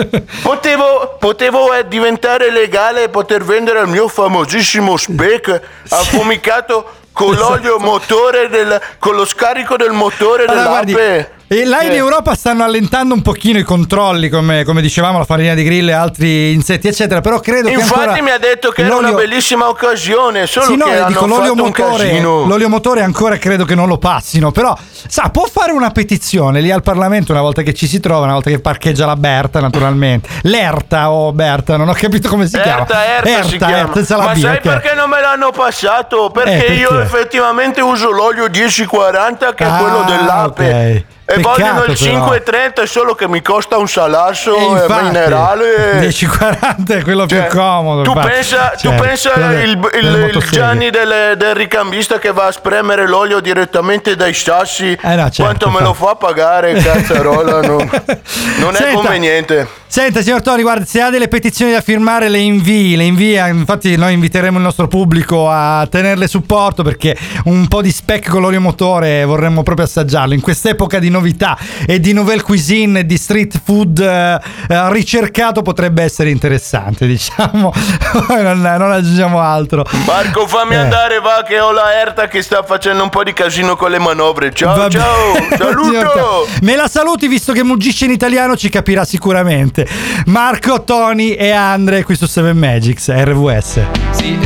potevo, 0.41 1.15
potevo 1.17 1.73
eh, 1.73 1.87
diventare 1.87 2.51
legale 2.51 3.03
e 3.03 3.09
poter 3.09 3.43
vendere 3.45 3.79
il 3.79 3.87
mio 3.87 4.07
famosissimo 4.09 4.97
spec 4.97 5.61
affumicato 5.89 6.91
con 7.13 7.33
l'olio 7.33 7.79
motore, 7.79 8.49
del, 8.49 8.79
con 8.99 9.15
lo 9.15 9.25
scarico 9.25 9.77
del 9.77 9.91
motore 9.91 10.43
Allora, 10.45 10.67
guardi, 10.67 10.93
dell'ape. 10.93 11.31
E 11.51 11.65
là 11.65 11.81
in 11.81 11.93
Eh. 11.93 11.95
Europa 11.95 12.35
stanno 12.35 12.63
allentando 12.63 13.15
un 13.15 13.23
pochino 13.23 13.57
i 13.57 13.63
controlli, 13.63 14.29
come, 14.29 14.63
come 14.63 14.81
dicevamo, 14.83 15.17
la 15.17 15.25
farina 15.25 15.55
di 15.55 15.63
grillo 15.63 15.89
e 15.89 15.93
altri 15.93 16.51
insetti, 16.53 16.87
eccetera. 16.87 17.21
Però 17.21 17.39
credo 17.39 17.69
che 17.69 17.73
Infatti 17.73 18.21
mi 18.21 18.29
ha 18.29 18.37
detto 18.37 18.69
che 18.69 18.83
era 18.83 18.95
una 18.97 19.09
l'olio- 19.09 19.25
bellissima 19.27 19.67
occasione, 19.67 20.45
solo 20.45 20.65
Sì, 20.67 20.75
no, 20.75 20.85
che 20.85 21.03
dico, 21.07 21.25
l'olio 21.25 21.55
motore, 21.55 22.21
l'olio 22.21 22.69
motore 22.69 23.01
ancora 23.01 23.37
credo 23.37 23.65
che 23.65 23.73
non 23.73 23.87
lo 23.87 23.97
passino, 23.97 24.51
però 24.51 24.77
sa, 25.07 25.29
può 25.29 25.47
fare 25.51 25.71
una 25.71 25.89
petizione 25.89 26.61
lì 26.61 26.69
al 26.69 26.83
Parlamento 26.83 27.31
una 27.31 27.41
volta 27.41 27.63
che 27.63 27.73
ci 27.73 27.87
si 27.87 27.99
trova, 27.99 28.25
una 28.25 28.33
volta 28.33 28.51
che 28.51 28.59
parcheggia 28.59 29.07
la 29.07 29.15
Berta 29.15 29.59
naturalmente. 29.59 30.29
L'Erta 30.43 31.09
o 31.09 31.33
Berta, 31.33 31.77
non 31.77 31.89
ho 31.89 31.93
capito 31.93 32.29
come 32.29 32.45
si 32.47 32.59
chiama. 32.61 32.81
Erta, 32.81 33.05
Erta, 33.17 33.43
si 33.47 33.57
chiama. 33.57 33.91
senza 33.95 34.17
la 34.17 34.23
Ma 34.25 34.33
B, 34.33 34.37
sai 34.39 34.59
perché 34.61 34.93
non 34.93 35.09
me 35.09 35.19
l'hanno 35.19 35.49
passato? 35.49 36.29
Perché 36.31 36.67
Eh, 36.67 36.73
io 36.75 36.89
perché? 36.89 37.03
effettivamente 37.05 37.81
uso 37.81 38.11
l'olio 38.11 38.47
1040 38.51 39.55
che 39.55 39.63
è 39.63 39.67
Ah, 39.67 39.77
quello 39.77 40.03
dell'ape. 40.03 40.69
ok. 41.07 41.17
E 41.31 41.39
vogliono 41.41 41.79
il 41.79 41.85
però. 41.85 41.93
530 41.95 42.85
solo 42.87 43.13
che 43.15 43.27
mi 43.27 43.41
costa 43.41 43.77
un 43.77 43.87
salasso 43.87 44.55
E 44.55 44.59
e 44.61 44.65
infatti, 44.65 45.03
minerale. 45.03 45.93
1040 45.99 46.93
è 46.95 47.01
quello 47.03 47.27
Cioè, 47.27 47.47
più 47.47 47.57
comodo. 47.59 48.01
Tu 48.01 48.09
infatti. 48.11 48.27
pensa, 48.29 48.69
tu 48.75 48.87
Cioè, 48.89 48.95
pensa 48.99 49.29
quello 49.31 49.47
del- 49.49 49.69
il, 49.69 49.89
il- 50.01 50.31
il. 50.35 50.49
Gianni 50.49 50.89
del, 50.89 51.35
del 51.37 51.53
ricambista 51.55 52.17
che 52.17 52.31
va 52.31 52.47
a 52.47 52.51
spremere 52.51 53.07
l'olio 53.07 53.39
direttamente 53.39 54.15
dai 54.15 54.33
sassi, 54.33 54.97
Eh 55.01 55.15
no, 55.15 55.29
certo, 55.29 55.43
quanto 55.43 55.69
me 55.69 55.81
lo 55.81 55.93
fa 55.93 56.15
pagare, 56.15 56.73
cazzarola? 56.73 57.61
Non, 57.61 57.77
non 58.59 58.73
è 58.73 58.77
Senta, 58.77 58.93
conveniente. 58.93 59.67
Senta, 59.91 60.21
signor 60.21 60.43
Tori, 60.43 60.61
guarda, 60.61 60.85
se 60.85 61.01
ha 61.01 61.09
delle 61.09 61.27
petizioni 61.27 61.71
da 61.71 61.81
firmare, 61.81 62.29
le 62.29 62.37
invii, 62.37 62.95
le 62.95 63.05
invia. 63.05 63.47
Infatti, 63.47 63.95
noi 63.97 64.13
inviteremo 64.13 64.57
il 64.57 64.63
nostro 64.63 64.87
pubblico 64.87 65.49
a 65.49 65.87
tenerle 65.89 66.27
supporto 66.27 66.83
perché 66.83 67.17
un 67.45 67.67
po' 67.67 67.81
di 67.81 67.91
spec 67.91 68.29
con 68.29 68.41
l'olio 68.41 68.61
motore 68.61 69.25
vorremmo 69.25 69.63
proprio 69.63 69.87
assaggiarlo. 69.87 70.35
In 70.35 70.41
quest'epoca 70.41 70.99
di 70.99 71.09
novità 71.09 71.57
e 71.87 71.99
di 71.99 72.13
nouvelle 72.13 72.43
cuisine 72.43 72.99
e 72.99 73.05
di 73.07 73.17
street 73.17 73.59
food 73.63 73.97
eh, 73.99 74.39
eh, 74.69 74.91
ricercato 74.93 75.63
potrebbe 75.63 76.03
essere 76.03 76.29
interessante, 76.29 77.07
diciamo. 77.07 77.73
non, 78.29 78.61
non 78.61 78.91
aggiungiamo 78.91 79.39
altro. 79.41 79.83
Marco, 80.05 80.45
fammi 80.45 80.75
Eh. 80.75 80.77
andare, 80.77 81.19
va, 81.19 81.43
che 81.45 81.59
ho 81.59 81.71
la 81.71 81.99
Erta 81.99 82.27
che 82.27 82.43
sta 82.43 82.61
facendo 82.61 83.01
un 83.01 83.09
po' 83.09 83.23
di 83.23 83.33
casino 83.33 83.75
con 83.75 83.89
le 83.89 83.97
manovre. 83.97 84.53
Ciao, 84.53 84.77
Vabbè. 84.77 84.91
ciao, 84.91 85.33
saluto! 85.57 86.47
Me 86.61 86.75
la 86.75 86.87
saluti 86.87 87.27
visto 87.27 87.53
che 87.53 87.63
muggisce 87.63 88.05
in 88.05 88.11
italiano 88.11 88.55
ci 88.55 88.69
capirà 88.69 89.03
sicuramente. 89.03 89.77
Marco, 90.25 90.83
Tony 90.83 91.31
e 91.31 91.51
Andre 91.51 92.03
qui 92.03 92.15
su 92.15 92.25
7 92.25 92.53
Magics, 92.53 93.09
RWS. 93.09 93.81
Sie 94.11 94.37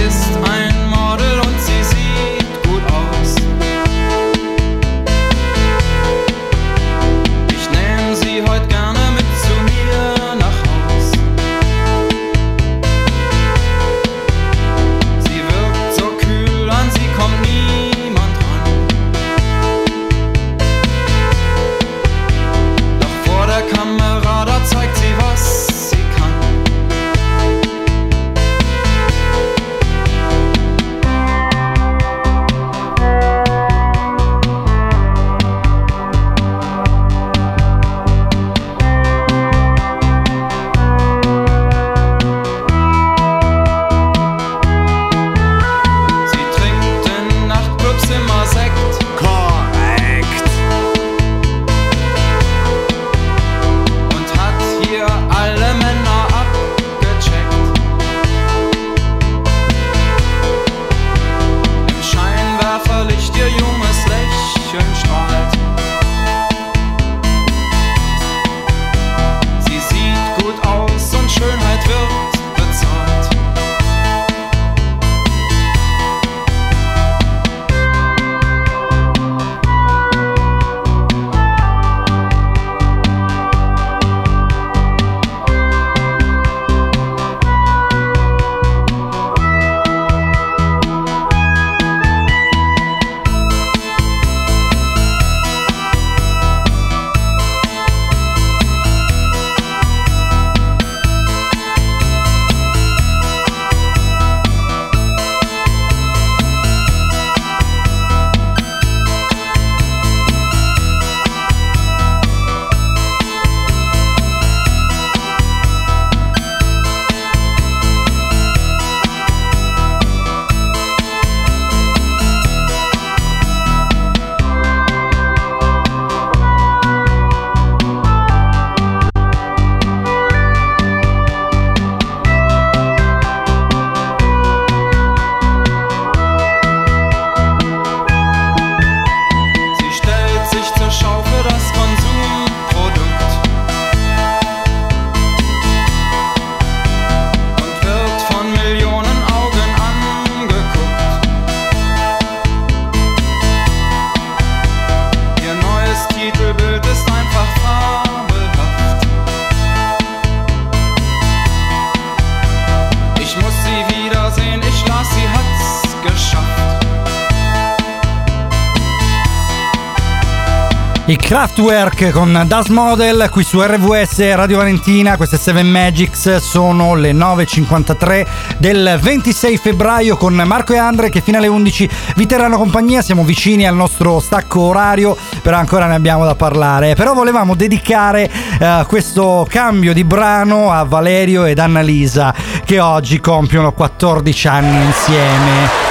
Kraftwerk 171.44 172.12
con 172.12 172.46
Das 172.48 172.68
Model 172.68 173.28
qui 173.30 173.44
su 173.44 173.62
RVS 173.62 174.34
Radio 174.34 174.60
Valentina, 174.60 175.18
queste 175.18 175.38
7 175.38 175.62
Magics 175.62 176.38
sono 176.38 176.96
le 176.96 177.12
9.53 177.12 178.26
del 178.60 178.98
26 179.02 179.58
febbraio 179.58 180.16
con 180.16 180.36
Marco 180.36 180.72
e 180.72 180.78
Andre 180.78 181.10
che 181.10 181.20
fino 181.20 181.40
alle 181.40 181.48
11 181.48 181.90
vi 182.16 182.26
terranno 182.28 182.56
compagnia, 182.56 183.02
siamo 183.02 183.26
vicini 183.26 183.68
al 183.68 183.76
nostro 183.76 184.22
stacco 184.22 184.62
orario, 184.62 185.18
però 185.42 185.58
ancora 185.58 185.86
ne 185.86 185.96
abbiamo 185.96 186.24
da 186.24 186.36
parlare, 186.36 186.96
però 186.96 187.14
volevamo 187.14 187.56
dedicare 187.56 188.32
eh, 188.58 188.86
questo 188.88 189.46
cambio 189.50 189.94
di 189.94 190.06
brano 190.06 190.72
a 190.72 190.86
Valerio 190.86 191.44
ed 191.44 191.60
Annalisa 191.60 192.34
che 192.64 192.80
oggi 192.80 193.20
compiono 193.20 193.74
14 193.74 194.48
anni 194.48 194.86
insieme. 194.86 195.83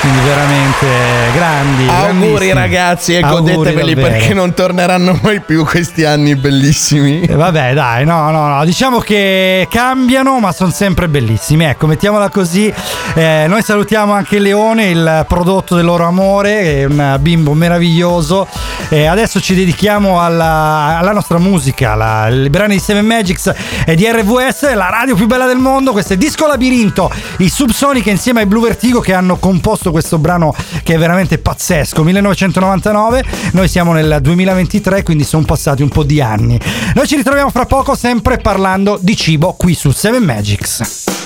Quindi 0.00 0.18
veramente 0.20 0.86
grandi. 1.34 1.86
Auguri 1.86 2.52
ragazzi 2.54 3.16
e 3.16 3.20
Auguri 3.20 3.54
godeteveli 3.54 3.94
davvero. 3.94 4.16
perché 4.16 4.32
non 4.32 4.54
torneranno 4.54 5.18
mai 5.22 5.40
più 5.40 5.62
questi 5.66 6.04
anni 6.04 6.36
bellissimi. 6.36 7.20
Eh, 7.20 7.34
Vabbè, 7.34 7.74
dai, 7.74 8.06
no, 8.06 8.30
no, 8.30 8.46
no. 8.48 8.64
Diciamo 8.64 8.98
che 9.00 9.68
cambiano, 9.70 10.40
ma 10.40 10.52
sono 10.52 10.70
sempre 10.70 11.06
bellissimi. 11.08 11.64
Ecco, 11.64 11.86
mettiamola 11.86 12.30
così. 12.30 12.72
Eh, 13.14 13.44
noi 13.46 13.62
salutiamo 13.62 14.14
anche 14.14 14.38
Leone, 14.38 14.86
il 14.88 15.24
prodotto 15.28 15.74
del 15.76 15.84
loro 15.84 16.06
amore, 16.06 16.62
è 16.62 16.84
un 16.84 17.16
bimbo 17.20 17.52
meraviglioso. 17.52 18.48
Eh, 18.92 19.06
adesso 19.06 19.40
ci 19.40 19.54
dedichiamo 19.54 20.20
alla, 20.20 20.98
alla 20.98 21.12
nostra 21.12 21.38
musica. 21.38 21.94
La, 21.94 22.26
il 22.26 22.50
brano 22.50 22.72
di 22.72 22.80
Seven 22.80 23.06
Magics 23.06 23.54
e 23.86 23.94
di 23.94 24.04
RVS, 24.04 24.74
la 24.74 24.88
radio 24.90 25.14
più 25.14 25.26
bella 25.26 25.46
del 25.46 25.58
mondo. 25.58 25.92
Questo 25.92 26.14
è 26.14 26.16
Disco 26.16 26.48
Labirinto, 26.48 27.08
i 27.38 27.48
Subsonica 27.48 28.10
insieme 28.10 28.40
ai 28.40 28.46
Blue 28.46 28.66
Vertigo 28.66 28.98
che 28.98 29.14
hanno 29.14 29.36
composto 29.36 29.92
questo 29.92 30.18
brano 30.18 30.52
che 30.82 30.94
è 30.94 30.98
veramente 30.98 31.38
pazzesco. 31.38 32.02
1999, 32.02 33.24
noi 33.52 33.68
siamo 33.68 33.92
nel 33.92 34.18
2023, 34.20 35.04
quindi 35.04 35.22
sono 35.22 35.44
passati 35.44 35.82
un 35.82 35.88
po' 35.88 36.02
di 36.02 36.20
anni. 36.20 36.58
Noi 36.94 37.06
ci 37.06 37.14
ritroviamo 37.14 37.50
fra 37.50 37.66
poco 37.66 37.94
sempre 37.94 38.38
parlando 38.38 38.98
di 39.00 39.16
cibo 39.16 39.52
qui 39.52 39.74
su 39.74 39.92
Seven 39.92 40.24
Magics. 40.24 41.19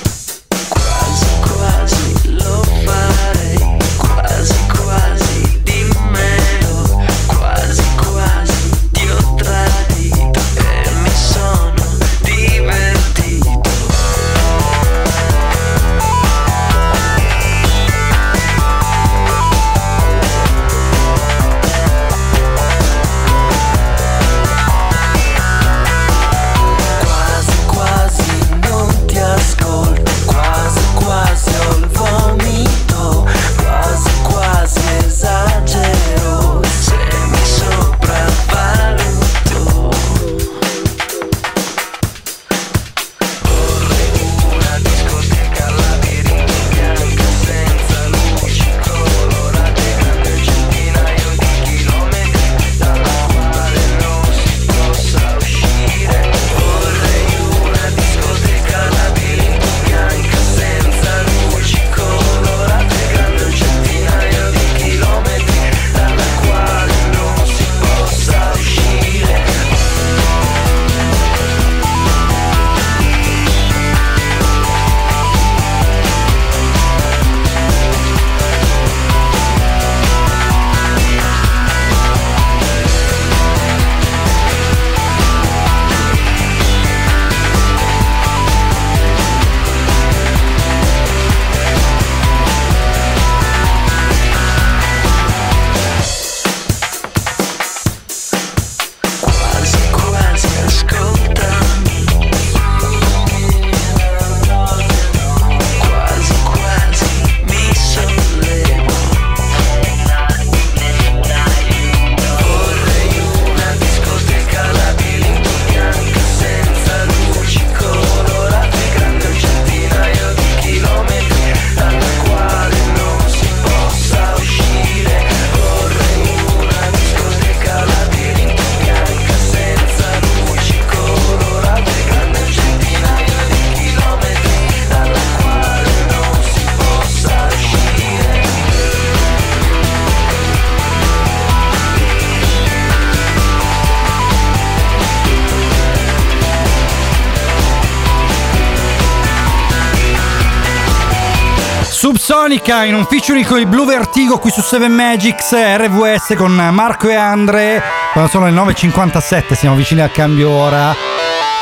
Subsonica 152.55 152.85
in 152.85 152.95
un 152.95 153.05
featuring 153.07 153.45
con 153.45 153.59
i 153.59 153.67
Blue 153.67 153.85
Vertigo 153.85 154.39
qui 154.39 154.51
su 154.53 154.61
7 154.61 154.87
Magics 154.87 155.53
RVS 155.55 156.35
con 156.37 156.53
Marco 156.53 157.09
e 157.09 157.15
Andre. 157.15 157.83
Quando 158.13 158.31
sono 158.31 158.45
le 158.47 158.53
9.57, 158.53 159.55
siamo 159.55 159.75
vicini 159.75 160.03
al 160.03 160.13
cambio 160.13 160.51
ora. 160.51 160.95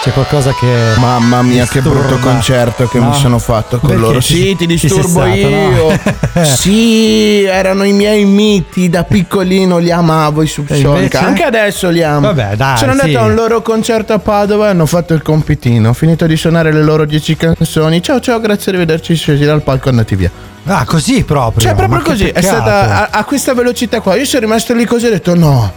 C'è 0.03 0.12
qualcosa 0.12 0.53
che. 0.53 0.66
Mamma 0.99 1.40
mia, 1.43 1.64
che 1.66 1.80
disturba. 1.80 2.07
brutto 2.09 2.18
concerto 2.18 2.88
che 2.88 2.99
No? 2.99 3.09
mi 3.09 3.14
sono 3.14 3.38
fatto 3.38 3.78
con 3.78 3.88
Perché 3.88 4.05
loro. 4.05 4.20
ci- 4.20 4.34
Sì, 4.34 4.57
ti 4.57 4.66
disturbo 4.66 5.09
stato, 5.09 5.34
io. 5.34 5.88
no? 6.34 6.45
sì, 6.45 7.43
erano 7.45 7.84
i 7.84 7.93
miei 7.93 8.24
miti 8.26 8.90
da 8.90 9.05
piccolino, 9.05 9.78
li 9.78 9.90
amavo 9.90 10.43
i 10.43 10.47
Subsonica. 10.47 11.20
Anche 11.20 11.43
adesso 11.45 11.88
li 11.88 12.03
amo. 12.03 12.32
Vabbè, 12.32 12.55
dai, 12.57 12.76
Sono 12.76 12.90
andato 12.90 13.09
sì. 13.09 13.14
a 13.16 13.22
un 13.22 13.34
loro 13.34 13.62
concerto 13.62 14.12
a 14.12 14.18
Padova 14.18 14.66
e 14.66 14.70
hanno 14.70 14.86
fatto 14.86 15.14
il 15.14 15.22
compitino. 15.22 15.88
Ho 15.88 15.95
finito 15.95 16.26
di 16.26 16.36
suonare 16.36 16.70
le 16.70 16.82
loro 16.82 17.07
dieci 17.07 17.34
canzoni. 17.36 18.03
Ciao, 18.03 18.20
ciao, 18.20 18.40
grazie, 18.40 18.72
arrivederci. 18.72 19.14
Scesi 19.14 19.45
dal 19.45 19.62
palco 19.62 19.86
e 19.86 19.90
andati 19.90 20.16
via. 20.16 20.30
Ah, 20.64 20.84
così 20.84 21.24
proprio. 21.24 21.60
Cioè, 21.62 21.74
proprio 21.74 22.00
così. 22.02 22.28
È 22.28 22.40
stata 22.40 23.10
a, 23.10 23.18
a 23.18 23.24
questa 23.24 23.52
velocità 23.54 24.00
qua. 24.00 24.14
Io 24.16 24.24
sono 24.24 24.42
rimasto 24.44 24.74
lì 24.74 24.84
così 24.84 25.06
e 25.06 25.08
ho 25.08 25.12
detto 25.12 25.34
no. 25.34 25.72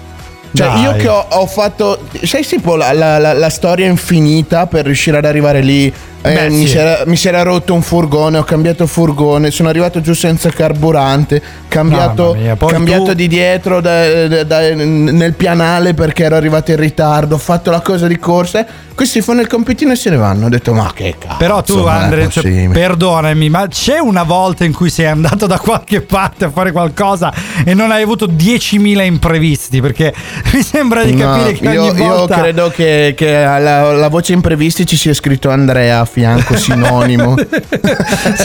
Cioè, 0.53 0.67
Dai. 0.67 0.81
io 0.83 0.93
che 0.93 1.07
ho, 1.07 1.25
ho 1.31 1.47
fatto. 1.47 1.99
Sai, 2.23 2.45
tipo 2.45 2.75
la, 2.75 2.93
la- 2.93 3.17
la- 3.17 3.33
la 3.33 3.49
storia 3.49 3.87
infinita 3.87 4.67
per 4.67 4.85
riuscire 4.85 5.17
ad 5.17 5.25
arrivare 5.25 5.61
lì. 5.61 5.91
Eh, 6.21 6.33
Beh, 6.33 6.49
mi, 6.49 6.61
sì. 6.61 6.69
si 6.69 6.77
era, 6.77 7.03
mi 7.05 7.15
si 7.17 7.27
era 7.27 7.43
rotto 7.43 7.73
un 7.75 7.81
furgone, 7.83 8.37
ho 8.39 8.43
cambiato 8.43 8.87
furgone, 8.87 9.51
sono 9.51 9.69
arrivato 9.69 10.01
giù 10.01 10.13
senza 10.13 10.49
carburante, 10.49 11.39
cambiato, 11.67 12.35
cambiato 12.65 13.03
tu- 13.03 13.13
di 13.13 13.27
dietro 13.27 13.79
da- 13.79 14.27
da- 14.27 14.43
da- 14.43 14.73
nel 14.73 15.33
pianale 15.33 15.93
perché 15.93 16.23
ero 16.23 16.35
arrivato 16.35 16.71
in 16.71 16.77
ritardo, 16.77 17.35
ho 17.35 17.37
fatto 17.39 17.69
la 17.69 17.81
cosa 17.81 18.07
di 18.07 18.17
corsa. 18.17 18.65
Questi 18.95 19.21
fanno 19.21 19.41
il 19.41 19.47
compitino 19.47 19.91
e 19.91 19.95
se 19.95 20.09
ne 20.09 20.15
vanno. 20.15 20.45
Ho 20.45 20.49
detto, 20.49 20.73
ma 20.73 20.91
che 20.93 21.15
cazzo. 21.19 21.35
Però 21.37 21.61
tu, 21.61 21.75
non 21.77 21.87
è 21.87 21.91
Andre, 21.91 22.29
cioè, 22.29 22.43
possibile." 22.43 22.67
perdonami, 22.73 23.49
ma 23.49 23.67
c'è 23.67 23.99
una 23.99 24.23
volta 24.23 24.63
in 24.63 24.73
cui 24.73 24.89
sei 24.89 25.07
andato 25.07 25.45
da 25.47 25.59
qualche 25.59 26.01
parte 26.01 26.45
a 26.45 26.49
fare 26.49 26.71
qualcosa 26.71 27.33
e 27.65 27.73
non 27.73 27.91
hai 27.91 28.01
avuto 28.03 28.25
10.000 28.27 29.03
imprevisti? 29.03 29.81
Perché 29.81 30.13
mi 30.53 30.61
sembra 30.63 31.03
di 31.03 31.13
No, 31.13 31.25
capire 31.25 31.53
che 31.53 31.69
io, 31.73 31.83
ogni 31.83 31.99
io 32.01 32.07
volta. 32.07 32.39
credo 32.39 32.69
che, 32.69 33.13
che 33.17 33.35
alla, 33.43 33.87
alla 33.89 34.07
voce 34.07 34.31
imprevisti 34.33 34.85
ci 34.85 34.95
sia 34.95 35.13
scritto 35.13 35.49
Andrea 35.49 36.03
fianco, 36.05 36.55
sinonimo. 36.57 37.35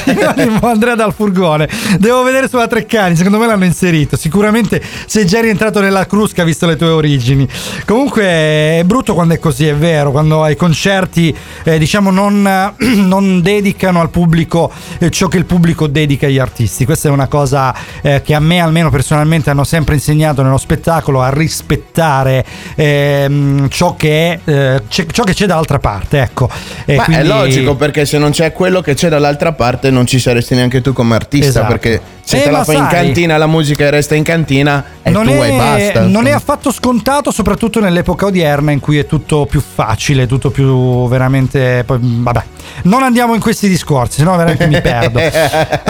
Sinonimo 0.05 0.61
Andrea 0.69 0.95
dal 0.95 1.15
furgone. 1.15 1.69
Devo 1.99 2.23
vedere 2.23 2.49
sulla 2.49 2.67
Treccani, 2.67 3.17
secondo 3.17 3.39
me 3.39 3.47
l'hanno 3.47 3.65
inserito. 3.65 4.17
Sicuramente 4.17 4.83
sei 5.07 5.27
già 5.27 5.41
rientrato 5.41 5.81
nella 5.81 6.07
crusca 6.07 6.45
visto 6.45 6.67
le 6.67 6.77
tue 6.77 6.89
origini. 6.89 7.47
Comunque 7.87 8.23
è 8.25 8.83
brutto 8.85 9.15
quando 9.15 9.35
è 9.35 9.39
così, 9.39 9.67
è 9.67 9.75
vero, 9.75 10.11
quando 10.11 10.40
ai 10.43 10.57
concerti 10.57 11.35
eh, 11.65 11.79
diciamo 11.79 12.11
non, 12.11 12.43
non 12.79 13.41
dedicano 13.41 14.01
al 14.01 14.11
pubblico 14.11 14.71
eh, 14.99 15.11
ciò 15.11 15.29
che 15.29 15.37
il 15.37 15.45
pubblico 15.45 15.87
dedica 15.87 16.27
agli 16.27 16.39
artisti. 16.39 16.85
Questa 16.85 17.09
è 17.09 17.11
una 17.11 17.27
cosa 17.27 17.75
eh, 18.03 18.23
che 18.23 18.35
a 18.35 18.41
me 18.41 18.61
almeno 18.61 18.91
personalmente 18.91 19.51
hanno 19.51 19.65
sempre 19.65 19.95
insegnato 19.95 20.43
nello 20.43 20.59
spettacolo 20.59 21.23
a 21.23 21.31
rispettare 21.31 22.45
ehm, 22.75 23.69
ciò, 23.69 23.95
che 23.97 24.41
è, 24.45 24.51
eh, 24.51 24.83
ciò 24.89 25.25
che 25.25 25.35
c'è 25.35 25.47
dall'altra 25.47 25.79
parte. 25.79 26.21
Ecco. 26.21 26.49
Ma 26.87 27.05
quindi- 27.05 27.23
è 27.23 27.25
logico 27.25 27.77
perché 27.77 28.05
se 28.05 28.19
non 28.19 28.31
c'è 28.31 28.53
quello 28.53 28.81
che 28.81 28.95
c'è 28.95 29.09
dall'altra 29.09 29.53
parte 29.53 29.91
non 29.91 30.07
ci 30.07 30.19
saresti 30.19 30.55
neanche 30.55 30.81
tu 30.81 30.93
come 30.93 31.15
artista 31.15 31.49
Esatto. 31.49 31.67
perché 31.67 32.01
se 32.31 32.39
Eh, 32.39 32.43
te 32.45 32.51
la 32.51 32.63
fai 32.63 32.77
in 32.77 32.87
sai- 32.89 33.05
cantina 33.05 33.37
la 33.37 33.47
musica 33.49 33.91
resta 33.91 34.15
in 34.15 34.23
cantina 34.23 34.85
è 35.03 35.11
non, 35.11 35.25
tua 35.27 35.45
è, 35.47 35.51
e 35.53 35.57
basta. 35.57 36.07
non 36.07 36.27
è 36.27 36.31
affatto 36.31 36.71
scontato, 36.71 37.33
soprattutto 37.33 37.81
nell'epoca 37.81 38.27
odierna 38.27 38.71
in 38.71 38.79
cui 38.79 38.99
è 38.99 39.07
tutto 39.07 39.47
più 39.47 39.61
facile, 39.61 40.27
tutto 40.29 40.51
più 40.51 41.09
veramente. 41.09 41.85
Vabbè, 41.87 42.43
non 42.83 43.03
andiamo 43.03 43.35
in 43.35 43.41
questi 43.41 43.69
discorsi, 43.69 44.19
sennò 44.19 44.37
veramente 44.37 44.67
mi 44.69 44.81
perdo. 44.81 45.19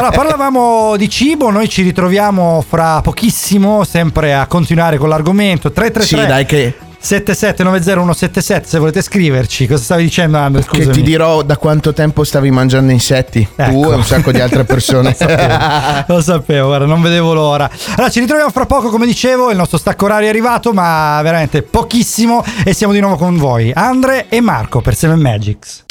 Allora, 0.00 0.12
parlavamo 0.16 0.96
di 0.96 1.08
cibo, 1.10 1.50
noi 1.50 1.68
ci 1.68 1.82
ritroviamo 1.82 2.64
fra 2.66 3.00
pochissimo, 3.02 3.84
sempre 3.84 4.32
a 4.34 4.46
continuare 4.46 4.96
con 4.96 5.08
l'argomento. 5.10 5.70
333 5.70 6.22
Sì, 6.22 6.26
dai 6.26 6.46
che 6.46 6.74
7790177 7.02 8.62
se 8.64 8.78
volete 8.78 9.02
scriverci. 9.02 9.66
Cosa 9.66 9.82
stavi 9.82 10.02
dicendo, 10.04 10.38
Andrea? 10.38 10.62
che 10.64 10.76
Scusami. 10.76 10.92
ti 10.94 11.02
dirò 11.02 11.42
da 11.42 11.56
quanto 11.56 11.92
tempo 11.92 12.24
stavi 12.24 12.50
mangiando 12.50 12.92
insetti 12.92 13.46
tu 13.54 13.62
Ecco. 13.62 13.92
e 13.92 13.94
un 13.96 14.04
sacco 14.04 14.32
di 14.32 14.40
altre 14.40 14.64
persone. 14.64 15.16
Lo 15.18 15.26
sapevo, 15.26 16.04
lo 16.06 16.20
sapevo, 16.22 16.66
guarda, 16.68 16.86
non 16.86 17.00
vedevo 17.02 17.32
l'ora. 17.34 17.70
Allora, 17.96 18.10
ci 18.10 18.20
ritroviamo 18.20 18.50
fra 18.50 18.66
poco, 18.66 18.90
come 18.90 19.06
dicevo, 19.06 19.50
il 19.50 19.56
nostro 19.56 19.78
stacco 19.78 20.04
orario 20.04 20.26
è 20.26 20.30
arrivato, 20.30 20.72
ma 20.72 21.20
veramente 21.22 21.62
pochissimo 21.62 22.44
e 22.64 22.74
siamo 22.74 22.92
di 22.92 23.00
nuovo 23.00 23.16
con 23.16 23.36
voi, 23.36 23.72
Andre 23.74 24.26
e 24.28 24.40
Marco 24.40 24.80
per 24.80 24.94
Seven 24.94 25.18
Magics. 25.18 25.84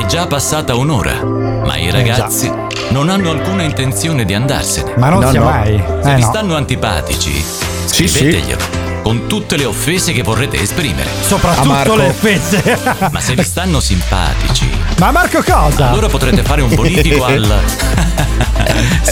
È 0.00 0.06
già 0.06 0.26
passata 0.26 0.74
un'ora, 0.74 1.22
ma 1.22 1.76
i 1.76 1.90
ragazzi 1.90 2.50
non 2.90 3.08
hanno 3.08 3.30
alcuna 3.30 3.62
intenzione 3.62 4.24
di 4.24 4.34
andarsene. 4.34 4.94
Ma 4.96 5.08
non 5.08 5.20
No, 5.20 5.30
sia 5.30 5.40
no. 5.40 5.44
mai. 5.46 5.82
Se 6.02 6.10
Eh 6.10 6.14
vi 6.14 6.20
no. 6.22 6.26
stanno 6.26 6.56
antipatici, 6.56 7.44
Sì, 7.84 8.06
sì. 8.06 8.08
scriveteglielo 8.08 8.78
con 9.02 9.26
tutte 9.26 9.56
le 9.56 9.64
offese 9.64 10.12
che 10.12 10.22
vorrete 10.22 10.60
esprimere. 10.60 11.08
Soprattutto 11.20 11.96
le 11.96 12.06
offese. 12.08 12.78
Ma 13.10 13.20
se 13.20 13.34
vi 13.34 13.42
stanno 13.44 13.80
simpatici, 13.80 14.68
ma 14.98 15.10
Marco 15.10 15.42
cosa? 15.42 15.88
allora 15.90 16.08
potrete 16.08 16.42
fare 16.42 16.62
un 16.62 16.74
bonifico 16.74 17.24
al. 17.24 17.54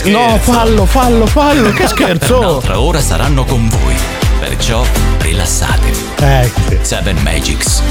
No, 0.04 0.38
fallo, 0.40 0.86
fallo, 0.86 1.26
fallo, 1.26 1.70
che 1.70 1.86
scherzo. 1.88 2.38
Un'altra 2.38 2.80
ora 2.80 3.00
saranno 3.00 3.44
con 3.44 3.68
voi. 3.68 3.94
Perciò 4.40 4.82
rilassatevi. 5.18 5.98
Eh, 6.20 6.50
Seven 6.82 7.16
Magics 7.22 7.82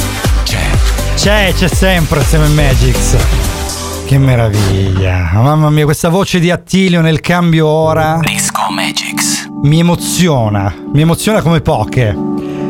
c'è. 1.18 1.52
c'è, 1.52 1.68
sempre 1.68 2.22
Seven 2.22 2.54
Magics. 2.54 3.18
Che 4.06 4.18
meraviglia. 4.20 5.32
Mamma 5.34 5.72
mia, 5.72 5.84
questa 5.84 6.10
voce 6.10 6.40
di 6.40 6.52
Attilio 6.52 7.02
nel 7.02 7.20
cambio 7.22 7.66
ora 7.68 8.20
Disco 8.22 8.62
Magics. 8.70 9.50
mi 9.64 9.80
emoziona. 9.80 10.74
Mi 10.94 11.02
emoziona 11.02 11.42
come 11.42 11.62
poche. 11.62 12.16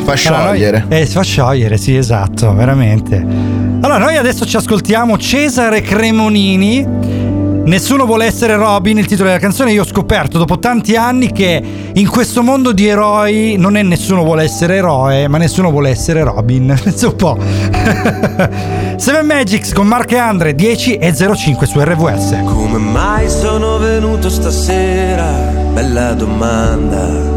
Fa 0.03 0.15
sciogliere. 0.15 0.77
Allora, 0.77 0.95
eh, 0.95 1.05
si 1.05 1.11
fa 1.11 1.21
sciogliere, 1.23 1.77
sì, 1.77 1.97
esatto, 1.97 2.53
veramente. 2.53 3.17
Allora, 3.17 3.97
noi 3.97 4.15
adesso 4.15 4.45
ci 4.45 4.55
ascoltiamo 4.55 5.17
Cesare 5.17 5.81
Cremonini. 5.81 7.26
Nessuno 7.67 8.05
vuole 8.05 8.23
essere 8.23 8.55
Robin, 8.55 8.97
il 8.97 9.05
titolo 9.05 9.27
della 9.27 9.41
canzone. 9.41 9.73
Io 9.73 9.81
ho 9.81 9.85
scoperto 9.85 10.37
dopo 10.37 10.57
tanti 10.57 10.95
anni 10.95 11.33
che 11.33 11.61
in 11.93 12.07
questo 12.07 12.41
mondo 12.41 12.71
di 12.71 12.87
eroi 12.87 13.55
non 13.57 13.75
è 13.75 13.81
nessuno 13.81 14.23
vuole 14.23 14.43
essere 14.43 14.77
eroe, 14.77 15.27
ma 15.27 15.37
nessuno 15.37 15.69
vuole 15.69 15.89
essere 15.89 16.23
Robin. 16.23 16.73
Pensa 16.81 17.07
un 17.07 17.15
po'. 17.17 17.37
Seven 18.95 19.25
Magics 19.25 19.73
con 19.73 19.85
Mark 19.85 20.13
e 20.13 20.17
Andre 20.17 20.55
10 20.55 20.95
e 20.95 21.13
05 21.13 21.67
su 21.67 21.77
RVS. 21.81 22.37
Come 22.45 22.77
mai 22.77 23.29
sono 23.29 23.77
venuto 23.77 24.29
stasera? 24.29 25.25
Bella 25.73 26.13
domanda. 26.13 27.36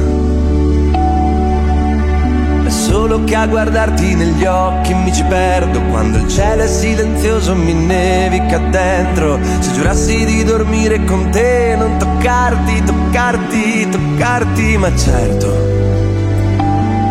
Solo 3.11 3.25
che 3.25 3.35
a 3.35 3.45
guardarti 3.45 4.15
negli 4.15 4.45
occhi 4.45 4.93
mi 4.93 5.13
ci 5.13 5.23
perdo 5.25 5.81
quando 5.89 6.17
il 6.17 6.29
cielo 6.29 6.63
è 6.63 6.67
silenzioso 6.67 7.53
mi 7.55 7.73
nevica 7.73 8.57
dentro. 8.57 9.37
Se 9.59 9.73
giurassi 9.73 10.23
di 10.23 10.45
dormire 10.45 11.03
con 11.03 11.29
te, 11.29 11.75
non 11.77 11.97
toccarti, 11.97 12.83
toccarti, 12.83 13.89
toccarti, 13.89 14.77
ma 14.77 14.95
certo. 14.95 15.49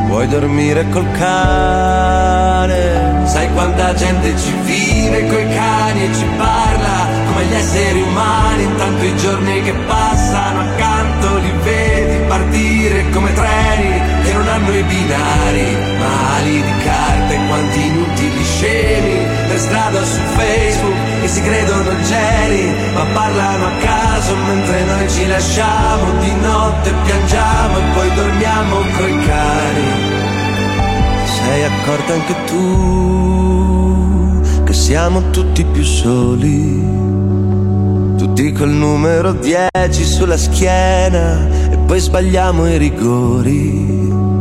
Puoi 0.09 0.27
dormire 0.29 0.89
col 0.89 1.07
cane. 1.13 3.27
Sai 3.27 3.53
quanta 3.53 3.93
gente 3.93 4.35
ci 4.39 4.53
vive 4.65 5.27
coi 5.27 5.55
cani 5.55 6.05
e 6.05 6.15
ci 6.15 6.25
parla 6.39 7.09
come 7.27 7.45
gli 7.45 7.55
esseri 7.55 8.01
umani. 8.01 8.63
Intanto 8.63 9.05
i 9.05 9.17
giorni 9.19 9.63
che 9.63 9.75
passano 9.87 10.61
accanto 10.61 11.37
li 11.37 11.53
vedi 11.63 12.27
partire 12.27 13.11
come 13.11 13.33
treni 13.35 14.10
hanno 14.51 14.73
i 14.77 14.83
binari, 14.83 15.77
ma 15.99 16.37
ali 16.37 16.63
di 16.63 16.77
carta 16.85 17.33
e 17.33 17.47
quanti 17.47 17.87
inutili 17.87 18.45
scemi 18.45 19.27
per 19.49 19.59
strada 19.59 20.05
su 20.05 20.21
Facebook 20.37 21.21
che 21.21 21.29
si 21.29 21.43
credono 21.43 21.91
geni, 22.03 22.75
ma 22.95 23.05
parlano 23.13 23.67
a 23.67 23.73
caso 23.81 24.35
mentre 24.35 24.85
noi 24.85 25.09
ci 25.11 25.27
lasciamo 25.27 26.19
di 26.21 26.33
notte 26.41 26.93
piangiamo 27.05 27.79
e 27.79 27.83
poi 27.95 28.15
dormiamo 28.15 28.77
coi 28.97 29.25
cani 29.25 30.19
sei 31.51 31.65
accorta 31.65 32.13
anche 32.13 32.35
tu 32.47 34.41
che 34.65 34.73
siamo 34.73 35.31
tutti 35.31 35.65
più 35.65 35.83
soli, 35.83 36.81
tutti 38.17 38.53
col 38.53 38.69
numero 38.71 39.33
10 39.33 40.05
sulla 40.05 40.37
schiena 40.37 41.49
e 41.71 41.77
poi 41.77 41.99
sbagliamo 41.99 42.69
i 42.69 42.77
rigori. 42.79 44.40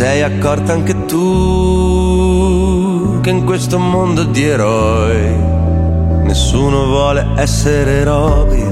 Sei 0.00 0.22
accorta 0.22 0.72
anche 0.72 1.04
tu 1.04 1.20
che 3.20 3.28
in 3.28 3.44
questo 3.44 3.78
mondo 3.78 4.24
di 4.24 4.44
eroi 4.44 5.30
nessuno 6.24 6.86
vuole 6.86 7.26
essere 7.36 8.02
Robin. 8.02 8.69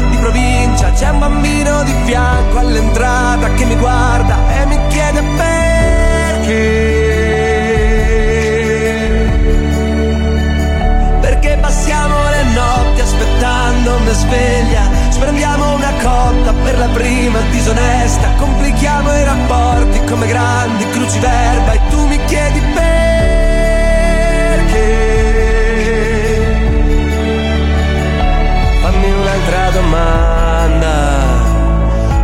E 0.00 0.08
di 0.08 0.16
provincia. 0.16 0.90
C'è 0.92 1.08
un 1.10 1.18
bambino 1.18 1.82
di 1.84 1.94
fianco 2.04 2.58
all'entrata 2.58 3.52
che 3.54 3.64
mi 3.64 3.76
guarda 3.76 4.36
e 4.60 4.66
mi 4.66 4.78
chiede 4.88 5.22
perché. 5.36 6.58
Perché 11.20 11.58
passiamo 11.60 12.14
le 12.30 12.42
notti 12.54 13.00
aspettando 13.00 13.96
una 13.96 14.12
sveglia, 14.12 14.82
sprendiamo 15.10 15.74
una 15.74 15.92
cotta 16.02 16.52
per 16.64 16.78
la 16.78 16.88
prima 16.88 17.40
disonesta, 17.50 18.30
complichiamo 18.38 19.16
i 19.16 19.24
rapporti 19.24 20.04
come 20.04 20.26
grandi 20.26 20.88
cruciverba 20.90 21.72
e 21.72 21.80
tu 21.90 22.06
mi 22.06 22.18
chiedi 22.24 22.60
perché. 22.60 22.99
domanda 29.90 31.42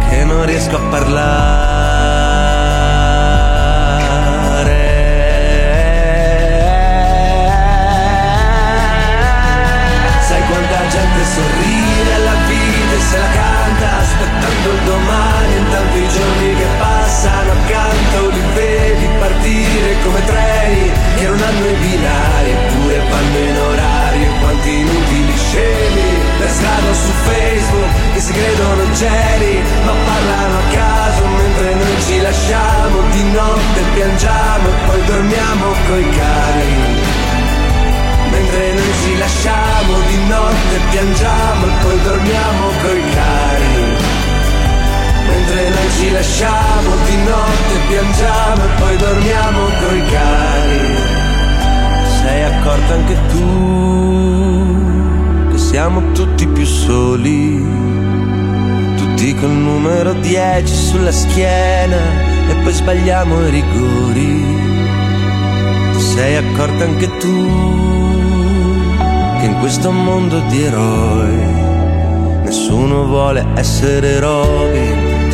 che 0.09 0.23
non 0.25 0.47
riesco 0.47 0.77
a 0.77 0.81
parlare. 0.89 1.65
Sai 10.21 10.43
quanta 10.47 10.87
gente 10.87 11.25
sorride 11.25 12.15
alla 12.15 12.37
vita 12.47 12.95
e 12.95 13.01
se 13.01 13.19
la 13.19 13.31
canta 13.35 13.97
aspettando 13.99 14.71
il 14.71 14.81
domani, 14.85 15.57
in 15.57 15.67
tanti 15.71 16.09
giorni 16.09 16.55
che 16.55 16.67
passano 16.79 17.51
accanto 17.51 18.29
li 18.31 18.43
vedi 18.55 19.09
partire 19.19 19.97
come 20.05 20.25
treni 20.25 20.93
che 21.17 21.27
non 21.27 21.43
hanno 21.43 21.67
i 21.67 21.75
binari 21.75 22.51
eppure 22.51 22.99
vanno 23.11 23.39
in 23.39 23.57
orario 23.59 24.25
e 24.25 24.39
quanti 24.39 24.71
inutili 24.71 25.37
scegli 25.37 25.86
strada 26.57 26.93
su 26.95 27.13
Facebook 27.29 27.93
che 28.15 28.21
si 28.21 28.33
credono 28.33 28.83
c'eri 28.93 29.63
ma 29.85 29.93
parlano 29.93 30.57
a 30.59 30.67
caso 30.73 31.23
mentre 31.27 31.75
noi 31.75 31.97
ci 32.07 32.21
lasciamo. 32.21 32.97
Di 33.11 33.23
notte 33.31 33.81
piangiamo 33.95 34.69
e 34.69 34.75
poi 34.87 35.05
dormiamo 35.05 35.65
coi 35.89 36.09
cani. 36.11 36.73
Mentre 38.31 38.73
noi 38.73 38.93
ci 39.03 39.19
lasciamo 39.19 39.93
di 40.09 40.19
notte 40.29 40.75
piangiamo 40.91 41.67
e 41.67 41.71
poi 41.83 42.03
dormiamo 42.03 42.65
coi 42.83 43.03
cani. 43.19 43.75
Mentre 45.29 45.69
noi 45.71 45.91
ci 45.99 46.11
lasciamo 46.11 46.91
di 47.07 47.17
notte 47.31 47.75
piangiamo 47.89 48.65
e 48.65 48.69
poi 48.81 48.97
dormiamo 48.97 49.61
coi 49.83 50.03
cani. 50.07 50.81
Sei 52.21 52.43
accorto 52.43 52.93
anche 52.93 53.17
tu? 53.31 54.16
Siamo 55.77 56.13
tutti 56.13 56.47
più 56.47 56.65
soli, 56.65 57.63
tutti 58.97 59.35
col 59.35 59.51
numero 59.51 60.15
10 60.15 60.75
sulla 60.75 61.13
schiena 61.13 62.49
e 62.49 62.55
poi 62.63 62.73
sbagliamo 62.73 63.47
i 63.47 63.51
rigori. 63.51 64.57
Ti 65.93 66.01
sei 66.01 66.37
accorta 66.37 66.83
anche 66.83 67.15
tu 67.19 67.47
che 69.39 69.45
in 69.45 69.59
questo 69.61 69.91
mondo 69.91 70.41
di 70.49 70.63
eroi 70.63 71.45
nessuno 72.45 73.05
vuole 73.05 73.45
essere 73.57 74.19
Robin. 74.19 75.31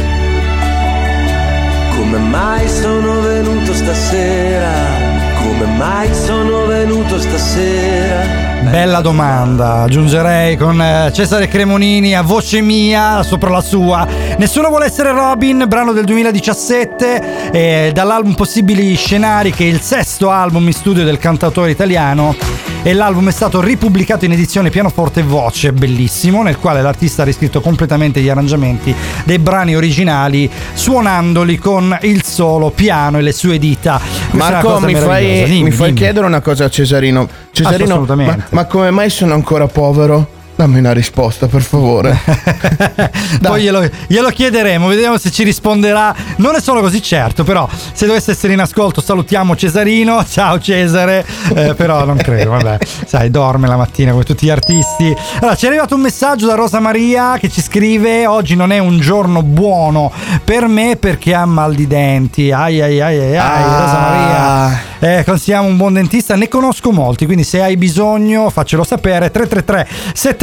Come 1.95 2.19
mai 2.19 2.69
sono 2.69 3.21
venuto 3.21 3.73
stasera? 3.73 5.22
Come 5.53 5.67
mai 5.77 6.15
sono 6.15 6.65
venuto 6.65 7.19
stasera? 7.21 8.61
Bella 8.71 9.03
domanda, 9.03 9.83
aggiungerei 9.83 10.57
con 10.57 10.81
eh, 10.81 11.11
Cesare 11.13 11.47
Cremonini 11.47 12.17
a 12.17 12.23
voce 12.23 12.63
mia 12.63 13.23
sopra 13.23 13.51
la 13.51 13.61
sua. 13.61 14.07
Nessuno 14.39 14.69
vuole 14.69 14.87
essere 14.87 15.13
Robin, 15.13 15.65
brano 15.69 15.93
del 15.93 16.05
2017, 16.05 17.51
eh, 17.53 17.91
dall'album 17.93 18.35
Possibili 18.35 18.95
Scenari, 18.97 19.53
che 19.53 19.65
è 19.65 19.69
il 19.69 19.81
sesto 19.81 20.31
album 20.31 20.67
in 20.67 20.73
studio 20.73 21.05
del 21.05 21.19
cantautore 21.19 21.71
italiano. 21.71 22.35
E 22.83 22.95
l'album 22.95 23.29
è 23.29 23.33
stato 23.33 23.61
ripubblicato 23.61 24.25
in 24.25 24.33
edizione 24.33 24.71
pianoforte 24.71 25.21
e 25.21 25.23
voce, 25.23 25.73
bellissimo, 25.73 26.43
nel 26.43 26.59
quale 26.59 26.83
l'artista 26.83 27.23
ha 27.23 27.25
riscritto 27.25 27.61
completamente 27.61 28.21
gli 28.21 28.29
arrangiamenti 28.29 28.93
dei 29.25 29.39
brani 29.39 29.77
originali, 29.77 30.51
suonandoli 30.73 31.59
con 31.59 31.97
il 32.03 32.25
solo 32.25 32.71
piano 32.71 33.19
e 33.19 33.23
le 33.23 33.33
sue 33.33 33.59
dita. 33.59 34.01
Questa 34.31 34.51
Marco, 34.51 34.81
mi 34.81 34.95
fai. 34.97 35.45
Dimmi, 35.45 35.63
mi 35.65 35.71
fai 35.71 35.93
chiedere 35.93 36.27
una 36.27 36.41
cosa 36.41 36.65
a 36.65 36.71
Cesarino. 36.71 37.29
Cesarino, 37.53 38.05
ma, 38.05 38.37
ma 38.49 38.65
come 38.65 38.91
mai 38.91 39.11
sono 39.11 39.35
ancora 39.35 39.69
povero? 39.69 40.41
Dammi 40.63 40.79
una 40.79 40.93
risposta, 40.93 41.49
per 41.49 41.61
favore. 41.61 42.17
Poi 43.43 43.63
glielo, 43.63 43.85
glielo 44.07 44.29
chiederemo, 44.29 44.87
vediamo 44.87 45.19
se 45.19 45.33
ci 45.33 45.43
risponderà. 45.43 46.15
Non 46.37 46.53
ne 46.53 46.61
sono 46.61 46.81
così 46.81 47.03
certo, 47.03 47.43
però 47.43 47.69
se 47.93 48.07
dovesse 48.07 48.31
essere 48.31 48.53
in 48.53 48.61
ascolto 48.61 49.01
salutiamo 49.01 49.57
Cesarino. 49.57 50.23
Ciao 50.31 50.61
Cesare, 50.61 51.27
Eh, 51.53 51.75
però 51.75 52.05
non 52.05 52.17
credo, 52.17 52.51
vabbè. 52.51 52.79
Sai, 53.07 53.29
dorme 53.33 53.67
la 53.67 53.77
mattina 53.77 54.13
come 54.13 54.23
tutti 54.23 54.47
gli 54.47 54.51
artisti. 54.51 55.13
Allora, 55.41 55.57
ci 55.57 55.65
è 55.65 55.69
arrivato 55.69 55.97
un 55.97 56.03
messaggio 56.03 56.47
da 56.47 56.55
Rosa 56.55 56.79
Maria 56.79 57.39
che 57.41 57.49
ci 57.51 57.61
scrive 57.61 58.29
oggi 58.29 58.55
non 58.55 58.71
è 58.71 58.79
un 58.79 59.01
giorno 59.01 59.43
buono 59.43 60.13
per 60.45 60.69
me 60.69 60.95
perché 60.95 61.35
ha 61.35 61.45
mal 61.45 61.75
di 61.75 61.89
denti. 61.89 62.53
Ai 62.53 62.81
ai 62.81 63.01
ai 63.01 63.19
ai, 63.19 63.37
ai 63.37 63.63
Ah. 63.65 63.81
Rosa 63.81 63.99
Maria. 63.99 64.91
Eh, 65.03 65.25
consigliamo 65.25 65.67
un 65.67 65.77
buon 65.77 65.95
dentista, 65.95 66.37
ne 66.37 66.47
conosco 66.47 66.93
molti, 66.93 67.25
quindi 67.25 67.43
se 67.43 67.61
hai 67.61 67.77
bisogno 67.77 68.49
faccelo 68.51 68.85
sapere 68.85 69.33
333 69.33 69.89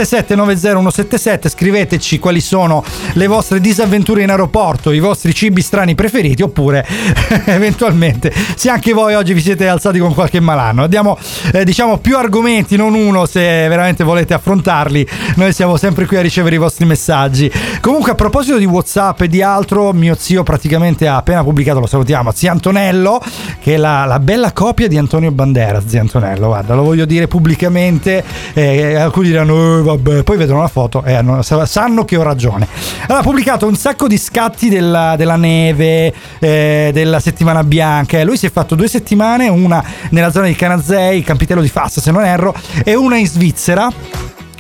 7790 0.10 0.90
177, 0.90 1.50
scriveteci 1.50 2.20
quali 2.20 2.42
sono 2.42 2.84
le 3.14 3.28
vostre 3.28 3.60
disavventure 3.60 4.24
in 4.24 4.30
aeroporto, 4.30 4.92
i 4.92 5.00
vostri 5.00 5.34
cibi 5.34 5.62
strani 5.62 5.96
preferiti 5.96 6.42
oppure 6.42 6.86
eventualmente 7.46 8.34
se 8.56 8.70
anche 8.70 8.94
voi 8.94 9.14
oggi 9.14 9.34
vi 9.34 9.42
siete 9.42 9.68
alzati 9.68 10.00
con 10.00 10.14
qualche 10.14 10.40
malanno. 10.40 10.84
Abbiamo 10.84 11.18
eh, 11.54 11.64
diciamo 11.64 11.98
più 11.98 12.18
argomenti, 12.18 12.76
non 12.76 12.94
uno 12.94 13.26
se 13.26 13.40
veramente 13.40 14.04
volete 14.04 14.34
affrontarli. 14.34 15.08
Noi 15.36 15.54
siamo 15.54 15.78
sempre 15.78 16.06
qui 16.06 16.18
a 16.18 16.22
ricevere 16.22 16.56
i 16.56 16.60
vostri 16.60 16.86
messaggi. 16.86 17.52
Comunque 17.82 18.12
a 18.12 18.16
proposito 18.16 18.58
di 18.58 18.66
WhatsApp 18.66 19.22
e 19.22 19.28
di 19.28 19.42
altro, 19.42 19.94
mio 19.94 20.16
zio 20.16 20.44
praticamente 20.44 21.08
ha 21.08 21.18
appena 21.18 21.44
pubblicato, 21.44 21.80
lo 21.80 21.88
salutiamo, 21.88 22.32
zio 22.32 22.52
Antonello, 22.52 23.22
che 23.62 23.76
è 23.76 23.78
la, 23.78 24.06
la 24.06 24.20
bella 24.20 24.52
copia 24.54 24.88
di 24.88 24.98
Antonio 24.98 25.32
Banderas, 25.32 25.86
zio 25.86 26.00
Antonello, 26.00 26.48
guarda, 26.48 26.74
lo 26.74 26.84
voglio 26.84 27.06
dire 27.06 27.28
pubblicamente, 27.28 28.24
eh, 28.54 28.96
alcuni 28.96 29.28
diranno, 29.28 29.80
"Eh, 29.80 29.82
vabbè, 29.96 30.24
poi 30.24 30.38
vedono 30.38 30.62
la 30.62 30.68
foto 30.68 31.04
e 31.04 31.14
hanno- 31.14 31.42
sa- 31.42 31.66
sanno 31.66 32.06
che 32.06 32.16
ho 32.18 32.24
ragione. 32.24 32.68
Allora, 33.04 33.20
ha 33.20 33.24
pubblicato 33.24 33.68
un 33.68 33.76
sacco 33.76 34.08
di 34.08 34.18
scatti 34.18 34.70
della, 34.70 35.16
della 35.16 35.36
neve, 35.36 36.14
eh, 36.40 36.92
della 36.94 37.20
settimana 37.20 37.64
bianca, 37.64 38.24
lui 38.24 38.38
si 38.38 38.46
è 38.46 38.52
fatto 38.52 38.76
due 38.76 38.88
settimane, 38.88 39.48
una 39.48 39.84
nella 40.10 40.32
zona 40.32 40.48
di 40.48 40.56
Canazei, 40.56 41.24
Campitello 41.24 41.62
di 41.62 41.70
Fassa 41.70 42.02
se 42.02 42.12
non 42.12 42.26
erro, 42.26 42.54
e 42.84 42.96
una 42.96 43.18
in 43.18 43.28
Svizzera. 43.28 43.92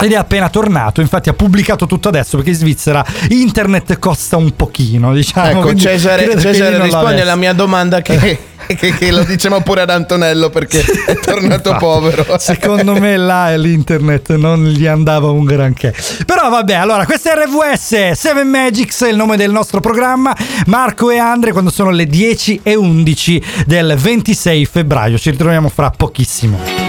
Ed 0.01 0.11
è 0.13 0.15
appena 0.15 0.49
tornato, 0.49 1.01
infatti 1.01 1.27
ha 1.29 1.33
pubblicato 1.33 1.85
tutto 1.85 2.07
adesso 2.07 2.37
perché 2.37 2.51
in 2.51 2.55
Svizzera 2.55 3.05
internet 3.29 3.99
costa 3.99 4.37
un 4.37 4.55
pochino, 4.55 5.13
diciamo. 5.13 5.59
ecco, 5.59 5.75
Cesare, 5.75 6.39
Cesare 6.39 6.81
risponde 6.81 7.21
alla 7.21 7.35
mia 7.35 7.51
domanda 7.53 8.01
che, 8.01 8.17
che- 8.65 8.93
che 8.95 9.11
lo 9.11 9.23
diciamo 9.23 9.61
pure 9.61 9.81
ad 9.81 9.89
Antonello 9.89 10.49
perché 10.49 10.79
è 11.05 11.19
tornato 11.19 11.69
Infatti, 11.71 11.77
povero. 11.83 12.25
Secondo 12.39 12.93
me 12.97 13.17
là 13.17 13.55
l'internet 13.57 14.35
non 14.35 14.65
gli 14.67 14.85
andava 14.85 15.31
un 15.31 15.43
granché. 15.43 15.93
Però 16.25 16.49
vabbè, 16.49 16.73
allora, 16.75 17.05
questa 17.05 17.33
è 17.33 17.45
RVS 17.45 18.11
7 18.11 18.43
Magics, 18.45 19.03
è 19.03 19.09
il 19.09 19.17
nome 19.17 19.35
del 19.35 19.51
nostro 19.51 19.81
programma. 19.81 20.33
Marco 20.67 21.09
e 21.09 21.17
Andre 21.17 21.51
quando 21.51 21.71
sono 21.71 21.89
le 21.89 22.05
10 22.05 22.61
e 22.63 22.75
11 22.75 23.43
del 23.65 23.95
26 23.97 24.65
febbraio. 24.65 25.17
Ci 25.17 25.31
ritroviamo 25.31 25.67
fra 25.67 25.89
pochissimo. 25.89 26.88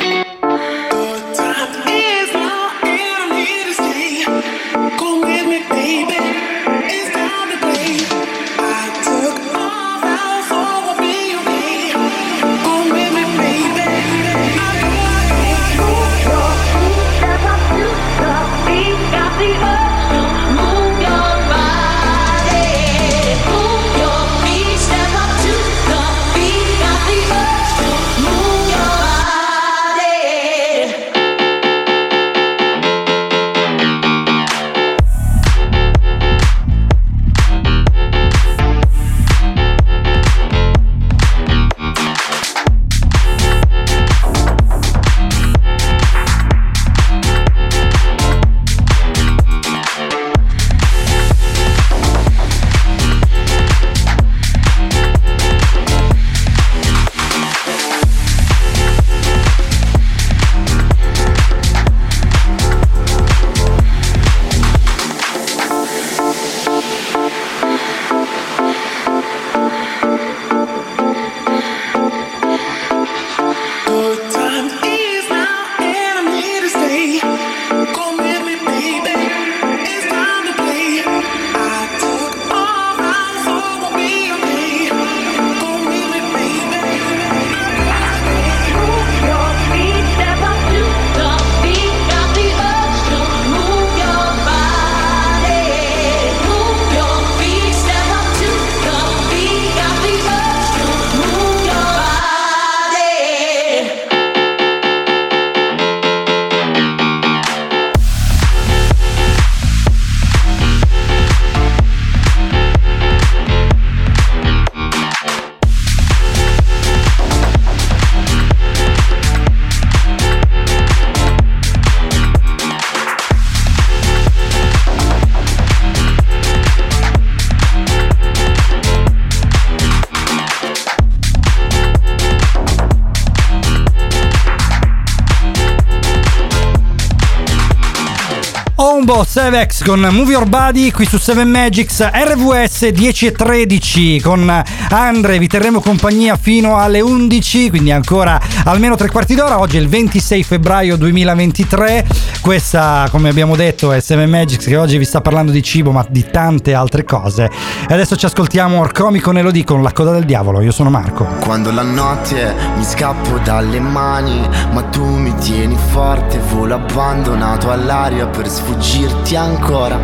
Sevex 139.30 139.84
con 139.84 140.00
Move 140.10 140.32
Your 140.32 140.48
Body 140.48 140.90
qui 140.90 141.06
su 141.06 141.16
7 141.16 141.44
Magics 141.44 142.04
RVS 142.04 142.88
10 142.88 143.26
e 143.26 143.32
13 143.32 144.20
con 144.20 144.64
Andre 144.88 145.38
vi 145.38 145.46
terremo 145.46 145.80
compagnia 145.80 146.36
fino 146.36 146.76
alle 146.76 147.00
11 147.00 147.70
quindi 147.70 147.92
ancora 147.92 148.40
almeno 148.64 148.96
tre 148.96 149.08
quarti 149.08 149.36
d'ora. 149.36 149.60
Oggi 149.60 149.76
è 149.76 149.80
il 149.80 149.86
26 149.86 150.42
febbraio 150.42 150.96
2023 150.96 152.06
questa 152.40 153.06
come 153.10 153.28
abbiamo 153.28 153.56
detto 153.56 153.92
è 153.92 154.00
7 154.00 154.26
Magics 154.26 154.64
che 154.64 154.76
oggi 154.76 154.98
vi 154.98 155.04
sta 155.04 155.20
parlando 155.20 155.52
di 155.52 155.62
cibo 155.62 155.90
ma 155.90 156.04
di 156.08 156.26
tante 156.30 156.74
altre 156.74 157.04
cose. 157.04 157.50
E 157.88 157.94
adesso 157.94 158.16
ci 158.16 158.26
ascoltiamo 158.26 158.78
Orcomi 158.78 159.20
con 159.20 159.36
Elodie 159.38 159.64
con 159.64 159.82
La 159.82 159.92
coda 159.92 160.12
del 160.12 160.24
diavolo. 160.24 160.60
Io 160.60 160.72
sono 160.72 160.90
Marco. 160.90 161.24
Quando 161.44 161.70
la 161.70 161.82
notte 161.82 162.54
mi 162.76 162.84
scappo 162.84 163.38
dalle 163.38 163.80
mani, 163.80 164.48
ma 164.72 164.82
tu 164.84 165.04
mi 165.04 165.34
tieni 165.36 165.76
forte, 165.90 166.38
volo 166.52 166.74
abbandonato 166.74 167.70
all'aria 167.70 168.26
per 168.26 168.48
sfuggirti 168.48 169.36
ancora. 169.36 169.98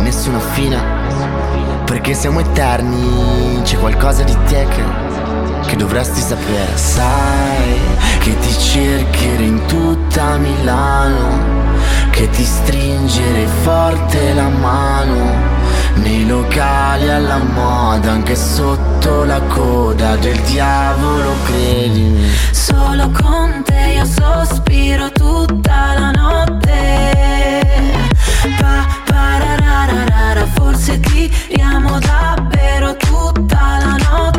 Nessuna 0.00 0.38
fine, 0.38 0.78
perché 1.84 2.14
siamo 2.14 2.40
eterni, 2.40 3.60
c'è 3.62 3.78
qualcosa 3.78 4.22
di 4.22 4.36
te 4.46 4.66
che, 4.68 4.82
che 5.66 5.76
dovresti 5.76 6.20
sapere. 6.20 6.76
Sai 6.76 7.78
che 8.20 8.38
ti 8.38 8.58
cercherò 8.58 9.42
in 9.42 9.64
tutta 9.66 10.36
Milano, 10.36 11.72
che 12.10 12.28
ti 12.30 12.44
stringerei 12.44 13.46
forte 13.62 14.34
la 14.34 14.48
mano. 14.48 15.62
Nei 15.96 16.26
locali 16.26 17.08
alla 17.08 17.38
moda, 17.38 18.10
anche 18.10 18.34
sotto 18.34 19.24
la 19.24 19.40
coda 19.42 20.16
del 20.16 20.38
diavolo, 20.40 21.34
credimi. 21.44 22.28
Solo 22.50 23.10
con 23.10 23.62
te 23.64 23.92
io 23.96 24.04
sospiro 24.04 25.10
tutta 25.12 25.94
la 25.96 26.10
notte. 26.10 27.12
Pa, 28.58 28.86
parararara, 29.04 30.46
forse 30.54 30.98
tiriamo 31.00 31.98
davvero 32.00 32.96
tutta 32.96 33.78
la 33.78 33.96
notte. 34.10 34.33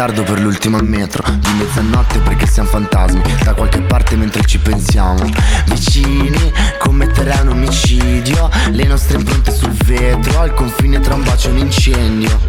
Ritardo 0.00 0.22
per 0.22 0.40
l'ultimo 0.40 0.78
metro. 0.78 1.22
Di 1.30 1.52
mezzanotte 1.58 2.20
perché 2.20 2.46
siamo 2.46 2.70
fantasmi. 2.70 3.20
Da 3.44 3.52
qualche 3.52 3.82
parte 3.82 4.16
mentre 4.16 4.42
ci 4.46 4.58
pensiamo. 4.58 5.28
Vicini 5.66 6.50
commetterai 6.78 7.42
un 7.42 7.48
omicidio. 7.48 8.48
Le 8.70 8.84
nostre 8.84 9.18
impronte 9.18 9.52
sul 9.54 9.72
vetro. 9.84 10.40
Al 10.40 10.54
confine 10.54 11.00
tra 11.00 11.12
un 11.12 11.22
bacio 11.22 11.48
e 11.48 11.50
un 11.50 11.58
incendio. 11.58 12.40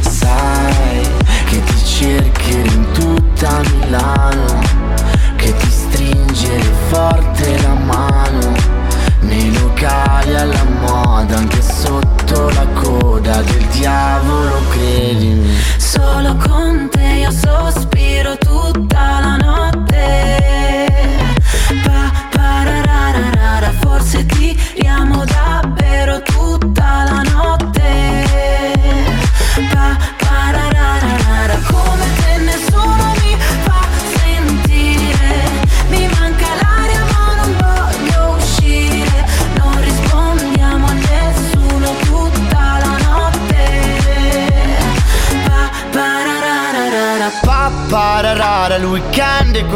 Sai 0.00 1.06
che 1.50 1.62
ti 1.62 1.84
cercherò 1.84 2.72
in 2.72 2.86
tutta 2.92 3.60
Milano. 3.80 4.60
Che 5.36 5.54
ti 5.54 5.70
stringere 5.70 6.72
forte 6.88 7.60
la 7.60 7.74
mano. 7.74 8.56
Nei 9.20 9.52
locali 9.52 10.34
alla 10.34 10.64
moda 10.80 11.36
Anche 11.36 11.60
sotto 11.60 12.17
la 12.34 12.66
coda 12.74 13.40
del 13.42 13.66
diavolo 13.68 14.60
credimi 14.70 15.56
Solo 15.76 16.36
con 16.36 16.88
te 16.90 17.20
io 17.22 17.30
sospiro 17.30 18.36
tutta 18.36 19.17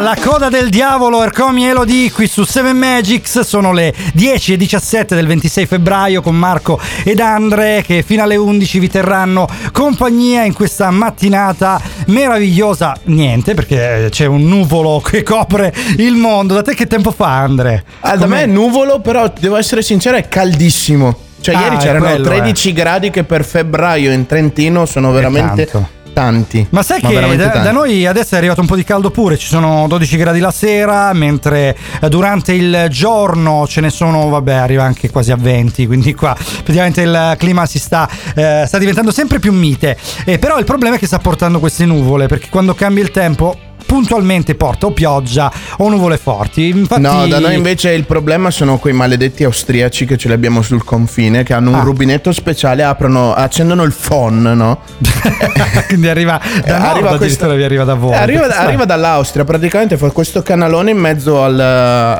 La 0.00 0.16
coda 0.20 0.48
del 0.48 0.68
diavolo, 0.68 1.24
Ercomi 1.24 1.66
Elodie 1.66 2.12
qui 2.12 2.28
su 2.28 2.44
7 2.44 2.72
Magics. 2.72 3.40
Sono 3.40 3.72
le 3.72 3.92
10 4.12 4.52
e 4.52 4.56
17 4.56 5.16
del 5.16 5.26
26 5.26 5.66
febbraio 5.66 6.22
con 6.22 6.36
Marco 6.36 6.80
ed 7.02 7.18
Andre 7.18 7.82
che 7.84 8.04
fino 8.06 8.22
alle 8.22 8.36
11 8.36 8.78
vi 8.78 8.88
terranno 8.88 9.48
compagnia 9.72 10.44
in 10.44 10.52
questa 10.52 10.92
mattinata 10.92 11.80
meravigliosa. 12.06 12.96
Niente, 13.06 13.54
perché 13.54 14.06
c'è 14.12 14.26
un 14.26 14.44
nuvolo 14.46 15.00
che 15.00 15.24
copre 15.24 15.74
il 15.96 16.14
mondo. 16.14 16.54
Da 16.54 16.62
te 16.62 16.76
che 16.76 16.86
tempo 16.86 17.10
fa, 17.10 17.40
Andre? 17.40 17.82
Ah, 18.00 18.16
da 18.16 18.26
me 18.26 18.44
è 18.44 18.46
nuvolo, 18.46 19.00
però 19.00 19.32
devo 19.36 19.56
essere 19.56 19.82
sincero, 19.82 20.16
è 20.16 20.28
caldissimo. 20.28 21.18
Cioè, 21.40 21.56
Ah, 21.56 21.62
ieri 21.62 21.76
c'erano 21.78 22.04
quello, 22.04 22.24
13 22.28 22.72
gradi 22.72 23.10
che 23.10 23.24
per 23.24 23.44
febbraio 23.44 24.12
in 24.12 24.24
Trentino 24.24 24.86
sono 24.86 25.10
veramente. 25.10 25.68
Tanti. 26.14 26.66
Ma 26.70 26.82
sai 26.82 27.02
che 27.02 27.12
veramente 27.12 27.44
da, 27.44 27.58
da 27.58 27.72
noi 27.72 28.06
adesso 28.06 28.34
è 28.34 28.38
arrivato 28.38 28.62
un 28.62 28.66
po' 28.66 28.76
di 28.76 28.84
caldo 28.84 29.10
pure, 29.10 29.36
ci 29.36 29.48
sono 29.48 29.86
12 29.86 30.16
gradi 30.16 30.38
la 30.38 30.50
sera, 30.50 31.12
mentre 31.12 31.76
eh, 32.00 32.08
durante 32.08 32.54
il 32.54 32.86
giorno 32.88 33.66
ce 33.66 33.82
ne 33.82 33.90
sono, 33.90 34.30
vabbè, 34.30 34.54
arriva 34.54 34.84
anche 34.84 35.10
quasi 35.10 35.30
a 35.32 35.36
20, 35.36 35.86
quindi 35.86 36.14
qua 36.14 36.34
praticamente 36.34 37.02
il 37.02 37.34
clima 37.36 37.66
si 37.66 37.78
sta, 37.78 38.08
eh, 38.34 38.64
sta 38.66 38.78
diventando 38.78 39.10
sempre 39.10 39.38
più 39.38 39.52
mite. 39.52 39.98
Eh, 40.24 40.38
però 40.38 40.58
il 40.58 40.64
problema 40.64 40.96
è 40.96 40.98
che 40.98 41.06
sta 41.06 41.18
portando 41.18 41.58
queste 41.58 41.84
nuvole, 41.84 42.26
perché 42.28 42.48
quando 42.48 42.74
cambia 42.74 43.02
il 43.02 43.10
tempo 43.10 43.72
puntualmente 43.86 44.54
porta 44.54 44.86
o 44.86 44.90
pioggia 44.90 45.50
o 45.78 45.88
nuvole 45.88 46.16
forti. 46.16 46.68
Infatti, 46.68 47.00
No, 47.00 47.26
da 47.26 47.38
noi 47.38 47.54
invece 47.54 47.92
il 47.92 48.04
problema 48.04 48.50
sono 48.50 48.78
quei 48.78 48.92
maledetti 48.92 49.44
austriaci 49.44 50.04
che 50.06 50.16
ce 50.16 50.28
li 50.28 50.34
abbiamo 50.34 50.62
sul 50.62 50.84
confine, 50.84 51.42
che 51.42 51.52
hanno 51.54 51.70
un 51.70 51.76
Ah. 51.76 51.82
rubinetto 51.82 52.32
speciale, 52.32 52.82
aprono, 52.82 53.34
accendono 53.34 53.82
il 53.84 53.92
phon, 53.92 54.42
no? 54.42 54.80
quindi 55.88 56.08
arriva 56.08 56.40
da 56.64 56.78
nord, 56.78 57.06
arriva 57.06 57.54
vi 57.54 57.62
arriva 57.64 57.84
da 57.84 57.94
voi. 57.94 58.12
Eh, 58.12 58.16
arriva, 58.16 58.40
Perché 58.42 58.56
arriva 58.56 58.84
dall'Austria, 58.84 59.44
praticamente 59.44 59.96
fa 59.96 60.10
questo 60.10 60.42
canalone 60.42 60.90
in 60.90 60.98
mezzo 60.98 61.42
al- 61.42 61.60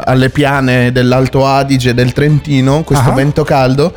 alle 0.04 0.30
piane 0.30 0.92
dell'Alto 0.92 1.46
Adige 1.46 1.94
del 1.94 2.12
Trentino, 2.12 2.82
questo 2.82 3.10
Ah. 3.10 3.14
vento 3.14 3.42
caldo. 3.44 3.92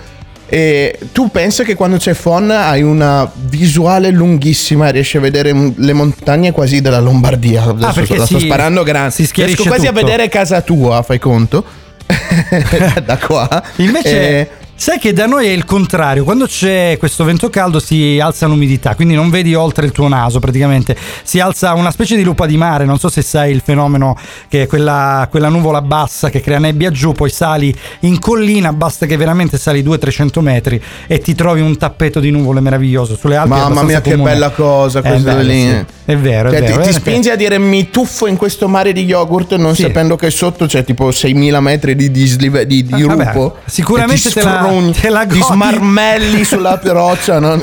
E 0.50 0.98
tu 1.12 1.30
pensa 1.30 1.64
che 1.64 1.76
quando 1.76 1.98
c'è 1.98 2.14
FON 2.14 2.50
hai 2.52 2.82
una 2.82 3.30
visuale 3.36 4.12
lunghissima, 4.12 4.90
riesci 4.90 5.18
a 5.18 5.20
vedere 5.20 5.54
le 5.76 5.94
montagne 5.94 6.52
quasi 6.52 6.80
della 6.82 7.00
Lombardia. 7.00 7.64
Adesso 7.64 7.86
Ah, 7.88 7.94
perché 7.94 8.18
la 8.18 8.26
sto 8.26 8.40
si- 8.40 8.46
sparando 8.46 8.84
grande. 8.84 9.12
si 9.12 9.28
Riesco 9.34 9.64
quasi 9.64 9.88
tutto. 9.88 10.00
a 10.00 10.04
vedere 10.04 10.30
casa 10.30 10.62
tua, 10.62 11.02
fai 11.04 11.20
conto. 11.20 11.64
da 13.06 13.18
qua. 13.18 13.64
Invece, 13.78 14.40
E- 14.40 14.50
Sai 14.80 15.00
che 15.00 15.12
da 15.12 15.26
noi 15.26 15.48
è 15.48 15.50
il 15.50 15.66
contrario, 15.66 16.24
quando 16.24 16.46
c'è 16.46 16.98
questo 17.00 17.24
vento 17.24 17.50
caldo 17.50 17.80
si 17.80 18.20
alza 18.22 18.46
l'umidità, 18.46 18.94
quindi 18.94 19.16
non 19.16 19.32
vedi 19.32 19.56
oltre 19.56 19.88
il 19.88 19.92
tuo 19.92 20.08
naso 20.08 20.38
praticamente, 20.40 20.96
si 21.24 21.40
alza 21.40 21.74
una 21.74 21.90
specie 21.90 22.16
di 22.16 22.22
lupa 22.24 22.46
di 22.46 22.58
mare, 22.58 22.86
non 22.86 23.00
so 23.00 23.10
se 23.10 23.24
sai 23.24 23.52
il 23.52 23.62
fenomeno 23.66 24.16
che 24.48 24.62
è 24.62 24.68
quella, 24.68 25.28
quella 25.32 25.50
nuvola 25.50 25.82
bassa 25.82 26.30
che 26.30 26.42
crea 26.42 26.60
nebbia 26.60 26.92
giù, 26.92 27.12
poi 27.14 27.32
sali 27.32 27.76
in 28.02 28.20
collina, 28.20 28.72
basta 28.72 29.08
che 29.08 29.18
veramente 29.18 29.58
sali 29.58 29.82
200-300 29.84 30.40
metri 30.42 30.82
e 31.08 31.18
ti 31.20 31.34
trovi 31.34 31.62
un 31.62 31.76
tappeto 31.76 32.20
di 32.20 32.30
nuvole 32.30 32.60
meraviglioso 32.60 33.16
sulle 33.16 33.36
Alpi. 33.36 33.54
è 33.56 33.58
Mamma 33.58 33.82
mia, 33.82 34.00
che 34.00 34.12
comune. 34.12 34.32
bella 34.32 34.52
cosa 34.52 35.00
È 35.00 35.02
questa 35.02 35.34
bello, 35.34 35.42
lì. 35.52 35.62
sì. 35.70 35.86
È 36.06 36.16
vero, 36.16 36.50
è 36.50 36.52
Cioè, 36.52 36.60
vero. 36.60 36.60
ti, 36.60 36.60
ti 36.60 36.72
veramente. 36.78 37.00
spingi 37.00 37.30
a 37.32 37.36
dire 37.36 37.58
mi 37.58 37.90
tuffo 37.90 38.28
in 38.28 38.38
questo 38.38 38.68
mare 38.68 38.94
di 38.94 39.04
yogurt 39.06 39.56
non 39.56 39.74
Sì. 39.76 39.82
sapendo 39.82 40.16
che 40.16 40.30
sotto 40.30 40.68
c'è 40.68 40.84
tipo 40.84 41.12
6000 41.12 41.60
metri 41.62 41.96
di, 41.96 42.12
di, 42.12 42.36
di, 42.38 42.84
di 42.86 42.88
Ah, 43.04 43.08
vabbè, 43.08 43.26
rupo. 43.34 43.58
sicuramente 43.66 44.28
e 44.28 44.32
ti 44.32 44.40
te 44.40 44.44
la- 44.44 44.66
sfrugni, 44.68 44.94
te 44.94 45.10
la 45.10 45.26
ti 45.26 45.40
godi. 45.40 45.54
smarmelli 45.54 46.44
sulla 46.44 46.80
roccia. 46.84 47.40
no? 47.40 47.60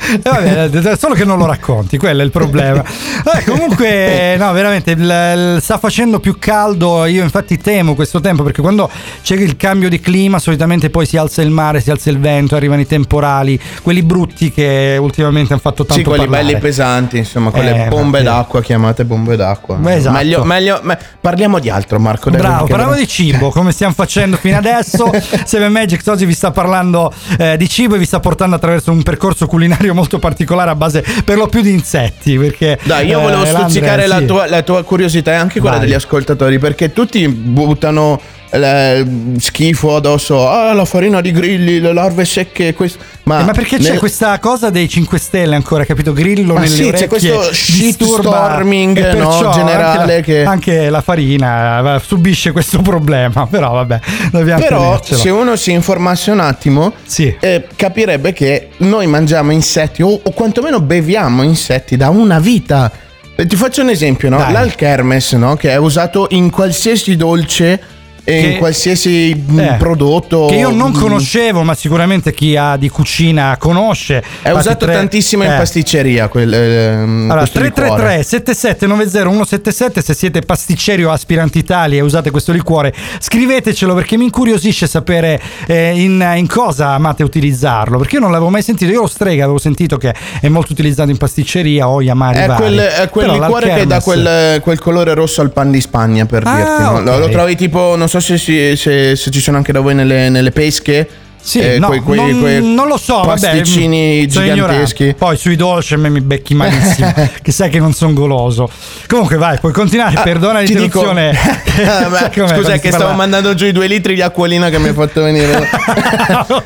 Eh, 0.00 0.18
vabbè, 0.22 0.96
solo 0.96 1.14
che 1.14 1.24
non 1.24 1.38
lo 1.38 1.46
racconti, 1.46 1.98
quello 1.98 2.22
è 2.22 2.24
il 2.24 2.30
problema. 2.30 2.82
Vabbè, 3.24 3.44
comunque, 3.50 4.36
no, 4.38 4.52
veramente 4.52 4.92
il- 4.92 5.00
il- 5.00 5.58
sta 5.60 5.78
facendo 5.78 6.20
più 6.20 6.36
caldo. 6.38 7.04
Io, 7.04 7.22
infatti, 7.22 7.58
temo 7.58 7.94
questo 7.94 8.20
tempo 8.20 8.42
perché 8.42 8.60
quando 8.62 8.88
c'è 9.22 9.34
il 9.34 9.56
cambio 9.56 9.88
di 9.88 10.00
clima, 10.00 10.38
solitamente 10.38 10.88
poi 10.90 11.04
si 11.06 11.16
alza 11.16 11.42
il 11.42 11.50
mare, 11.50 11.80
si 11.80 11.90
alza 11.90 12.10
il 12.10 12.18
vento, 12.20 12.56
arrivano 12.56 12.80
i 12.80 12.86
temporali, 12.86 13.60
quelli 13.82 14.02
brutti 14.02 14.50
che 14.52 14.96
ultimamente 15.00 15.52
hanno 15.52 15.60
fatto 15.62 15.84
tanto 15.84 15.94
Sì, 16.02 16.02
quelli 16.08 16.24
parlare. 16.24 16.44
belli 16.46 16.58
pesanti, 16.58 17.18
insomma, 17.18 17.50
quelle 17.50 17.86
Eh, 17.86 17.88
bombe 17.88 18.22
d'acqua 18.22 18.62
chiamate 18.62 19.04
bombe 19.04 19.36
d'acqua. 19.36 19.76
Beh, 19.76 19.94
esatto. 19.96 20.16
Meglio, 20.16 20.44
meglio, 20.44 20.80
me- 20.82 20.98
parliamo 21.20 21.58
di 21.58 21.68
altro, 21.70 21.98
Marco. 21.98 22.30
Bravo, 22.30 22.66
parliamo 22.66 22.94
di 22.94 23.06
cibo 23.08 23.50
come 23.50 23.72
stiamo 23.72 23.92
facendo 23.92 24.36
fino 24.36 24.56
adesso. 24.56 25.10
Seven 25.44 25.72
Magics 25.72 26.06
oggi 26.06 26.24
vi 26.24 26.34
sta 26.34 26.50
parlando 26.50 27.12
eh, 27.38 27.56
di 27.56 27.68
cibo 27.68 27.94
e 27.96 27.98
vi 27.98 28.04
sta 28.06 28.20
portando 28.20 28.56
attraverso 28.56 28.90
un 28.92 29.02
percorso 29.02 29.46
culinario 29.46 29.87
molto 29.94 30.18
particolare 30.18 30.70
a 30.70 30.74
base 30.74 31.04
per 31.24 31.36
lo 31.36 31.46
più 31.46 31.60
di 31.60 31.70
insetti. 31.70 32.38
Perché 32.38 32.78
Dai, 32.82 33.06
io 33.06 33.18
eh, 33.18 33.22
volevo 33.22 33.42
Landre, 33.42 33.60
stuzzicare 33.62 34.06
la, 34.06 34.18
sì. 34.18 34.26
tua, 34.26 34.48
la 34.48 34.62
tua 34.62 34.82
curiosità 34.82 35.32
e 35.32 35.36
anche 35.36 35.60
quella 35.60 35.76
Vai. 35.76 35.86
degli 35.86 35.94
ascoltatori, 35.94 36.58
perché 36.58 36.92
tutti 36.92 37.26
buttano 37.28 38.20
eh, 38.50 39.04
schifo 39.38 39.96
addosso. 39.96 40.48
Ah, 40.48 40.72
la 40.72 40.84
farina 40.84 41.20
di 41.20 41.32
grilli, 41.32 41.80
le 41.80 41.92
larve 41.92 42.24
secche. 42.24 42.74
questo. 42.74 42.98
Ma, 43.24 43.40
Eh, 43.40 43.44
ma 43.44 43.52
perché 43.52 43.76
c'è 43.78 43.90
nel- 43.90 43.98
questa 43.98 44.38
cosa 44.38 44.70
dei 44.70 44.88
5 44.88 45.18
Stelle 45.18 45.54
ancora, 45.54 45.84
capito? 45.84 46.12
Grillo 46.12 46.54
Ma 46.54 46.60
nelle 46.60 46.74
sì, 46.74 46.82
c'è 46.82 46.88
orecchie 46.88 47.06
questo 47.08 47.50
disturba- 47.50 48.22
shitstorming, 48.32 49.12
no, 49.14 49.50
generale 49.52 49.84
anche 49.84 50.14
la, 50.16 50.20
che- 50.22 50.44
anche 50.44 50.90
la 50.90 51.00
farina 51.02 52.00
subisce 52.02 52.52
questo 52.52 52.80
problema. 52.80 53.46
Però 53.50 53.72
vabbè, 53.72 54.00
dobbiamo 54.30 54.60
Però 54.62 55.00
se 55.02 55.28
uno 55.30 55.56
si 55.56 55.72
informasse 55.72 56.30
un 56.30 56.40
attimo, 56.40 56.92
eh, 57.40 57.66
capirebbe 57.76 58.32
che 58.32 58.68
noi 58.78 59.06
mangiamo 59.06 59.52
insetti 59.52 60.02
o, 60.02 60.08
o 60.22 60.30
quantomeno 60.30 60.80
beviamo 60.80 61.42
insetti 61.42 61.96
da 61.96 62.08
una 62.08 62.38
vita. 62.38 62.90
Ti 63.36 63.54
faccio 63.56 63.82
un 63.82 63.90
esempio, 63.90 64.30
no? 64.30 64.38
Dai. 64.38 64.52
L'alchermes, 64.52 65.32
no? 65.34 65.54
Che 65.54 65.70
è 65.70 65.76
usato 65.76 66.26
in 66.30 66.50
qualsiasi 66.50 67.14
dolce 67.14 67.80
e 68.28 68.40
in 68.52 68.58
qualsiasi 68.58 69.44
mm, 69.50 69.58
Eh, 69.58 69.74
prodotto. 69.78 70.46
Che 70.46 70.56
io 70.56 70.70
non 70.70 70.90
mm, 70.90 70.94
conoscevo, 71.00 71.62
ma 71.62 71.74
sicuramente 71.74 72.32
chi 72.32 72.56
ha 72.56 72.76
di 72.76 72.88
cucina 72.88 73.56
conosce. 73.58 74.22
È 74.42 74.50
usato 74.50 74.86
tantissimo 74.86 75.42
in 75.44 75.54
pasticceria 75.56 76.28
quel, 76.28 76.52
ehm, 76.52 77.22
Allora, 77.30 77.38
questo 77.38 77.60
liquore. 77.60 77.86
333 77.88 78.22
7790 78.22 79.28
177 79.28 80.02
se 80.02 80.14
siete 80.14 80.40
pasticceri 80.42 81.04
o 81.04 81.10
aspiranti 81.10 81.58
Italia 81.58 81.98
e 81.98 82.02
usate 82.02 82.30
questo 82.30 82.52
liquore, 82.52 82.92
scrivetecelo 83.18 83.94
perché 83.94 84.16
mi 84.16 84.24
incuriosisce 84.24 84.86
sapere 84.86 85.40
eh, 85.66 86.00
in, 86.00 86.24
in 86.36 86.46
cosa 86.46 86.90
amate 86.90 87.22
utilizzarlo, 87.22 87.98
perché 87.98 88.16
io 88.16 88.20
non 88.20 88.30
l'avevo 88.30 88.50
mai 88.50 88.62
sentito, 88.62 88.90
io 88.92 89.00
lo 89.02 89.06
strega 89.06 89.44
avevo 89.44 89.58
sentito 89.58 89.96
che 89.96 90.14
è 90.40 90.48
molto 90.48 90.72
utilizzato 90.72 91.10
in 91.10 91.16
pasticceria 91.16 91.88
o 91.88 92.00
amari 92.08 92.38
È 92.38 92.46
vari. 92.46 92.62
quel, 92.62 92.78
è 92.78 93.08
quel 93.08 93.30
liquore 93.30 93.74
che 93.74 93.86
dà 93.86 94.00
quel, 94.00 94.60
quel 94.60 94.78
colore 94.78 95.14
rosso 95.14 95.40
al 95.40 95.50
pan 95.52 95.70
di 95.70 95.80
Spagna, 95.80 96.26
per 96.26 96.42
Ah, 96.46 96.56
dirti. 96.56 96.82
no? 96.82 97.00
Lo, 97.02 97.12
ok. 97.12 97.18
lo 97.18 97.28
trovi 97.28 97.56
tipo, 97.56 97.94
non 97.96 98.08
so 98.08 98.17
se, 98.20 98.38
si- 98.38 98.76
se- 98.76 99.16
se 99.16 99.30
ci 99.30 99.40
sono 99.40 99.56
anche 99.56 99.72
da 99.72 99.80
voi 99.80 99.94
nelle, 99.94 100.28
nelle 100.28 100.50
pesche. 100.50 101.08
Sì, 101.48 101.60
eh, 101.60 101.78
no, 101.78 101.86
quei- 101.86 102.00
quei- 102.02 102.18
non, 102.32 102.40
quei 102.40 102.62
non 102.74 102.88
lo 102.88 102.98
so, 102.98 103.22
vabbè, 103.22 103.28
pasticcini 103.40 104.30
sono 104.30 104.44
giganteschi. 104.46 105.14
Poi 105.16 105.36
sui 105.38 105.56
dolci 105.56 105.94
a 105.94 105.96
me 105.96 106.10
mi 106.10 106.20
becchi 106.20 106.54
malissimo, 106.54 107.12
che 107.40 107.52
sai 107.52 107.70
che 107.70 107.78
non 107.78 107.94
sono 107.94 108.12
goloso. 108.12 108.68
Comunque 109.06 109.36
vai, 109.36 109.58
puoi 109.58 109.72
continuare, 109.72 110.16
Ah, 110.16 110.22
perdona 110.22 110.60
ti 110.62 110.74
dico- 110.74 111.00
l'interruzione. 111.10 111.36
Ah, 111.78 112.28
com'è 112.34 112.48
scusa, 112.56 112.72
che 112.72 112.90
parla- 112.90 112.96
stavo 113.06 113.12
mandando 113.14 113.54
giù 113.54 113.64
i 113.64 113.72
due 113.72 113.86
litri 113.86 114.14
di 114.14 114.20
acquolina 114.20 114.68
che 114.68 114.78
mi 114.80 114.88
hai 114.88 114.94
fatto 114.94 115.22
venire. 115.22 115.68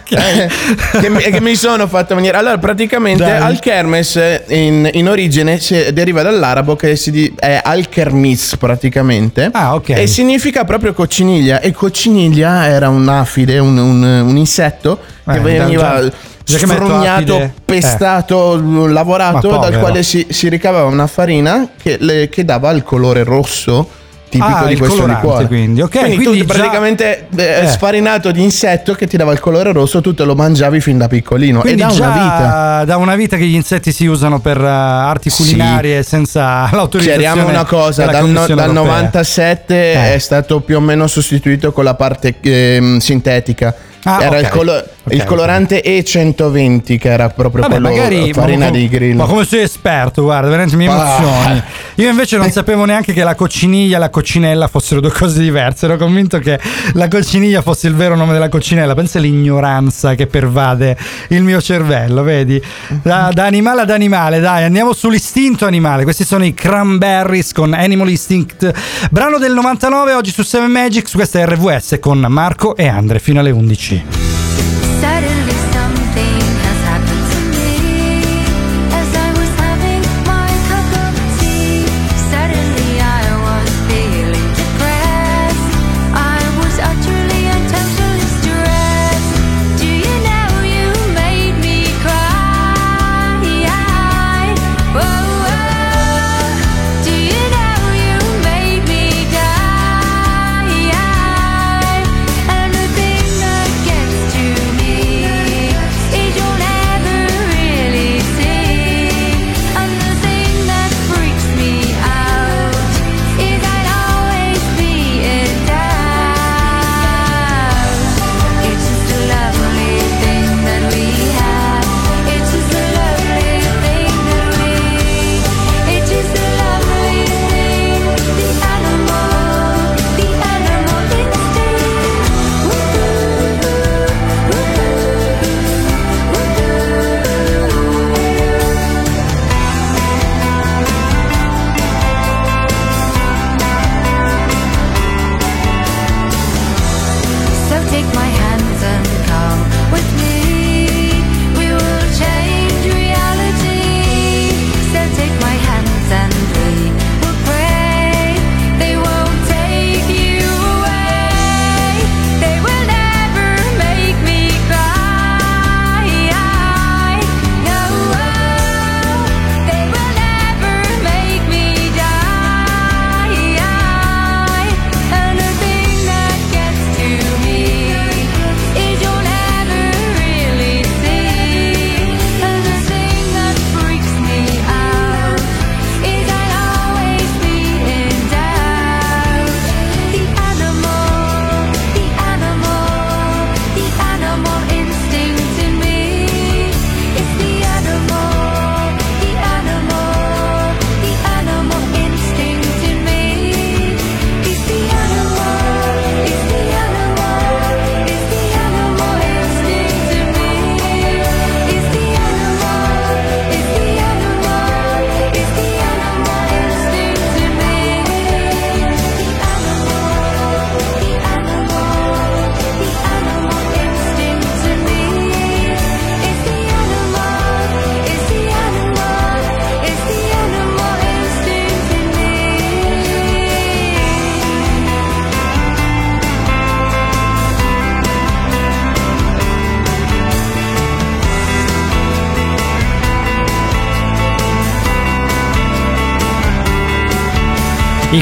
che, 0.04 1.08
mi, 1.10 1.18
che 1.20 1.40
mi 1.40 1.54
sono 1.54 1.86
fatto 1.86 2.14
venire. 2.14 2.36
Allora, 2.36 2.58
praticamente 2.58 3.22
Dai. 3.22 3.38
Alkermes 3.40 4.18
in, 4.48 4.88
in 4.92 5.08
origine 5.08 5.60
deriva 5.92 6.22
dall'arabo 6.22 6.76
che 6.76 6.96
si 6.96 7.32
è 7.38 7.60
Alkermis 7.62 8.56
praticamente. 8.56 9.50
Ah, 9.52 9.74
ok. 9.74 9.90
E 9.90 10.06
significa 10.06 10.64
proprio 10.64 10.92
cocciniglia. 10.94 11.60
E 11.60 11.72
cocciniglia 11.72 12.66
era 12.66 12.88
un'afide, 12.88 13.58
un, 13.58 13.76
un- 13.76 14.02
un 14.26 14.36
insetto 14.36 14.70
che 14.80 15.36
Eh, 15.36 15.40
veniva 15.40 16.00
che 16.44 16.66
metto 16.66 16.84
sfrugnato, 16.84 17.38
eh. 17.38 17.50
pestato, 17.64 18.60
lavorato, 18.88 19.50
Ma 19.50 19.56
dal 19.58 19.78
quale 19.78 20.02
si, 20.02 20.26
si 20.30 20.48
ricavava 20.48 20.86
una 20.88 21.06
farina 21.06 21.68
che, 21.80 21.96
le- 22.00 22.28
che 22.28 22.44
dava 22.44 22.70
il 22.70 22.82
colore 22.82 23.22
rosso 23.24 23.88
tipico 24.28 24.50
Ah, 24.50 24.64
di 24.66 24.76
questo 24.78 25.04
liquore. 25.06 25.46
quindi. 25.46 25.82
Ok, 25.82 25.90
quindi, 25.98 26.16
quindi 26.24 26.38
tu 26.40 26.46
già- 26.46 26.54
praticamente 26.54 27.26
eh, 27.36 27.60
Eh. 27.64 27.66
sfarinato 27.66 28.30
di 28.32 28.42
insetto 28.42 28.94
che 28.94 29.06
ti 29.06 29.18
dava 29.18 29.30
il 29.32 29.40
colore 29.40 29.72
rosso, 29.72 30.00
tu 30.00 30.14
te 30.14 30.24
lo 30.24 30.34
mangiavi 30.34 30.80
fin 30.80 30.96
da 30.96 31.06
piccolino 31.06 31.60
Quindi 31.60 31.82
e 31.82 31.84
da 31.86 31.92
una 31.92 32.10
vita. 32.10 32.84
da 32.86 32.96
una 32.96 33.14
vita 33.14 33.36
che 33.36 33.44
gli 33.44 33.54
insetti 33.54 33.92
si 33.92 34.06
usano 34.06 34.40
per 34.40 34.56
eh, 34.58 34.66
arti 34.66 35.28
Sì. 35.28 35.42
culinarie 35.42 36.02
senza 36.02 36.68
l'autorizzazione. 36.72 37.22
Chiariamo 37.22 37.48
una 37.50 37.64
cosa, 37.66 38.06
dal, 38.06 38.26
no- 38.26 38.46
dal 38.46 38.50
europea. 38.50 38.72
97 38.72 39.74
Eh. 39.92 40.14
è 40.14 40.18
stato 40.18 40.60
più 40.60 40.76
o 40.76 40.80
meno 40.80 41.06
sostituito 41.06 41.70
con 41.72 41.84
la 41.84 41.94
parte 41.94 42.34
ehm, 42.40 42.98
sintetica. 42.98 43.74
Ah, 44.04 44.22
era 44.22 44.36
ok. 44.38 44.42
il, 44.42 44.48
colo- 44.48 44.72
Ok, 45.04 45.12
il 45.14 45.24
colorante 45.24 45.82
E120 45.84 46.98
che 46.98 47.08
era 47.08 47.28
proprio 47.28 47.62
Vabbè, 47.62 47.80
quello 47.80 47.88
magari 47.88 48.32
farina 48.32 48.66
ma, 48.66 48.70
di 48.70 48.88
grill. 48.88 49.16
Ma 49.16 49.24
come 49.26 49.44
sei 49.44 49.62
esperto, 49.62 50.22
guarda, 50.22 50.48
veramente 50.48 50.76
mi 50.76 50.86
Ah. 50.88 50.92
emozioni. 50.92 51.62
Io 51.96 52.08
invece 52.10 52.36
non 52.36 52.50
sapevo 52.52 52.84
neanche 52.84 53.12
che 53.12 53.22
la 53.24 53.34
cocciniglia 53.34 53.96
e 53.96 53.98
la 54.00 54.10
coccinella 54.10 54.66
fossero 54.68 55.00
due 55.00 55.10
cose 55.12 55.40
diverse. 55.40 55.86
Ero 55.86 55.96
convinto 55.96 56.38
che 56.38 56.58
la 56.94 57.08
cocciniglia 57.08 57.62
fosse 57.62 57.86
il 57.88 57.94
vero 57.94 58.16
nome 58.16 58.32
della 58.32 58.48
coccinella. 58.48 58.94
Pensa 58.94 59.18
all'ignoranza 59.18 60.14
che 60.14 60.26
pervade 60.26 60.96
il 61.28 61.42
mio 61.42 61.60
cervello, 61.60 62.22
vedi? 62.22 62.60
Da, 63.02 63.30
da 63.32 63.44
animale 63.46 63.82
ad 63.82 63.90
animale, 63.90 64.40
dai, 64.40 64.64
andiamo 64.64 64.92
sull'istinto 64.92 65.64
animale. 65.66 66.04
Questi 66.04 66.24
sono 66.24 66.44
i 66.44 66.54
Cranberries 66.54 67.52
con 67.52 67.72
Animal 67.72 68.08
Instinct. 68.10 68.70
Brano 69.10 69.38
del 69.38 69.52
99 69.52 70.12
oggi 70.14 70.30
su 70.32 70.42
7 70.42 70.66
Magics. 70.66 71.12
Questa 71.12 71.38
è 71.40 71.46
RVS 71.46 71.98
con 72.00 72.18
Marco 72.28 72.74
e 72.76 72.86
Andre 72.88 73.18
fino 73.18 73.40
alle 73.40 73.50
11. 73.50 73.91
Merci. 73.92 74.31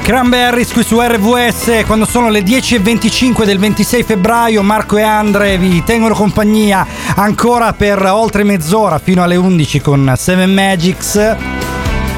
I 0.01 0.03
Cranberries 0.03 0.73
qui 0.73 0.83
su 0.83 0.99
RVS 1.01 1.85
quando 1.87 2.05
sono 2.07 2.31
le 2.31 2.41
10.25 2.41 3.45
del 3.45 3.59
26 3.59 4.03
febbraio 4.03 4.63
Marco 4.63 4.97
e 4.97 5.03
Andre 5.03 5.59
vi 5.59 5.85
tengono 5.85 6.15
compagnia 6.15 6.87
ancora 7.17 7.73
per 7.75 8.03
oltre 8.07 8.43
mezz'ora 8.43 8.99
fino 8.99 9.23
alle 9.23 9.37
11 9.37 9.81
con 9.81 10.13
Seven 10.17 10.53
Magics 10.53 11.37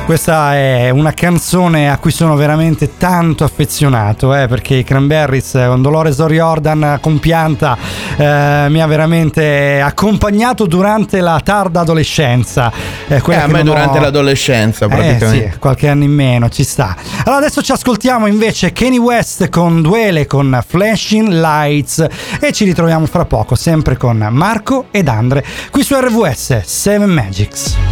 questa 0.07 0.57
è 0.57 0.91
una 0.91 1.13
canzone 1.13 1.89
a 1.89 1.97
cui 1.99 2.11
sono 2.11 2.35
veramente 2.35 2.97
tanto 2.99 3.45
affezionato 3.45 4.35
eh, 4.35 4.49
perché 4.49 4.75
i 4.75 4.85
Cranberries 4.85 5.53
con 5.53 5.81
Dolores 5.81 6.19
O'Riordan 6.19 6.99
compianta 7.01 7.77
eh, 8.17 8.67
mi 8.69 8.81
ha 8.83 8.87
veramente 8.87 9.81
accompagnato 9.81 10.67
durante 10.67 11.21
la 11.21 11.41
tarda 11.43 11.81
adolescenza 11.81 12.73
eh, 13.07 13.23
Eh, 13.25 13.35
a 13.35 13.47
me 13.47 13.63
non 13.63 13.69
ho- 13.69 13.79
durante 13.79 14.01
l'adolescenza 14.01 14.87
eh 14.87 14.89
praticamente. 14.89 15.51
sì, 15.53 15.59
qualche 15.59 15.89
anno 15.89 16.03
in 16.05 16.13
meno, 16.13 16.49
ci 16.49 16.65
sta. 16.65 16.97
Allora 17.25 17.37
adesso 17.45 17.63
ci 17.63 17.71
ascoltiamo 17.71 18.27
invece 18.27 18.73
Kanye 18.73 18.99
West 18.99 19.49
con 19.49 19.81
Duele 19.81 20.27
con 20.27 20.61
Flashing 20.67 21.29
Lights 21.29 22.05
e 22.41 22.53
ci 22.53 22.65
ritroviamo 22.65 23.07
fra 23.07 23.25
poco 23.25 23.55
sempre 23.55 23.97
con 23.97 24.27
Marco 24.31 24.87
ed 24.91 25.07
Andre 25.07 25.45
qui 25.71 25.85
su 25.85 25.95
RVS 25.95 26.63
7 26.65 27.07
Magics. 27.07 27.92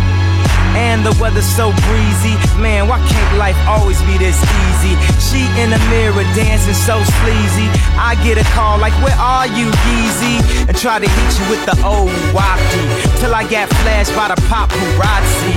And 0.75 1.05
the 1.05 1.11
weather's 1.19 1.45
so 1.45 1.71
breezy. 1.87 2.35
Man, 2.59 2.87
why 2.87 2.99
can't 3.07 3.37
life 3.37 3.57
always 3.67 4.01
be 4.03 4.17
this 4.17 4.39
easy? 4.39 4.93
She 5.19 5.43
in 5.59 5.69
the 5.69 5.81
mirror 5.91 6.23
dancing 6.33 6.73
so 6.73 7.03
sleazy. 7.21 7.67
I 7.99 8.15
get 8.23 8.37
a 8.37 8.45
call 8.55 8.79
like, 8.79 8.93
Where 9.03 9.17
are 9.19 9.47
you, 9.47 9.67
Yeezy? 9.67 10.39
And 10.67 10.77
try 10.77 10.99
to 10.99 11.07
hit 11.07 11.31
you 11.39 11.45
with 11.51 11.63
the 11.65 11.75
old 11.83 12.11
walkie. 12.33 12.87
Till 13.19 13.35
I 13.35 13.45
get 13.47 13.67
flashed 13.83 14.15
by 14.15 14.29
the 14.29 14.39
paparazzi. 14.47 15.55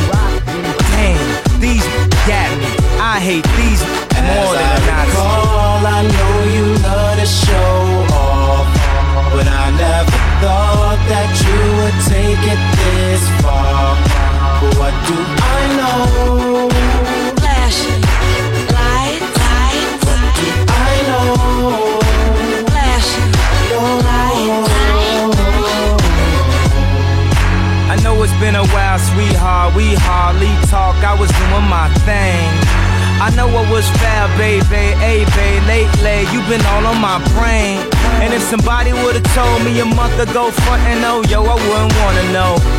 Damn, 0.95 1.61
these 1.61 1.87
got 2.27 2.51
me. 2.59 2.67
I 2.99 3.21
hate 3.21 3.47
these 3.59 3.83
more 4.23 4.55
than 4.55 4.71
a 4.71 4.87
Nazi. 4.87 5.17
All 5.19 5.87
I 5.87 6.03
know 6.03 6.35
you 6.55 6.67
love 6.83 7.19
to 7.19 7.27
show 7.27 7.77
off, 8.15 8.67
but 9.33 9.47
I 9.47 9.71
never 9.77 10.19
thought 10.43 11.01
that 11.11 11.31
you 11.45 11.59
would 11.79 11.99
take 12.09 12.43
it 12.55 12.61
this 12.79 13.23
far. 13.43 14.14
But 14.65 14.79
what 14.79 14.95
do 15.07 15.15
I 15.15 15.61
know? 15.77 16.69
flashing 17.37 18.01
lights, 18.73 19.37
lights. 19.45 20.05
What 20.09 20.33
do 20.41 20.49
I 20.73 20.97
know? 21.09 22.01
Flashing 22.73 23.33
lights, 24.09 24.73
I 27.93 27.97
know 28.03 28.23
it's 28.23 28.33
been 28.41 28.55
a 28.55 28.67
while, 28.69 28.99
sweetheart. 28.99 29.75
We 29.75 29.95
hardly 30.01 30.53
talk. 30.71 30.97
I 31.05 31.13
was 31.13 31.29
doing 31.29 31.69
my 31.69 31.89
thing. 32.09 32.49
I 33.21 33.31
know 33.37 33.47
what 33.47 33.71
was 33.71 33.87
fair, 34.01 34.29
baby. 34.39 34.97
Hey, 34.97 35.25
babe, 35.37 35.63
lately 35.69 36.25
you've 36.33 36.49
been 36.49 36.65
all 36.73 36.87
on 36.87 37.01
my 37.01 37.19
brain. 37.37 37.85
And 38.25 38.33
if 38.33 38.43
somebody 38.43 38.93
would've 38.93 39.29
told 39.37 39.63
me 39.63 39.79
a 39.81 39.85
month 39.85 40.19
ago, 40.19 40.51
front 40.51 40.83
and 40.89 41.05
oh, 41.05 41.23
yo, 41.29 41.45
I 41.45 41.55
wouldn't 41.55 41.93
wanna 42.01 42.33
know. 42.33 42.74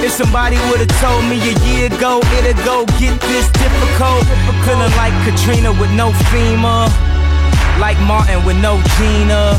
If 0.00 0.12
somebody 0.12 0.56
would've 0.70 0.88
told 1.00 1.24
me 1.24 1.36
a 1.42 1.54
year 1.66 1.86
ago, 1.86 2.20
it'd 2.38 2.56
go 2.64 2.86
get 2.98 3.18
this 3.20 3.46
difficult. 3.50 4.24
Feeling 4.64 4.92
like 4.96 5.12
Katrina 5.26 5.72
with 5.72 5.90
no 5.92 6.10
FEMA. 6.30 6.88
Like 7.80 7.98
Martin 8.06 8.44
with 8.46 8.56
no 8.60 8.80
Gina. 8.96 9.58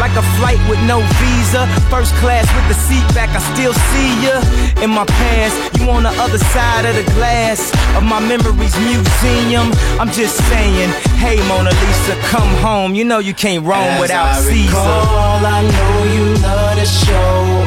Like 0.00 0.14
a 0.14 0.22
flight 0.38 0.58
with 0.70 0.78
no 0.86 1.00
visa. 1.18 1.66
First 1.90 2.14
class 2.22 2.46
with 2.54 2.66
the 2.68 2.74
seat 2.86 3.02
back, 3.14 3.30
I 3.34 3.40
still 3.54 3.74
see 3.90 4.10
ya. 4.24 4.38
In 4.82 4.90
my 4.90 5.04
past, 5.04 5.54
you 5.80 5.90
on 5.90 6.04
the 6.04 6.10
other 6.22 6.38
side 6.38 6.84
of 6.86 6.94
the 6.94 7.02
glass 7.14 7.58
of 7.96 8.04
my 8.04 8.20
memories 8.20 8.74
museum. 8.78 9.70
I'm 9.98 10.10
just 10.10 10.36
saying, 10.48 10.90
hey 11.18 11.36
Mona 11.48 11.70
Lisa, 11.70 12.14
come 12.30 12.48
home. 12.62 12.94
You 12.94 13.04
know 13.04 13.18
you 13.18 13.34
can't 13.34 13.64
roam 13.66 13.82
As 13.82 14.00
without 14.00 14.28
I 14.28 14.40
Caesar. 14.40 14.70
recall, 14.70 15.46
I 15.46 15.62
know 15.62 16.04
you 16.14 16.24
love 16.46 16.78
to 16.78 16.86
show 16.86 17.66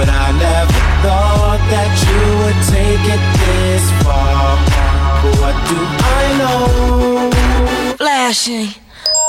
but 0.00 0.08
I 0.08 0.32
never 0.32 0.80
thought 1.02 1.60
that 1.68 1.92
you 2.08 2.20
would 2.40 2.60
take 2.72 3.04
it 3.14 3.22
this 3.36 3.84
far. 4.02 4.56
But 5.22 5.36
what 5.40 5.56
do 5.68 5.76
I 6.16 6.24
know? 6.38 7.30
flashing 7.96 8.72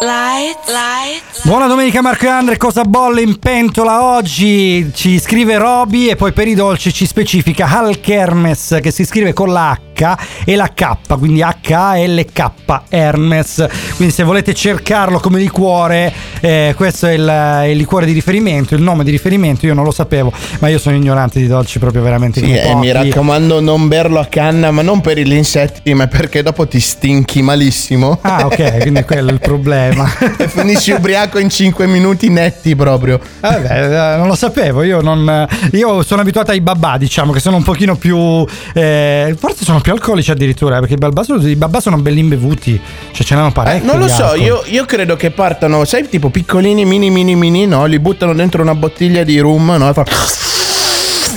lights, 0.01 0.71
lights. 0.71 1.43
Buona 1.43 1.67
domenica 1.67 2.01
Marco 2.01 2.25
e 2.25 2.29
Andre, 2.29 2.57
cosa 2.57 2.83
bolle 2.83 3.21
in 3.21 3.37
pentola 3.37 4.03
oggi? 4.03 4.91
Ci 4.93 5.19
scrive 5.19 5.57
Roby 5.57 6.09
e 6.09 6.15
poi 6.15 6.31
per 6.31 6.47
i 6.47 6.53
dolci 6.53 6.93
ci 6.93 7.05
specifica 7.05 7.67
Al 7.67 7.99
Kermes 7.99 8.79
che 8.81 8.91
si 8.91 9.03
scrive 9.03 9.33
con 9.33 9.51
la 9.51 9.71
H 9.71 9.90
H 9.93 10.15
e 10.45 10.55
la 10.55 10.69
K, 10.73 11.17
quindi 11.17 11.41
H-A-L-K 11.41 12.51
Hermes. 12.89 13.65
Quindi 13.95 14.13
se 14.13 14.23
volete 14.23 14.53
cercarlo 14.53 15.19
come 15.19 15.39
liquore, 15.39 16.11
eh, 16.39 16.73
questo 16.75 17.07
è 17.07 17.13
il, 17.13 17.69
il 17.71 17.77
liquore 17.77 18.05
di 18.05 18.11
riferimento, 18.13 18.75
il 18.75 18.81
nome 18.81 19.03
di 19.03 19.11
riferimento, 19.11 19.65
io 19.65 19.73
non 19.73 19.83
lo 19.83 19.91
sapevo, 19.91 20.31
ma 20.59 20.67
io 20.69 20.77
sono 20.79 20.95
ignorante 20.95 21.39
di 21.39 21.47
dolci 21.47 21.79
proprio 21.79 22.01
veramente 22.01 22.39
Sì, 22.39 22.51
e 22.55 22.73
mi 22.75 22.91
pochi. 22.91 23.09
raccomando 23.09 23.59
non 23.59 23.87
berlo 23.87 24.19
a 24.19 24.25
canna, 24.25 24.71
ma 24.71 24.81
non 24.81 25.01
per 25.01 25.19
gli 25.19 25.33
insetti, 25.33 25.93
ma 25.93 26.07
perché 26.07 26.41
dopo 26.43 26.67
ti 26.67 26.79
stinchi 26.79 27.41
malissimo. 27.41 28.19
Ah, 28.21 28.45
ok, 28.45 28.77
quindi 28.79 29.03
quello 29.03 29.29
è 29.29 29.33
il 29.33 29.39
problema. 29.39 30.09
e 30.37 30.47
finisci 30.47 30.91
ubriaco 30.91 31.37
in 31.39 31.49
5 31.49 31.85
minuti 31.87 32.29
netti 32.29 32.75
proprio. 32.75 33.19
Vabbè, 33.39 34.13
eh, 34.13 34.17
non 34.17 34.27
lo 34.27 34.35
sapevo, 34.35 34.83
io, 34.83 35.01
non, 35.01 35.47
io 35.73 36.03
sono 36.03 36.21
abituato 36.21 36.51
ai 36.51 36.61
babà, 36.61 36.97
diciamo, 36.97 37.31
che 37.31 37.39
sono 37.39 37.57
un 37.57 37.63
pochino 37.63 37.95
più... 37.95 38.45
eh, 38.73 39.35
forse 39.37 39.63
sono 39.65 39.80
più 39.81 39.91
alcolici 39.91 40.31
addirittura, 40.31 40.77
eh, 40.77 40.79
perché 40.79 40.93
i 40.93 40.97
babà 40.97 41.23
sono, 41.23 41.45
i 41.47 41.55
babà 41.55 41.79
sono 41.79 41.97
belli 41.97 42.19
imbevuti, 42.19 42.79
cioè 43.11 43.25
ce 43.25 43.35
n'hanno 43.35 43.49
Eh, 43.49 43.51
parecchi. 43.51 43.85
non 43.85 43.99
lo 43.99 44.05
di 44.05 44.11
so, 44.11 44.33
io, 44.35 44.63
io 44.67 44.85
credo 44.85 45.15
che 45.15 45.31
partano, 45.31 45.83
sai, 45.85 46.07
tipo 46.07 46.29
piccolini, 46.29 46.85
mini, 46.85 47.09
mini, 47.09 47.35
mini, 47.35 47.65
no? 47.67 47.85
Li 47.85 47.99
buttano 47.99 48.33
dentro 48.33 48.61
una 48.61 48.75
bottiglia 48.75 49.23
di 49.23 49.39
rum, 49.39 49.75
no? 49.77 49.89
E 49.89 49.93
fa... 49.93 50.05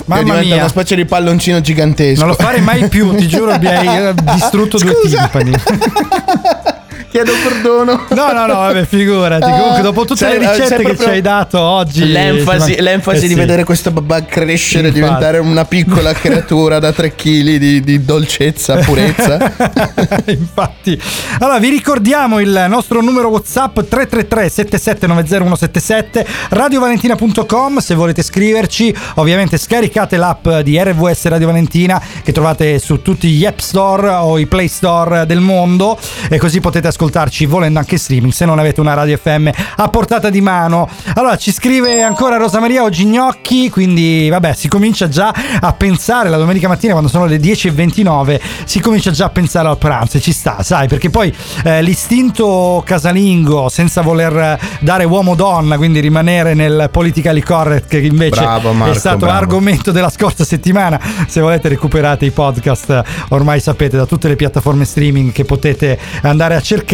Mamma 0.07 0.23
diventa 0.23 0.45
mia. 0.47 0.57
una 0.57 0.69
specie 0.69 0.97
di 0.97 1.05
palloncino 1.07 1.61
gigantesco. 1.63 2.21
Non 2.21 2.29
lo 2.29 2.35
fare 2.35 2.61
mai 2.61 2.89
più, 2.89 3.15
ti 3.15 3.27
giuro, 3.27 3.57
mi 3.59 3.67
hai 3.67 4.07
eh, 4.09 4.15
distrutto 4.35 4.77
due 4.79 4.93
Scusa. 5.01 5.19
timpani. 5.31 5.53
Chiedo 7.15 7.31
perdono. 7.45 8.07
No, 8.15 8.33
no, 8.33 8.47
no, 8.47 8.55
vabbè, 8.55 8.87
figurati. 8.87 9.49
Comunque, 9.49 9.83
dopo 9.83 10.05
tutte 10.05 10.27
le 10.27 10.39
ricette 10.39 10.67
sai 10.67 10.79
che 10.79 10.83
proprio 10.83 11.07
ci 11.07 11.13
hai 11.13 11.21
dato 11.21 11.61
oggi, 11.61 12.05
L'enfasi, 12.07 12.81
l'enfasi 12.81 13.19
eh 13.25 13.29
di 13.29 13.35
sì. 13.35 13.35
vedere 13.35 13.65
questo 13.65 13.91
babà 13.91 14.25
crescere, 14.25 14.89
Infatti. 14.89 15.01
diventare 15.05 15.39
una 15.39 15.65
piccola 15.65 16.13
creatura 16.15 16.79
da 16.81 16.93
3 16.93 17.15
kg 17.15 17.57
di, 17.57 17.81
di 17.83 18.05
dolcezza, 18.05 18.77
purezza. 18.77 19.39
Infatti, 20.27 21.01
allora 21.39 21.59
vi 21.59 21.69
ricordiamo 21.69 22.41
il 22.41 22.67
nostro 22.69 23.01
numero 23.01 23.29
WhatsApp 23.29 23.81
333 23.81 24.49
7790177 24.49 26.27
radiovalentina.com 26.51 27.79
se 27.79 27.95
volete 27.95 28.23
scriverci. 28.23 28.95
Ovviamente 29.17 29.57
scaricate 29.57 30.17
l'app 30.17 30.49
di 30.63 30.81
RVS 30.83 31.27
Radio 31.27 31.47
Valentina 31.47 32.01
che 32.23 32.33
trovate 32.33 32.79
su 32.79 33.03
tutti 33.03 33.29
gli 33.29 33.45
App 33.45 33.59
Store 33.59 34.09
o 34.09 34.39
i 34.39 34.47
Play 34.47 34.69
Store 34.69 35.27
del 35.27 35.41
mondo 35.41 35.99
e 36.29 36.39
così 36.39 36.61
potete 36.61 36.89
ascoltarci 37.05 37.47
volendo 37.47 37.79
anche 37.79 37.99
streaming 37.99 38.33
se 38.33 38.45
non 38.45 38.59
avete 38.59 38.81
una 38.81 38.95
radio 38.95 39.17
FM 39.17 39.49
a 39.77 39.89
portata 39.89 40.31
di 40.31 40.41
mano. 40.41 40.89
Allora 41.15 41.37
ci 41.37 41.53
scrive 41.53 42.03
ancora 42.03 42.37
Rosa 42.37 42.61
Maria 42.61 42.83
oggi 42.83 43.05
gnocchi, 43.05 43.69
quindi 43.69 44.29
vabbè, 44.31 44.55
si 44.55 44.69
comincia 44.69 45.09
già 45.09 45.33
a 45.61 45.73
pensare 45.73 46.29
la 46.29 46.37
domenica 46.37 46.69
mattina 46.69 46.93
quando 46.93 47.11
sono 47.11 47.27
le 47.27 47.37
10.29, 47.37 48.41
si 48.65 48.81
comincia 48.81 49.11
già 49.11 49.27
a 49.27 49.31
pensare 49.31 49.69
al 49.69 49.79
pranzo 49.79 50.17
e 50.17 50.21
ci 50.21 50.33
sta, 50.33 50.63
sai, 50.63 50.89
perché 50.89 51.11
poi 51.11 51.35
eh, 51.65 51.83
l'istinto 51.83 52.83
casalingo 52.85 53.69
senza 53.69 54.01
voler 54.01 54.37
eh, 54.37 54.59
dare 54.81 55.05
uomo-donna, 55.05 55.77
quindi 55.77 56.01
rimanere 56.01 56.55
nel 56.55 56.89
politically 56.91 57.43
correct 57.43 57.89
che 57.89 57.99
invece 57.99 58.41
Bravo, 58.41 58.73
Marco, 58.73 58.95
è 58.95 58.99
stato 58.99 59.19
bravo. 59.19 59.33
l'argomento 59.33 59.93
della 59.93 60.11
scorsa 60.11 60.45
settimana, 60.45 61.01
se 61.27 61.41
volete 61.41 61.69
recuperate 61.69 62.25
i 62.25 62.31
podcast, 62.31 63.03
ormai 63.31 63.61
sapete 63.61 63.97
da 63.97 64.07
tutte 64.07 64.29
le 64.29 64.37
piattaforme 64.37 64.85
streaming 64.85 65.33
che 65.33 65.45
potete 65.45 65.99
andare 66.23 66.55
a 66.55 66.61
cercare. 66.61 66.94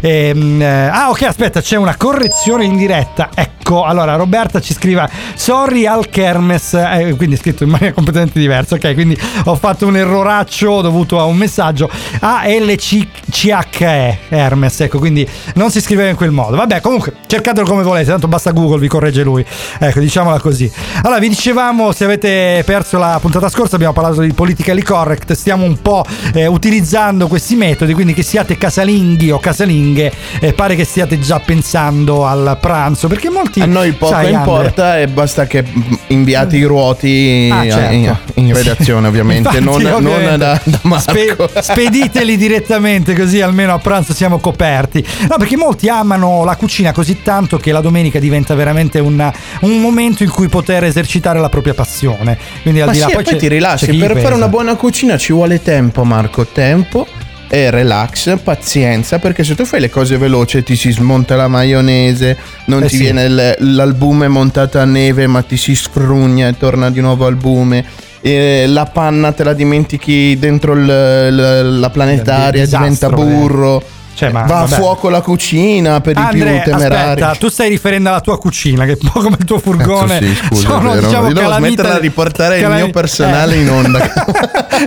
Ehm, 0.00 0.60
eh, 0.60 0.88
ah 0.88 1.10
ok, 1.10 1.22
aspetta, 1.22 1.60
c'è 1.60 1.76
una 1.76 1.96
correzione 1.96 2.64
in 2.64 2.76
diretta. 2.76 3.30
Ecco, 3.34 3.84
allora 3.84 4.14
Roberta 4.16 4.60
ci 4.60 4.72
scrive 4.72 5.08
sorry 5.34 5.86
al 5.86 6.08
Kermes, 6.08 6.74
eh, 6.74 7.14
quindi 7.16 7.34
è 7.36 7.38
scritto 7.38 7.64
in 7.64 7.70
maniera 7.70 7.92
completamente 7.92 8.38
diversa, 8.38 8.76
ok, 8.76 8.94
quindi 8.94 9.18
ho 9.44 9.54
fatto 9.56 9.86
un 9.86 9.96
erroraccio 9.96 10.80
dovuto 10.80 11.18
a 11.18 11.24
un 11.24 11.36
messaggio 11.36 11.90
A-L-C-H-E 12.20 14.18
Hermes, 14.28 14.80
ecco, 14.80 14.98
quindi 14.98 15.28
non 15.54 15.70
si 15.70 15.80
scriveva 15.80 16.08
in 16.08 16.16
quel 16.16 16.30
modo. 16.30 16.56
Vabbè, 16.56 16.80
comunque 16.80 17.14
cercatelo 17.26 17.66
come 17.66 17.82
volete, 17.82 18.10
tanto 18.10 18.28
basta 18.28 18.52
Google, 18.52 18.78
vi 18.78 18.88
corregge 18.88 19.22
lui. 19.22 19.44
Ecco, 19.78 20.00
diciamola 20.00 20.38
così. 20.40 20.70
Allora, 21.02 21.18
vi 21.20 21.28
dicevamo, 21.28 21.92
se 21.92 22.04
avete 22.04 22.62
perso 22.64 22.98
la 22.98 23.18
puntata 23.20 23.48
scorsa, 23.48 23.74
abbiamo 23.74 23.92
parlato 23.92 24.20
di 24.20 24.32
politically 24.32 24.82
correct, 24.82 25.32
stiamo 25.32 25.64
un 25.64 25.80
po' 25.82 26.04
eh, 26.32 26.46
utilizzando 26.46 27.26
questi 27.28 27.54
metodi, 27.54 27.92
quindi 27.92 28.14
che 28.14 28.22
siate 28.22 28.56
casalinghi 28.56 29.17
o 29.30 29.38
casalinghe, 29.38 30.12
eh, 30.40 30.52
pare 30.52 30.74
che 30.74 30.84
stiate 30.84 31.18
già 31.18 31.40
pensando 31.40 32.26
al 32.26 32.56
pranzo, 32.60 33.08
perché 33.08 33.30
molti... 33.30 33.60
A 33.60 33.66
noi 33.66 33.92
poco 33.92 34.12
sai, 34.12 34.26
Andre, 34.26 34.38
importa 34.38 34.98
e 34.98 35.08
basta 35.08 35.46
che 35.46 35.64
inviate 36.08 36.56
i 36.56 36.62
ruoti 36.64 37.48
Ah, 37.52 37.68
certo. 37.68 37.94
in, 37.94 38.16
in 38.34 38.54
redazione, 38.54 39.08
ovviamente, 39.08 39.48
Infatti, 39.58 39.64
non, 39.64 39.82
non 39.82 40.06
ovviamente. 40.06 40.36
da, 40.38 40.60
da 40.64 40.78
Marco. 40.82 41.48
Spe- 41.48 41.62
spediteli 41.62 42.36
direttamente 42.36 43.14
così 43.14 43.40
almeno 43.40 43.72
a 43.74 43.78
pranzo 43.78 44.12
siamo 44.14 44.38
coperti. 44.38 45.04
No, 45.28 45.36
perché 45.36 45.56
molti 45.56 45.88
amano 45.88 46.44
la 46.44 46.56
cucina 46.56 46.92
così 46.92 47.22
tanto 47.22 47.58
che 47.58 47.72
la 47.72 47.80
domenica 47.80 48.18
diventa 48.18 48.54
veramente 48.54 48.98
un, 48.98 49.32
un 49.60 49.80
momento 49.80 50.22
in 50.22 50.30
cui 50.30 50.48
poter 50.48 50.84
esercitare 50.84 51.40
la 51.40 51.48
propria 51.48 51.74
passione. 51.74 52.38
Quindi 52.62 52.80
al 52.80 52.86
Ma 52.86 52.92
di 52.92 52.98
sì, 52.98 53.04
là 53.04 53.10
e 53.10 53.14
poi, 53.14 53.24
poi 53.24 53.36
ti 53.38 53.48
rilassi. 53.48 53.94
Per 53.96 54.18
fare 54.18 54.34
una 54.34 54.48
buona 54.48 54.74
cucina 54.76 55.16
ci 55.16 55.32
vuole 55.32 55.62
tempo, 55.62 56.04
Marco. 56.04 56.46
Tempo 56.46 57.06
e 57.48 57.70
relax, 57.70 58.38
pazienza, 58.42 59.18
perché 59.18 59.42
se 59.44 59.54
tu 59.54 59.64
fai 59.64 59.80
le 59.80 59.88
cose 59.90 60.16
veloci 60.18 60.62
ti 60.62 60.76
si 60.76 60.90
smonta 60.90 61.34
la 61.34 61.48
maionese, 61.48 62.36
non 62.66 62.82
Eh 62.82 62.88
ti 62.88 62.96
sì. 62.96 63.02
viene 63.04 63.56
l'albume 63.58 64.28
montato 64.28 64.78
a 64.78 64.84
neve, 64.84 65.26
ma 65.26 65.42
ti 65.42 65.56
si 65.56 65.74
sfrugna 65.74 66.48
e 66.48 66.56
torna 66.58 66.90
di 66.90 67.00
nuovo 67.00 67.26
albume. 67.26 67.84
E 68.20 68.64
la 68.66 68.84
panna 68.86 69.32
te 69.32 69.44
la 69.44 69.52
dimentichi 69.54 70.36
dentro 70.38 70.72
il- 70.74 70.80
il- 70.80 71.78
la 71.78 71.90
planetaria, 71.90 72.66
diventa 72.66 73.08
burro. 73.08 73.82
Cioè, 74.18 74.30
ma- 74.32 74.42
Va 74.42 74.56
a 74.56 74.60
vabbè. 74.64 74.74
fuoco 74.74 75.08
la 75.10 75.20
cucina 75.20 76.00
per 76.00 76.16
Andre, 76.16 76.56
i 76.56 76.60
più 76.62 76.72
temerari. 76.72 77.20
aspetta, 77.20 77.36
tu 77.38 77.48
stai 77.48 77.68
riferendo 77.68 78.08
alla 78.08 78.20
tua 78.20 78.36
cucina, 78.36 78.84
che 78.84 78.94
è 78.94 78.98
un 79.00 79.10
po' 79.12 79.20
come 79.20 79.36
il 79.38 79.44
tuo 79.44 79.60
furgone. 79.60 80.18
Cazzo, 80.18 80.26
sì, 80.26 80.34
scusa, 80.48 80.60
Sono, 80.68 80.90
vero. 80.90 81.06
diciamo, 81.06 81.28
devo 81.28 81.40
calamita- 81.40 81.66
smetterla 81.82 81.94
di 82.00 82.06
riportare 82.08 82.56
il 82.56 82.62
calami- 82.62 82.82
mio 82.82 82.90
personale 82.90 83.54
eh. 83.54 83.60
in 83.60 83.70
onda. 83.70 83.98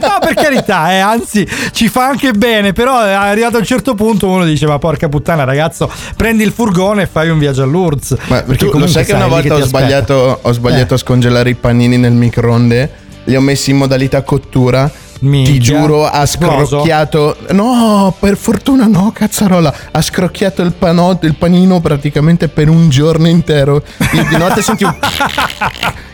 no, 0.01 0.17
per 0.19 0.33
carità, 0.33 0.91
eh, 0.91 0.97
anzi, 0.99 1.47
ci 1.71 1.87
fa 1.87 2.07
anche 2.07 2.33
bene. 2.33 2.73
Però 2.73 3.01
è 3.01 3.11
arrivato 3.13 3.55
a 3.55 3.59
un 3.59 3.65
certo 3.65 3.95
punto 3.95 4.27
uno 4.27 4.43
dice: 4.43 4.65
Ma 4.67 4.77
porca 4.79 5.07
puttana, 5.07 5.45
ragazzo, 5.45 5.89
prendi 6.17 6.43
il 6.43 6.51
furgone 6.51 7.03
e 7.03 7.07
fai 7.07 7.29
un 7.29 7.39
viaggio 7.39 7.63
a 7.63 7.65
Lourdes. 7.67 8.17
Ma 8.27 8.41
Perché 8.41 8.69
tu 8.69 8.77
lo 8.77 8.87
sai 8.87 9.05
che 9.05 9.13
una 9.13 9.27
volta 9.27 9.55
ti 9.55 9.61
ho 9.61 9.65
sbagliato, 9.65 10.39
ho 10.41 10.51
sbagliato 10.51 10.91
Eh. 10.93 10.97
a 10.97 10.99
scongelare 10.99 11.49
i 11.51 11.55
panini 11.55 11.95
nel 11.97 12.11
microonde? 12.11 12.91
Li 13.25 13.35
ho 13.35 13.41
messi 13.41 13.69
in 13.71 13.77
modalità 13.77 14.23
cottura. 14.23 14.91
Minchia. 15.21 15.53
Ti 15.53 15.59
giuro, 15.59 16.05
ha 16.05 16.25
scrocchiato. 16.25 17.37
No, 17.51 18.13
per 18.19 18.37
fortuna 18.37 18.85
no, 18.87 19.11
cazzarola. 19.13 19.73
Ha 19.91 20.01
scrocchiato 20.01 20.61
il, 20.61 20.73
panotto, 20.73 21.25
il 21.25 21.35
panino 21.35 21.79
praticamente 21.79 22.47
per 22.47 22.69
un 22.69 22.89
giorno 22.89 23.27
intero. 23.27 23.83
Io 24.13 24.25
di 24.27 24.37
notte 24.37 24.61
sentivo. 24.61 24.95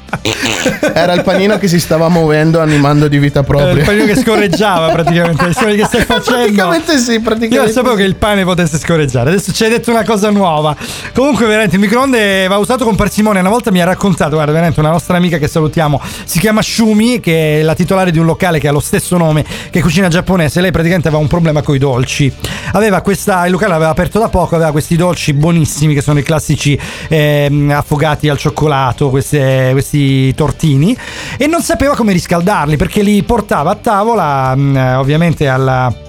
Era 0.93 1.13
il 1.13 1.23
panino 1.23 1.57
che 1.57 1.67
si 1.67 1.79
stava 1.79 2.09
muovendo, 2.09 2.59
animando 2.59 3.07
di 3.07 3.17
vita 3.19 3.41
Eh, 3.41 3.43
propria. 3.43 3.71
il 3.71 3.83
panino 3.83 4.05
che 4.05 4.15
scorreggiava 4.15 4.89
praticamente 4.89 5.45
le 5.45 5.53
storie 5.53 5.75
che 5.75 5.85
stai 5.85 6.01
facendo. 6.05 6.33
Praticamente 6.33 6.97
sì, 6.97 7.11
io 7.13 7.21
praticamente 7.21 7.57
non 7.57 7.69
sapevo 7.69 7.95
che 7.95 8.03
il 8.03 8.15
pane 8.15 8.43
potesse 8.43 8.77
scorreggiare. 8.77 9.29
Adesso 9.31 9.51
ci 9.53 9.63
hai 9.63 9.69
detto 9.69 9.91
una 9.91 10.03
cosa 10.03 10.29
nuova. 10.29 10.75
Comunque 11.13 11.45
veramente 11.45 11.75
il 11.75 11.81
microonde 11.81 12.47
va 12.47 12.57
usato 12.57 12.83
con 12.85 12.95
parsimonia 12.95 13.41
una 13.41 13.49
volta 13.49 13.71
mi 13.71 13.81
ha 13.81 13.85
raccontato 13.85 14.31
guarda 14.35 14.51
veramente 14.51 14.79
una 14.79 14.89
nostra 14.91 15.17
amica 15.17 15.37
che 15.37 15.47
salutiamo. 15.47 16.01
Si 16.23 16.39
chiama 16.39 16.61
Shumi 16.61 17.19
che 17.19 17.59
è 17.59 17.63
la 17.63 17.75
titolare 17.75 18.11
di 18.11 18.19
un 18.19 18.25
locale 18.25 18.59
che 18.59 18.67
ha 18.67 18.71
lo 18.71 18.79
stesso 18.79 19.17
nome 19.17 19.45
che 19.69 19.81
cucina 19.81 20.07
giapponese. 20.07 20.61
Lei 20.61 20.71
praticamente 20.71 21.07
aveva 21.07 21.21
un 21.21 21.27
problema 21.29 21.61
con 21.61 21.75
i 21.75 21.79
dolci. 21.79 22.31
Aveva 22.73 23.01
questa 23.01 23.45
il 23.45 23.51
locale 23.51 23.71
l'aveva 23.71 23.91
aperto 23.91 24.19
da 24.19 24.29
poco 24.29 24.55
aveva 24.55 24.71
questi 24.71 24.95
dolci 24.95 25.33
buonissimi 25.33 25.93
che 25.93 26.01
sono 26.01 26.19
i 26.19 26.23
classici 26.23 26.77
ehm, 27.07 27.71
affogati 27.75 28.29
al 28.29 28.37
cioccolato 28.37 29.09
queste- 29.09 29.69
questi 29.71 29.96
tortini 30.35 30.97
e 31.37 31.47
non 31.47 31.61
sapeva 31.61 31.95
come 31.95 32.13
riscaldarli 32.13 32.77
perché 32.77 33.01
li 33.01 33.21
portava 33.23 33.71
a 33.71 33.75
tavola 33.75 34.53
eh, 34.55 34.95
ovviamente 34.95 35.47
alla 35.47 36.06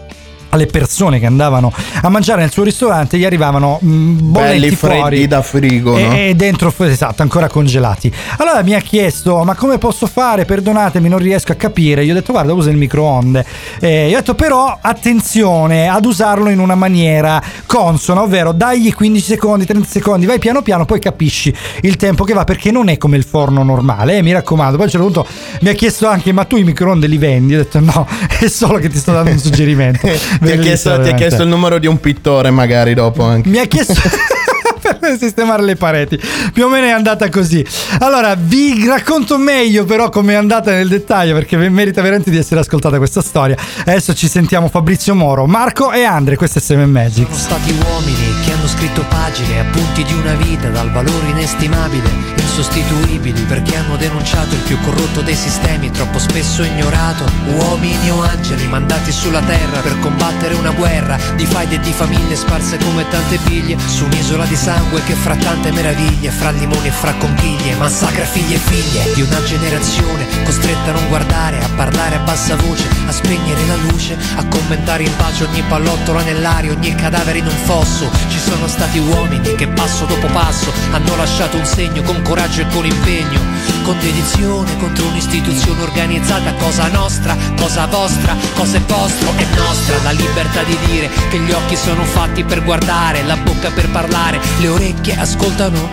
alle 0.50 0.66
persone 0.66 1.18
che 1.18 1.26
andavano 1.26 1.72
a 2.02 2.08
mangiare 2.08 2.40
nel 2.40 2.50
suo 2.50 2.62
ristorante 2.62 3.18
gli 3.18 3.24
arrivavano 3.24 3.78
mh, 3.80 4.14
bollenti 4.20 4.60
Belli 4.60 4.76
freddi 4.76 4.98
fuori 4.98 5.26
da 5.26 5.42
frigo, 5.42 5.96
e, 5.96 6.02
no? 6.02 6.12
e 6.14 6.34
dentro 6.34 6.72
esatto 6.78 7.22
ancora 7.22 7.48
congelati. 7.48 8.12
Allora 8.38 8.62
mi 8.62 8.74
ha 8.74 8.80
chiesto 8.80 9.42
ma 9.44 9.54
come 9.54 9.78
posso 9.78 10.06
fare? 10.06 10.44
Perdonatemi 10.44 11.08
non 11.08 11.18
riesco 11.18 11.52
a 11.52 11.54
capire. 11.54 12.04
Io 12.04 12.12
ho 12.12 12.14
detto 12.14 12.32
guarda 12.32 12.52
usa 12.52 12.70
il 12.70 12.76
microonde. 12.76 13.44
Eh, 13.80 14.08
io 14.08 14.16
ho 14.16 14.20
detto 14.20 14.34
però 14.34 14.78
attenzione 14.80 15.88
ad 15.88 16.04
usarlo 16.04 16.48
in 16.48 16.58
una 16.58 16.74
maniera 16.74 17.42
consona 17.66 18.22
ovvero 18.22 18.52
dagli 18.52 18.92
15 18.92 19.24
secondi 19.24 19.66
30 19.66 19.86
secondi 19.86 20.26
vai 20.26 20.38
piano 20.38 20.62
piano 20.62 20.84
poi 20.84 21.00
capisci 21.00 21.54
il 21.82 21.96
tempo 21.96 22.24
che 22.24 22.32
va 22.32 22.44
perché 22.44 22.70
non 22.70 22.88
è 22.88 22.96
come 22.96 23.16
il 23.16 23.24
forno 23.24 23.62
normale 23.62 24.18
eh, 24.18 24.22
mi 24.22 24.32
raccomando. 24.32 24.76
Poi 24.76 24.82
a 24.82 24.84
un 24.84 24.90
certo 24.90 25.06
punto 25.06 25.28
mi 25.60 25.68
ha 25.68 25.74
chiesto 25.74 26.06
anche 26.06 26.32
ma 26.32 26.44
tu 26.44 26.56
i 26.56 26.64
microonde 26.64 27.06
li 27.06 27.18
vendi? 27.18 27.52
Io 27.52 27.60
ho 27.60 27.62
detto 27.62 27.80
no 27.80 28.06
è 28.40 28.48
solo 28.48 28.78
che 28.78 28.88
ti 28.88 28.98
sto 28.98 29.12
dando 29.12 29.30
un 29.30 29.38
suggerimento 29.38 30.08
Ti 30.40 30.50
ha, 30.52 30.56
chiesto, 30.56 31.00
ti 31.00 31.08
ha 31.08 31.14
chiesto 31.14 31.42
il 31.42 31.48
numero 31.48 31.78
di 31.78 31.86
un 31.86 31.98
pittore, 32.00 32.50
magari 32.50 32.94
dopo 32.94 33.22
anche. 33.22 33.48
mi 33.48 33.58
ha 33.58 33.66
chiesto. 33.66 33.94
per 34.98 35.18
sistemare 35.18 35.62
le 35.62 35.76
pareti. 35.76 36.20
Più 36.52 36.64
o 36.64 36.68
meno 36.68 36.86
è 36.86 36.90
andata 36.90 37.28
così. 37.28 37.64
Allora, 38.00 38.34
vi 38.36 38.86
racconto 38.86 39.38
meglio 39.38 39.84
però 39.84 40.08
come 40.08 40.32
è 40.32 40.36
andata 40.36 40.72
nel 40.72 40.88
dettaglio 40.88 41.34
perché 41.34 41.56
merita 41.56 42.02
veramente 42.02 42.30
di 42.30 42.36
essere 42.36 42.60
ascoltata 42.60 42.98
questa 42.98 43.22
storia. 43.22 43.56
Adesso 43.80 44.14
ci 44.14 44.28
sentiamo 44.28 44.68
Fabrizio 44.68 45.14
Moro, 45.14 45.46
Marco 45.46 45.92
e 45.92 46.04
Andre, 46.04 46.36
questo 46.36 46.58
è 46.58 46.62
Seven 46.62 46.90
Magic. 46.90 47.26
Sono 47.26 47.36
stati 47.36 47.74
uomini 47.88 48.34
che 48.44 48.52
hanno 48.52 48.66
scritto 48.66 49.04
pagine, 49.08 49.60
appunti 49.60 50.04
di 50.04 50.12
una 50.14 50.34
vita 50.34 50.68
dal 50.68 50.90
valore 50.90 51.28
inestimabile, 51.28 52.08
insostituibili 52.36 53.40
perché 53.42 53.76
hanno 53.76 53.96
denunciato 53.96 54.54
il 54.54 54.60
più 54.62 54.78
corrotto 54.80 55.20
dei 55.22 55.34
sistemi, 55.34 55.90
troppo 55.90 56.18
spesso 56.18 56.62
ignorato. 56.62 57.24
Uomini 57.54 58.10
o 58.10 58.22
angeli 58.22 58.66
mandati 58.66 59.12
sulla 59.12 59.40
terra 59.40 59.80
per 59.80 59.98
combattere 60.00 60.54
una 60.54 60.70
guerra 60.70 61.18
di 61.36 61.46
faide 61.46 61.76
e 61.76 61.80
di 61.80 61.92
famiglie 61.92 62.36
sparse 62.36 62.78
come 62.78 63.08
tante 63.08 63.38
biglie 63.44 63.76
su 63.78 64.04
un'isola 64.04 64.44
di 64.44 64.56
sangue 64.68 65.02
che 65.04 65.14
fra 65.14 65.34
tante 65.34 65.72
meraviglie, 65.72 66.30
fra 66.30 66.50
limoni 66.50 66.88
e 66.88 66.90
fra 66.90 67.14
conchiglie, 67.14 67.74
massacra 67.76 68.26
figli 68.26 68.52
e 68.52 68.58
figlie 68.58 69.14
di 69.14 69.22
una 69.22 69.42
generazione 69.42 70.26
costretta 70.44 70.90
a 70.90 70.92
non 70.92 71.08
guardare, 71.08 71.58
a 71.64 71.68
parlare 71.74 72.16
a 72.16 72.18
bassa 72.18 72.54
voce, 72.56 72.86
a 73.06 73.12
spegnere 73.12 73.66
la 73.66 73.76
luce, 73.76 74.14
a 74.36 74.44
commentare 74.46 75.04
in 75.04 75.16
pace 75.16 75.44
ogni 75.44 75.62
pallottolo 75.62 76.22
nell'aria, 76.22 76.72
ogni 76.72 76.94
cadavere 76.94 77.38
in 77.38 77.46
un 77.46 77.56
fosso. 77.64 78.10
Ci 78.28 78.38
sono 78.38 78.68
stati 78.68 78.98
uomini 78.98 79.54
che 79.54 79.68
passo 79.68 80.04
dopo 80.04 80.26
passo 80.26 80.70
hanno 80.90 81.16
lasciato 81.16 81.56
un 81.56 81.64
segno 81.64 82.02
con 82.02 82.20
coraggio 82.20 82.60
e 82.60 82.66
con 82.68 82.84
impegno, 82.84 83.40
con 83.84 83.98
dedizione 83.98 84.76
contro 84.76 85.06
un'istituzione 85.06 85.82
organizzata, 85.82 86.52
cosa 86.54 86.88
nostra, 86.88 87.34
cosa 87.56 87.86
vostra, 87.86 88.36
cosa 88.54 88.76
è 88.76 88.80
vostro, 88.80 89.32
è 89.34 89.46
nostra 89.56 89.96
la 90.02 90.10
libertà 90.10 90.62
di 90.62 90.76
dire 90.86 91.08
che 91.30 91.38
gli 91.38 91.52
occhi 91.52 91.76
sono 91.76 92.04
fatti 92.04 92.44
per 92.44 92.62
guardare, 92.62 93.22
la 93.22 93.36
bocca 93.36 93.70
per 93.70 93.88
parlare, 93.90 94.38
le 94.60 94.68
orecchie 94.68 95.14
ascoltano. 95.16 95.88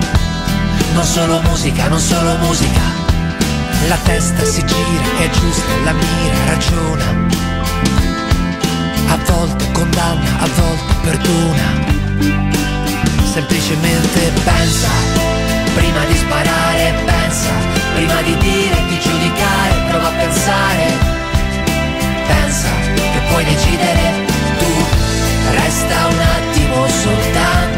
Non 0.94 1.04
solo 1.04 1.42
musica, 1.42 1.88
non 1.88 2.00
solo 2.00 2.36
musica. 2.38 2.82
La 3.88 3.98
testa 3.98 4.44
si 4.44 4.66
gira, 4.66 5.04
è 5.20 5.30
giusta, 5.30 5.74
la 5.84 5.92
mira, 5.92 6.46
ragiona. 6.46 7.06
A 9.10 9.18
volte 9.26 9.72
condanna, 9.72 10.40
a 10.40 10.48
volte 10.48 10.94
perdona. 11.04 11.84
Semplicemente 13.34 14.32
pensa, 14.44 14.90
prima 15.76 16.06
di 16.06 16.16
sparare, 16.16 16.94
pensa, 17.06 17.52
prima 17.94 18.22
di 18.22 18.38
dire, 18.38 18.78
di 18.88 19.00
giudicare, 19.00 19.74
prova 19.90 20.08
a 20.08 20.12
pensare. 20.12 21.14
Pensa 22.28 22.70
che 22.94 23.20
puoi 23.30 23.44
decidere 23.44 24.26
tu, 24.58 24.74
resta 25.52 26.08
un 26.08 26.20
attimo 26.20 26.88
soltanto, 26.88 27.75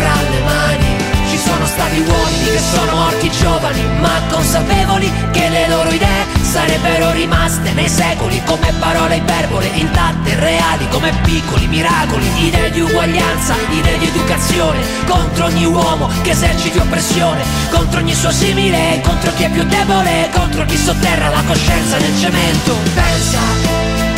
fra 0.00 0.14
le 0.30 0.40
mani. 0.40 0.88
Ci 1.28 1.38
sono 1.38 1.64
stati 1.64 2.00
uomini 2.00 2.44
che 2.44 2.58
sono 2.58 2.92
morti 2.96 3.30
giovani, 3.30 3.82
ma 4.00 4.20
consapevoli 4.30 5.12
che 5.30 5.48
le 5.48 5.68
loro 5.68 5.90
idee 5.90 6.26
sarebbero 6.42 7.12
rimaste 7.12 7.72
nei 7.72 7.88
secoli 7.88 8.42
come 8.44 8.72
parole 8.80 9.16
iperbole 9.16 9.66
intatte, 9.74 10.34
reali 10.34 10.88
come 10.88 11.12
piccoli 11.22 11.68
miracoli, 11.68 12.26
idee 12.46 12.70
di 12.72 12.80
uguaglianza, 12.80 13.54
idee 13.70 13.98
di 13.98 14.06
educazione, 14.08 14.80
contro 15.06 15.44
ogni 15.44 15.66
uomo 15.66 16.10
che 16.22 16.30
eserciti 16.30 16.78
oppressione, 16.78 17.44
contro 17.70 18.00
ogni 18.00 18.14
suo 18.14 18.32
simile, 18.32 19.00
contro 19.02 19.32
chi 19.34 19.44
è 19.44 19.50
più 19.50 19.62
debole, 19.62 20.30
contro 20.34 20.64
chi 20.64 20.76
sotterra 20.76 21.28
la 21.28 21.42
coscienza 21.46 21.98
nel 21.98 22.18
cemento. 22.18 22.74
Pensa, 22.94 23.38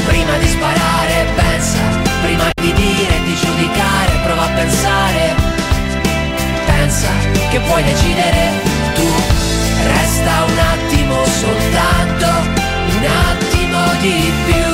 prima 0.06 0.38
di 0.38 0.48
sparare, 0.48 1.26
pensa, 1.34 1.78
prima 2.22 2.44
di 2.54 2.72
dire, 2.72 3.20
di 3.24 3.36
giudicare, 3.36 4.20
prova 4.24 4.44
a 4.44 4.48
pensare 4.48 5.41
pensa 6.66 7.08
che 7.50 7.60
puoi 7.60 7.82
decidere 7.82 8.50
tu. 8.94 9.06
Resta 9.86 10.44
un 10.46 10.58
attimo 10.58 11.24
soltanto, 11.24 12.26
un 12.96 13.04
attimo 13.04 13.78
di 14.00 14.32
più. 14.46 14.70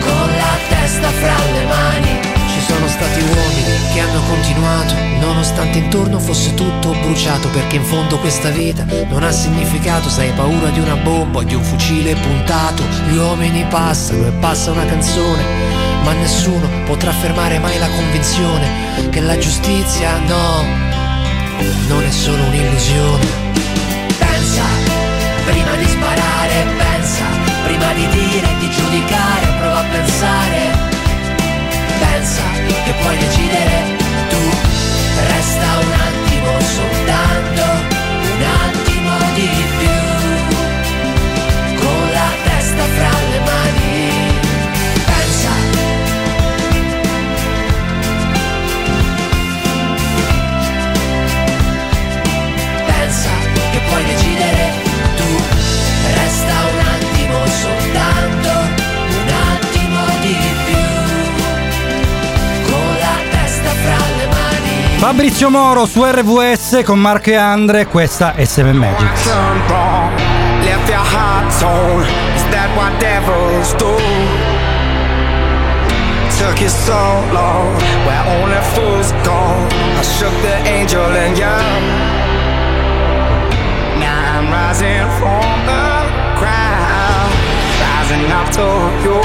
Con 0.00 0.28
la 0.36 0.56
testa 0.68 1.08
fra 1.08 1.36
le 1.52 1.64
mani. 1.64 2.30
Ci 2.52 2.60
sono 2.60 2.86
stati 2.86 3.20
uomini 3.20 3.76
che 3.92 4.00
hanno 4.00 4.20
continuato, 4.28 4.94
nonostante 5.20 5.78
intorno 5.78 6.18
fosse 6.18 6.54
tutto 6.54 6.94
bruciato, 7.02 7.48
perché 7.48 7.76
in 7.76 7.84
fondo 7.84 8.18
questa 8.18 8.50
vita 8.50 8.84
non 9.08 9.22
ha 9.22 9.32
significato 9.32 10.08
se 10.08 10.22
hai 10.22 10.32
paura 10.32 10.68
di 10.68 10.78
una 10.78 10.96
bomba 10.96 11.40
o 11.40 11.42
di 11.42 11.54
un 11.54 11.62
fucile 11.62 12.14
puntato. 12.14 12.84
Gli 13.08 13.16
uomini 13.16 13.64
passano 13.68 14.26
e 14.26 14.30
passa 14.32 14.70
una 14.70 14.84
canzone, 14.84 15.42
ma 16.02 16.12
nessuno 16.12 16.68
potrà 16.84 17.12
fermare 17.12 17.58
mai 17.58 17.78
la 17.78 17.88
convinzione 17.88 19.08
che 19.10 19.20
la 19.20 19.38
giustizia 19.38 20.18
no, 20.26 20.64
non 21.88 22.02
è 22.02 22.10
solo 22.10 22.42
un'illusione. 22.44 23.26
Pensa, 24.18 24.64
prima 25.44 25.74
di 25.76 25.86
sparare, 25.86 26.66
pensa, 26.76 27.24
prima 27.64 27.92
di 27.92 28.06
dire, 28.08 28.48
di 28.58 28.70
giudicare, 28.70 29.46
prova 29.58 29.78
a 29.78 29.84
pensare. 29.84 30.90
Pensa 31.98 32.42
che 32.84 32.92
puoi 33.00 33.16
decidere 33.16 33.96
tu, 34.28 34.42
resta 35.28 35.66
un 35.78 35.92
attimo 36.08 36.60
soltanto, 36.60 37.62
un 38.34 38.42
attimo 38.66 39.12
di 39.34 39.48
più, 39.78 40.00
con 41.80 42.10
la 42.12 42.30
testa 42.44 42.84
fra 42.96 43.11
Fabrizio 65.02 65.50
Moro 65.50 65.84
su 65.84 66.04
RVS 66.04 66.82
con 66.84 67.00
Marco 67.00 67.30
e 67.30 67.34
Andre, 67.34 67.86
questa 67.86 68.36
è 68.36 68.44
Seven 68.44 68.76
Magic. 68.76 69.24
done 69.24 69.60
wrong, 69.66 70.16
left 70.62 70.88
your 70.88 71.04
heart 71.04 71.52
torn. 71.58 72.06
Is 72.36 72.44
that 72.50 72.70
what 72.76 72.96
devils 73.00 73.74
do? 73.78 73.96
Took 76.38 76.60
you 76.60 76.68
so 76.68 76.94
long, 77.32 77.74
where 78.06 78.22
only 78.38 78.60
fools 78.74 79.10
go. 79.24 79.66
I 79.98 80.02
shook 80.04 80.40
the 80.40 80.70
angel 80.70 81.02
and 81.02 81.36
young. 81.36 81.82
Now 83.98 84.38
I'm 84.38 84.52
rising 84.52 85.02
from 85.18 85.66
the 85.66 86.06
ground, 86.38 87.34
rising 87.82 88.30
up 88.30 88.48
to 88.54 88.68
you. 89.02 89.20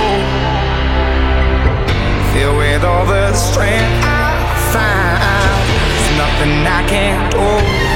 Filled 2.33 2.57
with 2.57 2.83
all 2.83 3.05
the 3.05 3.31
strength 3.33 4.03
I 4.03 4.33
find, 4.73 5.46
nothing 6.17 6.65
I 6.65 6.83
can't 6.87 7.31
do. 7.31 7.86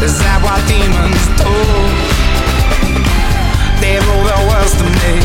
Is 0.00 0.16
that 0.20 0.38
what 0.46 0.62
demons 0.70 1.26
do? 1.34 1.50
They 3.82 3.98
rule 3.98 4.24
the 4.30 4.38
world 4.46 4.70
to 4.78 4.86
me, 5.02 5.18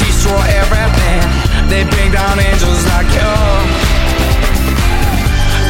destroy 0.00 0.40
everything. 0.48 1.20
They 1.68 1.84
bring 1.84 2.12
down 2.12 2.40
angels 2.40 2.88
like 2.88 3.04
you. 3.12 3.34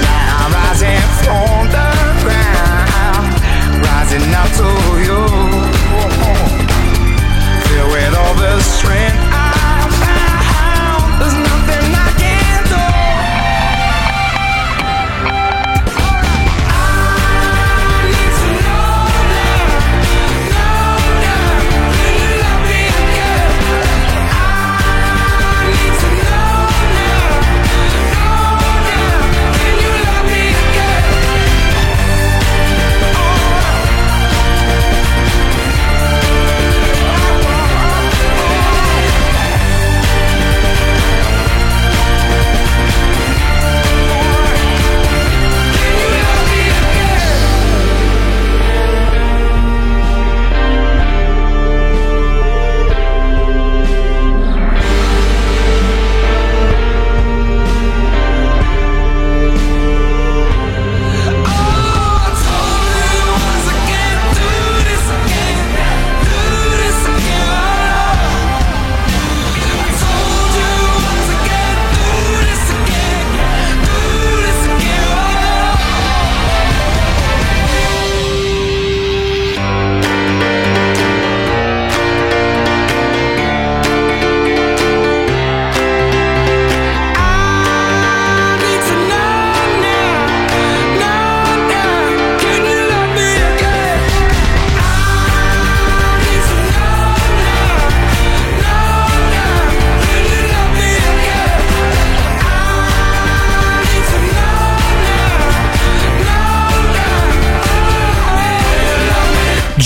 Now 0.07 0.47
I'm 0.47 0.55
rising 0.55 1.03
from 1.27 1.67
the 1.75 1.91
ground, 2.23 3.27
rising 3.83 4.31
up 4.31 4.49
to 4.63 4.71
you. 5.03 5.28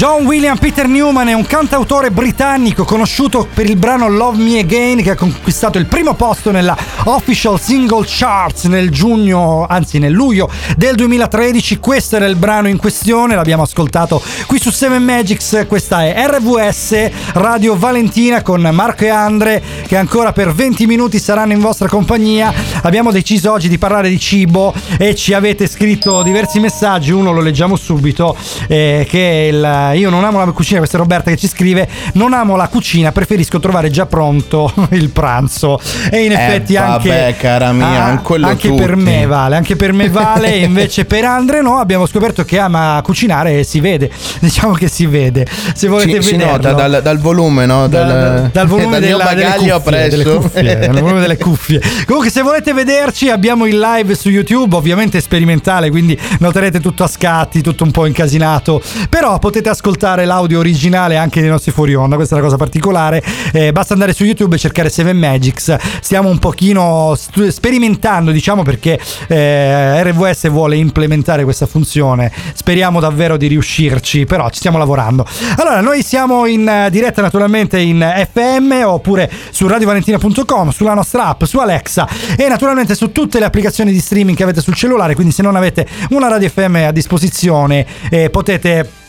John 0.02 0.26
William 0.26 0.58
Peter 0.58 0.88
Newman 0.88 1.28
è 1.28 1.32
un 1.32 1.46
cantautore 1.46 2.10
britannico 2.10 2.82
conosciuto 2.82 3.46
per 3.54 3.70
il 3.70 3.76
brano 3.76 4.08
Love 4.08 4.42
Me 4.42 4.58
Again 4.58 5.00
che 5.00 5.10
ha 5.10 5.14
conquistato 5.14 5.78
il 5.78 5.86
primo 5.86 6.14
posto 6.14 6.50
nella 6.50 6.76
Official 7.04 7.60
Single 7.60 8.04
Charts 8.06 8.64
nel 8.64 8.90
giugno, 8.90 9.66
anzi 9.68 9.98
nel 9.98 10.12
luglio 10.12 10.48
del 10.76 10.94
2013. 10.94 11.78
Questo 11.78 12.16
era 12.16 12.26
il 12.26 12.36
brano 12.36 12.68
in 12.68 12.76
questione, 12.76 13.34
l'abbiamo 13.34 13.62
ascoltato 13.64 14.22
qui 14.46 14.60
su 14.60 14.70
7 14.70 14.98
Magics. 14.98 15.64
Questa 15.66 16.04
è 16.04 16.14
RVS 16.28 17.10
Radio 17.34 17.76
Valentina 17.76 18.42
con 18.42 18.60
Marco 18.72 19.04
e 19.04 19.08
Andre 19.08 19.62
che 19.86 19.96
ancora 19.96 20.32
per 20.32 20.52
20 20.54 20.86
minuti 20.86 21.18
saranno 21.18 21.52
in 21.52 21.60
vostra 21.60 21.88
compagnia. 21.88 22.52
Abbiamo 22.82 23.10
deciso 23.10 23.50
oggi 23.52 23.68
di 23.68 23.78
parlare 23.78 24.08
di 24.08 24.18
cibo 24.20 24.72
e 24.96 25.14
ci 25.16 25.34
avete 25.34 25.66
scritto 25.66 26.22
diversi 26.22 26.60
messaggi, 26.60 27.10
uno 27.10 27.32
lo 27.32 27.40
leggiamo 27.40 27.74
subito, 27.76 28.36
eh, 28.68 29.06
che 29.08 29.48
il 29.52 29.90
io 29.98 30.08
non 30.10 30.24
amo 30.24 30.38
la 30.44 30.50
cucina, 30.52 30.78
questa 30.78 30.96
è 30.96 31.00
Roberta 31.00 31.30
che 31.30 31.36
ci 31.36 31.48
scrive, 31.48 31.88
non 32.14 32.32
amo 32.32 32.54
la 32.56 32.68
cucina, 32.68 33.10
preferisco 33.12 33.58
trovare 33.58 33.90
già 33.90 34.06
pronto 34.06 34.72
il 34.92 35.10
pranzo. 35.10 35.80
E 36.10 36.24
in 36.24 36.32
Eh, 36.32 36.34
effetti 36.34 36.76
anche, 36.94 37.08
vabbè, 37.08 37.36
cara 37.36 37.72
mia, 37.72 37.86
ah, 37.86 38.20
anche 38.42 38.68
tutti. 38.68 38.80
per 38.82 38.96
me 38.96 39.26
vale, 39.26 39.56
anche 39.56 39.76
per 39.76 39.92
me 39.92 40.08
vale, 40.08 40.56
invece 40.64 41.04
per 41.04 41.24
Andre 41.24 41.62
no, 41.62 41.78
abbiamo 41.78 42.06
scoperto 42.06 42.44
che 42.44 42.58
ama 42.58 43.00
cucinare 43.02 43.60
e 43.60 43.64
si 43.64 43.80
vede, 43.80 44.10
diciamo 44.40 44.72
che 44.74 44.88
si 44.88 45.06
vede. 45.06 45.46
Se 45.74 45.88
volete 45.88 46.20
Si, 46.22 46.28
si 46.28 46.32
vederlo. 46.36 46.52
nota 46.52 46.72
dal, 46.72 47.00
dal 47.02 47.18
volume, 47.18 47.66
no? 47.66 47.88
Da- 47.88 48.04
Dal, 48.04 48.50
dal 48.52 48.66
volume 48.68 48.98
dal 48.98 49.00
della- 49.00 49.24
delle 49.24 49.42
bagaglio 49.42 49.80
cuffie, 49.80 50.08
delle 50.08 50.24
cuffie, 50.24 50.78
dal 50.78 51.00
volume 51.00 51.20
delle 51.20 51.36
cuffie. 51.38 51.80
Comunque, 52.06 52.30
se 52.30 52.42
volete 52.42 52.72
vederci, 52.72 53.28
abbiamo 53.30 53.66
il 53.66 53.78
live 53.78 54.14
su 54.14 54.28
YouTube, 54.28 54.74
ovviamente 54.76 55.20
sperimentale, 55.20 55.90
quindi 55.90 56.18
noterete 56.38 56.80
tutto 56.80 57.04
a 57.04 57.06
scatti, 57.08 57.60
tutto 57.62 57.84
un 57.84 57.90
po' 57.90 58.06
incasinato. 58.06 58.82
Però 59.08 59.38
potete 59.38 59.68
ascoltare 59.68 60.24
l'audio 60.24 60.58
originale 60.58 61.16
anche 61.16 61.40
nei 61.40 61.48
nostri 61.50 61.70
fuori 61.72 61.94
onda. 61.94 62.16
Questa 62.16 62.34
è 62.34 62.38
la 62.38 62.44
cosa 62.44 62.56
particolare. 62.56 63.22
Eh, 63.52 63.72
basta 63.72 63.92
andare 63.92 64.12
su 64.12 64.24
YouTube 64.24 64.56
e 64.56 64.58
cercare 64.58 64.88
7 64.90 65.12
Magics. 65.12 65.76
Stiamo 66.00 66.28
un 66.28 66.38
pochino 66.38 66.81
stu- 67.16 67.48
sperimentando, 67.48 68.30
diciamo, 68.30 68.62
perché 68.62 68.98
eh, 69.28 70.02
RVS 70.02 70.48
vuole 70.50 70.76
implementare 70.76 71.44
questa 71.44 71.66
funzione. 71.66 72.30
Speriamo 72.54 73.00
davvero 73.00 73.36
di 73.36 73.46
riuscirci, 73.46 74.24
però 74.24 74.48
ci 74.50 74.58
stiamo 74.58 74.78
lavorando. 74.78 75.26
Allora, 75.56 75.80
noi 75.80 76.02
siamo 76.02 76.46
in 76.46 76.88
diretta 76.90 77.22
naturalmente 77.22 77.78
in 77.78 78.00
FM 78.00 78.82
oppure 78.84 79.30
su 79.50 79.66
radiovalentina.com, 79.66 80.70
sulla 80.70 80.94
nostra 80.94 81.26
app, 81.26 81.44
su 81.44 81.58
Alexa 81.58 82.08
e 82.36 82.48
naturalmente 82.48 82.94
su 82.94 83.12
tutte 83.12 83.38
le 83.38 83.44
applicazioni 83.44 83.92
di 83.92 84.00
streaming 84.00 84.36
che 84.36 84.42
avete 84.42 84.60
sul 84.60 84.74
cellulare. 84.74 85.14
Quindi, 85.14 85.32
se 85.32 85.42
non 85.42 85.56
avete 85.56 85.86
una 86.10 86.28
radio 86.28 86.48
FM 86.48 86.76
a 86.86 86.92
disposizione, 86.92 87.86
eh, 88.10 88.30
potete 88.30 89.00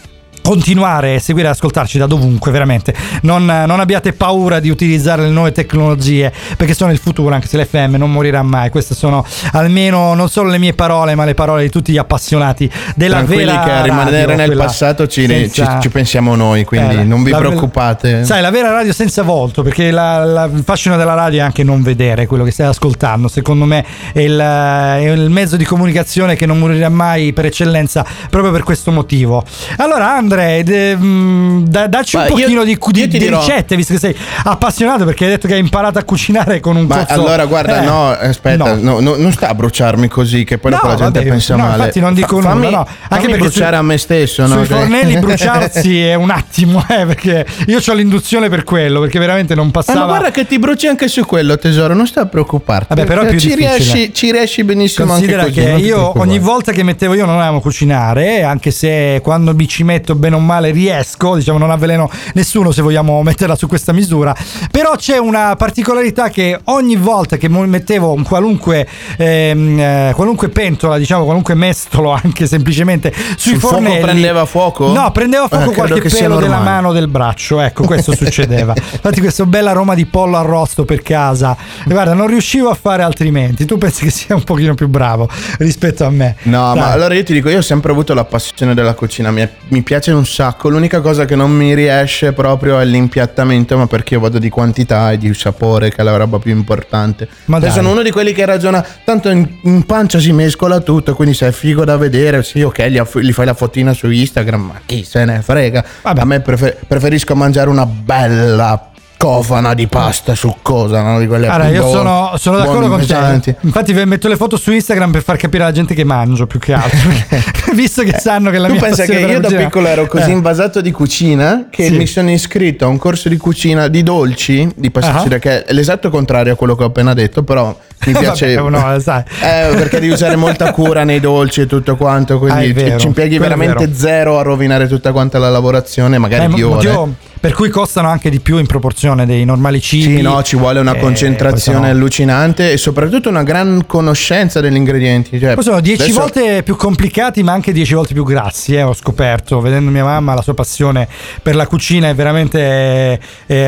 continuare 0.43 1.15
a 1.15 1.19
seguire 1.19 1.47
e 1.47 1.51
ascoltarci 1.51 1.97
da 1.97 2.05
dovunque, 2.05 2.51
veramente. 2.51 2.93
Non, 3.21 3.45
non 3.45 3.79
abbiate 3.79 4.13
paura 4.13 4.59
di 4.59 4.69
utilizzare 4.69 5.23
le 5.23 5.29
nuove 5.29 5.51
tecnologie 5.53 6.31
perché 6.57 6.73
sono 6.73 6.91
il 6.91 6.97
futuro, 6.99 7.33
anche 7.33 7.47
se 7.47 7.57
l'FM 7.57 7.95
non 7.95 8.11
morirà 8.11 8.43
mai. 8.43 8.69
Queste 8.69 8.93
sono 8.93 9.25
almeno 9.53 10.13
non 10.13 10.29
solo 10.29 10.49
le 10.49 10.57
mie 10.57 10.73
parole, 10.73 11.15
ma 11.15 11.23
le 11.25 11.33
parole 11.33 11.63
di 11.63 11.69
tutti 11.69 11.91
gli 11.93 11.97
appassionati 11.97 12.69
della 12.95 13.15
Tranquilli 13.15 13.45
vera 13.45 13.63
che 13.63 13.71
a 13.71 13.81
rimanere 13.83 14.25
radio, 14.25 14.35
nel 14.47 14.57
passato 14.57 15.07
ci, 15.07 15.25
senza- 15.25 15.75
ci- 15.75 15.81
ci 15.83 15.89
pensiamo 15.89 16.35
noi, 16.35 16.63
quindi 16.65 16.95
Eh, 16.97 17.03
non 17.03 17.23
vi 17.23 17.31
la- 17.31 17.37
preoccupate. 17.37 18.25
Sai, 18.25 18.41
la 18.41 18.51
vera 18.51 18.69
radio 18.71 18.91
senza 18.93 19.23
volto, 19.23 19.63
perché 19.63 19.91
la- 19.91 20.23
la- 20.25 20.49
il 20.53 20.63
fascino 20.65 20.97
della 20.97 21.13
radio 21.13 21.39
è 21.39 21.43
anche 21.43 21.63
non 21.63 21.81
vedere 21.81 22.27
quello 22.27 22.43
che 22.43 22.51
stai 22.51 22.67
ascoltando. 22.67 23.27
Secondo 23.29 23.63
me 23.65 23.85
è 24.11 24.19
il, 24.19 24.37
è 24.37 25.09
il 25.09 25.29
mezzo 25.29 25.55
di 25.55 25.63
comunicazione 25.63 26.35
che 26.35 26.45
non 26.45 26.59
morirà 26.59 26.89
mai 26.89 27.31
per 27.33 27.45
eccellenza, 27.45 28.05
proprio 28.29 28.51
per 28.51 28.63
questo 28.63 28.91
motivo. 28.91 29.43
Allora, 29.77 30.13
Andre, 30.15 30.32
de- 30.35 30.95
mh, 30.95 31.67
da- 31.67 31.87
dacci 31.87 32.15
un 32.15 32.21
Ma 32.23 32.27
io- 32.27 32.33
pochino 32.35 32.63
di, 32.63 32.77
di- 32.79 32.99
io 32.99 33.05
ti 33.05 33.07
di 33.07 33.17
dirò- 33.19 33.39
ricette, 33.39 33.75
visto 33.75 33.93
che 33.93 33.99
sei 33.99 34.15
appassionato, 34.43 35.05
perché 35.05 35.25
hai 35.25 35.29
detto 35.31 35.47
che 35.47 35.53
hai 35.53 35.59
imparato 35.59 35.99
a 35.99 36.03
cucinare 36.03 36.59
con 36.59 36.75
un 36.75 36.85
Ma 36.85 36.97
cozzo- 36.99 37.13
allora 37.13 37.45
guarda, 37.45 37.81
Eh, 37.81 37.85
no, 37.85 38.09
aspetta, 38.09 38.75
no. 38.75 38.79
no, 38.81 38.99
no, 38.99 39.15
non 39.15 39.31
sta 39.31 39.49
a 39.49 39.53
bruciarmi 39.55 40.07
così 40.07 40.43
che 40.43 40.57
poi 40.57 40.71
No, 40.71 40.77
dopo 40.77 40.89
la 40.89 40.95
gente 40.95 41.19
vabbè, 41.19 41.29
pensa 41.31 41.55
male. 41.55 41.77
infatti 41.77 41.99
non 41.99 42.13
dico 42.13 42.39
Fa- 42.41 42.53
nulla, 42.53 42.61
fammi- 42.69 42.75
no. 42.75 42.87
Anche 43.09 43.25
perché 43.27 43.39
bruciare 43.41 43.75
su- 43.75 43.81
a 43.81 43.83
me 43.83 43.97
stesso, 43.97 44.41
no? 44.47 44.47
Sui 44.57 44.67
Che- 44.67 44.73
fornelli 44.73 45.17
bruciarsi 45.19 46.01
è 46.03 46.15
un 46.15 46.29
attimo, 46.29 46.83
eh, 46.89 47.05
perché 47.05 47.45
io 47.67 47.79
ho 47.85 47.93
l'induzione 47.93 48.49
per 48.49 48.63
quello, 48.63 48.99
perché 49.01 49.19
veramente 49.19 49.55
non 49.55 49.67
Eh, 49.67 49.71
passava. 49.71 49.99
ma 50.01 50.05
guarda 50.05 50.31
che 50.31 50.45
ti 50.47 50.59
bruci 50.59 50.87
anche 50.87 51.07
su 51.07 51.25
quello, 51.25 51.57
tesoro, 51.57 51.93
non 51.93 52.07
sta 52.07 52.21
a 52.21 52.25
preoccuparti. 52.25 52.87
Vabbè, 52.89 53.05
però 53.05 53.21
è 53.21 53.27
più 53.27 53.39
ci, 53.39 53.47
difficile. 53.49 53.75
riesci, 53.77 54.13
ci 54.13 54.31
riesci 54.31 54.63
benissimo 54.63 55.07
Considera 55.07 55.43
anche 55.43 55.61
così. 55.61 55.81
che 55.81 55.85
io 55.87 56.19
ogni 56.19 56.39
volta 56.39 56.71
che 56.71 56.83
mettevo 56.83 57.13
io 57.13 57.25
non 57.25 57.39
amo 57.39 57.59
cucinare, 57.61 58.43
anche 58.43 58.71
se 58.71 59.19
quando 59.23 59.53
mi 59.53 59.67
ci 59.67 59.83
metto 59.83 60.15
bene 60.23 60.37
o 60.37 60.39
male 60.39 60.71
riesco, 60.71 61.35
diciamo 61.35 61.57
non 61.57 61.69
avveleno 61.69 62.09
nessuno 62.35 62.71
se 62.71 62.81
vogliamo 62.81 63.21
metterla 63.23 63.55
su 63.55 63.67
questa 63.67 63.91
misura, 63.91 64.33
però 64.71 64.95
c'è 64.95 65.17
una 65.17 65.55
particolarità 65.57 66.29
che 66.29 66.57
ogni 66.65 66.95
volta 66.95 67.35
che 67.35 67.49
mettevo 67.49 68.13
un 68.13 68.23
qualunque, 68.23 68.87
ehm, 69.17 69.79
eh, 69.79 70.11
qualunque 70.15 70.47
pentola, 70.47 70.97
diciamo 70.97 71.25
qualunque 71.25 71.55
mestolo 71.55 72.11
anche 72.11 72.47
semplicemente 72.47 73.13
sui 73.35 73.57
fuoco 73.57 73.75
fornelli 73.75 74.01
prendeva 74.01 74.45
fuoco? 74.45 74.93
No, 74.93 75.11
prendeva 75.11 75.45
Eh, 75.45 75.49
fuoco 75.49 75.71
credo 75.71 75.87
qualche 75.87 76.09
pelo 76.09 76.39
della 76.39 76.59
mano 76.59 76.93
del 76.93 77.09
braccio, 77.09 77.59
ecco, 77.59 77.83
questo 77.83 78.15
succedeva. 78.15 78.73
Infatti 78.77 79.19
questo 79.19 79.45
bel 79.45 79.67
aroma 79.67 79.93
di 79.93 80.05
pollo 80.05 80.37
arrosto 80.37 80.85
per 80.85 81.01
casa. 81.01 81.57
E 81.85 81.91
guarda, 81.91 82.13
non 82.13 82.27
riuscivo 82.27 82.69
a 82.69 82.75
fare 82.75 83.03
altrimenti. 83.03 83.65
Tu 83.65 83.77
pensi 83.77 84.05
che 84.05 84.11
sia 84.11 84.35
un 84.35 84.43
pochino 84.43 84.73
più 84.73 84.87
bravo 84.87 85.27
rispetto 85.57 86.05
a 86.05 86.09
me? 86.09 86.35
No, 86.43 86.73
Dai. 86.73 86.77
ma 86.77 86.91
allora 86.91 87.13
io 87.13 87.23
ti 87.23 87.33
dico, 87.33 87.49
io 87.49 87.57
ho 87.57 87.61
sempre 87.61 87.91
avuto 87.91 88.13
la 88.13 88.23
passione 88.23 88.73
della 88.73 88.93
cucina, 88.93 89.31
mi, 89.31 89.47
mi 89.69 89.81
piace 89.81 90.11
un 90.15 90.25
sacco. 90.25 90.69
L'unica 90.69 91.01
cosa 91.01 91.25
che 91.25 91.35
non 91.35 91.51
mi 91.51 91.73
riesce 91.75 92.33
proprio 92.33 92.79
è 92.79 92.85
l'impiattamento, 92.85 93.77
ma 93.77 93.87
perché 93.87 94.13
io 94.15 94.19
vado 94.19 94.39
di 94.39 94.49
quantità 94.49 95.11
e 95.11 95.17
di 95.17 95.33
sapore, 95.33 95.89
che 95.89 95.97
è 95.97 96.03
la 96.03 96.15
roba 96.15 96.39
più 96.39 96.51
importante. 96.51 97.27
Ma 97.45 97.57
Io 97.57 97.63
dai. 97.63 97.71
sono 97.71 97.91
uno 97.91 98.01
di 98.01 98.11
quelli 98.11 98.33
che 98.33 98.45
ragiona, 98.45 98.85
tanto 99.03 99.29
in, 99.29 99.47
in 99.63 99.83
pancia 99.85 100.19
si 100.19 100.31
mescola 100.31 100.79
tutto, 100.79 101.13
quindi 101.15 101.33
se 101.33 101.47
è 101.47 101.51
figo 101.51 101.83
da 101.85 101.97
vedere, 101.97 102.43
sì, 102.43 102.61
ok, 102.61 102.83
gli, 102.87 103.01
gli 103.21 103.31
fai 103.31 103.45
la 103.45 103.53
fotina 103.53 103.93
su 103.93 104.09
Instagram, 104.09 104.61
ma 104.61 104.81
chi 104.85 105.03
se 105.03 105.25
ne 105.25 105.41
frega. 105.41 105.83
A 106.03 106.25
me 106.25 106.39
prefer- 106.41 106.77
preferisco 106.87 107.35
mangiare 107.35 107.69
una 107.69 107.85
bella 107.85 108.89
cofana 109.23 109.73
di 109.73 109.87
pasta 109.87 110.35
succosa, 110.35 111.01
no? 111.01 111.17
Di 111.17 111.27
quelle 111.27 111.47
Allora, 111.47 111.69
io 111.69 111.81
buone- 111.83 111.97
sono, 111.97 112.31
sono 112.37 112.57
d'accordo 112.57 112.89
con 112.89 113.05
te. 113.41 113.55
Infatti, 113.61 113.93
metto 113.93 114.27
le 114.27 114.35
foto 114.35 114.57
su 114.57 114.71
Instagram 114.73 115.11
per 115.11 115.23
far 115.23 115.37
capire 115.37 115.63
alla 115.63 115.71
gente 115.71 115.93
che 115.93 116.03
mangio 116.03 116.45
più 116.45 116.59
che 116.59 116.73
altro. 116.73 117.09
Visto 117.73 118.03
che 118.03 118.17
sanno 118.19 118.49
che 118.51 118.57
la 118.57 118.67
tu 118.67 118.73
mia 118.73 118.81
pensa 118.81 119.05
che 119.05 119.13
io 119.19 119.39
da 119.39 119.47
cucina- 119.47 119.63
piccolo 119.63 119.87
ero 119.87 120.07
così 120.07 120.29
Eh. 120.29 120.33
invasato 120.33 120.81
di 120.81 120.91
cucina 120.91 121.67
che 121.69 121.85
Sì. 121.85 121.95
mi 121.95 122.05
sono 122.05 122.31
iscritto 122.31 122.83
a 122.83 122.89
un 122.89 122.97
corso 122.97 123.29
di 123.29 123.37
cucina 123.37 123.87
di 123.87 124.03
dolci, 124.03 124.69
di 124.75 124.91
pasticcieria, 124.91 125.37
Ah. 125.37 125.39
che 125.39 125.63
è 125.63 125.71
l'esatto 125.73 126.09
contrario 126.09 126.53
a 126.53 126.55
quello 126.57 126.75
che 126.75 126.83
ho 126.83 126.87
appena 126.87 127.13
detto, 127.13 127.43
però 127.43 127.75
mi 128.05 128.13
piace 128.13 128.55
Vabbè, 128.55 128.69
no, 128.69 128.99
sai. 128.99 129.23
Eh, 129.41 129.75
perché 129.75 129.99
devi 129.99 130.11
usare 130.11 130.35
molta 130.35 130.71
cura 130.71 131.03
nei 131.03 131.19
dolci 131.19 131.61
e 131.61 131.65
tutto 131.67 131.95
quanto, 131.95 132.35
Ah, 132.35 132.37
quindi 132.37 132.73
vero. 132.73 132.97
ci 132.99 133.07
impieghi 133.07 133.37
veramente 133.37 133.93
zero 133.93 134.37
a 134.39 134.41
rovinare 134.41 134.87
tutta 134.87 135.11
quanta 135.11 135.37
la 135.37 135.49
lavorazione, 135.49 136.17
magari 136.17 136.45
Eh, 136.45 136.55
di 136.55 136.61
ore. 136.63 136.73
motivo 136.75 137.15
per 137.43 137.51
cui 137.53 137.67
costano 137.67 138.07
anche 138.07 138.29
di 138.29 138.39
più 138.39 138.57
in 138.57 138.65
proporzione 138.65 139.25
dei 139.25 139.43
normali 139.43 139.81
cibi. 139.81 140.15
Sì, 140.15 140.21
no, 140.21 140.41
ci 140.43 140.55
vuole 140.55 140.79
una 140.79 140.93
Eh, 140.95 140.99
concentrazione 140.99 141.77
sono- 141.79 141.89
allucinante 141.91 142.71
e 142.71 142.77
soprattutto 142.77 143.27
una 143.27 143.43
gran 143.43 143.83
conoscenza 143.85 144.61
degli 144.61 144.77
ingredienti. 144.77 145.37
Cioè, 145.37 145.53
Poi 145.55 145.63
sono 145.63 145.81
dieci 145.81 146.03
adesso- 146.03 146.19
volte 146.21 146.63
più 146.63 146.77
complicati, 146.77 147.43
ma 147.43 147.51
anche 147.51 147.73
dieci 147.73 147.93
volte 147.95 148.13
più 148.13 148.23
grassi. 148.23 148.75
eh, 148.75 148.83
ho 148.83 148.93
scoperto, 148.93 149.59
vedendo 149.59 149.91
mia 149.91 150.05
mamma, 150.05 150.33
la 150.35 150.41
sua 150.41 150.53
passione 150.53 151.05
per 151.41 151.55
la 151.55 151.67
cucina 151.67 152.07
è 152.07 152.15
veramente 152.15 152.59
eh, 152.61 153.19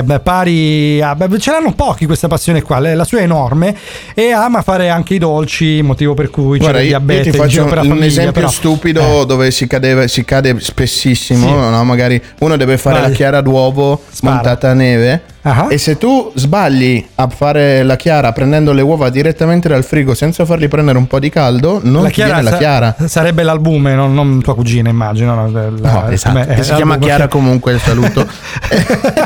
eh, 0.08 0.20
pari. 0.24 1.02
A, 1.02 1.14
beh, 1.14 1.38
ce 1.40 1.52
l'hanno 1.52 1.74
pochi 1.74 2.06
questa 2.06 2.30
passione 2.30 2.62
qua. 2.62 2.80
La 2.80 3.04
sua 3.04 3.20
è 3.20 3.24
enorme 3.24 3.76
e 4.14 4.25
ama 4.32 4.62
fare 4.62 4.90
anche 4.90 5.14
i 5.16 5.18
dolci, 5.18 5.82
motivo 5.82 6.14
per 6.14 6.30
cui 6.30 6.58
Guarda, 6.58 6.78
c'è 6.80 6.84
il 6.84 6.90
io, 6.90 6.98
io 6.98 7.06
diabete 7.06 7.32
ti 7.32 7.38
faccio 7.38 7.62
un, 7.64 7.68
per 7.68 7.76
la 7.78 7.82
un 7.84 7.88
famiglia, 7.90 8.06
esempio 8.08 8.32
però- 8.34 8.48
stupido 8.50 9.22
eh. 9.22 9.26
dove 9.26 9.52
si, 9.52 9.68
cadeva- 9.68 10.08
si 10.08 10.24
cade 10.26 10.60
spessissimo. 10.60 11.48
Sì. 11.48 11.54
no? 11.54 11.84
Magari 11.84 12.22
uno 12.40 12.58
deve 12.58 12.78
fare 12.78 13.00
Vai. 13.00 13.10
la 13.10 13.16
chiara 13.16 13.42
d'uovo 13.42 14.02
Spara. 14.10 14.34
montata 14.36 14.70
a 14.70 14.74
neve. 14.74 15.22
Ah. 15.48 15.68
E 15.70 15.78
se 15.78 15.98
tu 16.00 16.32
sbagli 16.34 17.06
a 17.16 17.28
fare 17.28 17.84
la 17.84 17.96
chiara 17.96 18.32
prendendo 18.32 18.74
le 18.74 18.82
uova 18.82 19.10
direttamente 19.10 19.70
dal 19.70 19.84
frigo 19.84 20.16
senza 20.16 20.44
fargli 20.44 20.68
prendere 20.68 20.98
un 20.98 21.06
po' 21.06 21.20
di 21.20 21.30
caldo, 21.30 21.80
non 21.84 22.02
la 22.02 22.10
ti 22.10 22.24
viene 22.24 22.42
la 22.42 22.58
chiara. 22.58 22.96
sarebbe 23.06 23.44
l'albume, 23.44 23.94
non, 23.94 24.14
non 24.16 24.42
tua 24.42 24.56
cugina, 24.56 24.90
immagino. 24.90 25.36
no? 25.36 25.50
La- 25.52 25.64
No, 25.70 26.08
esatto, 26.10 26.34
come- 26.40 26.56
che 26.56 26.64
si 26.64 26.72
eh, 26.72 26.76
chiama. 26.76 26.98
Chiara 26.98 27.28
comunque, 27.28 27.78
saluto. 27.78 28.26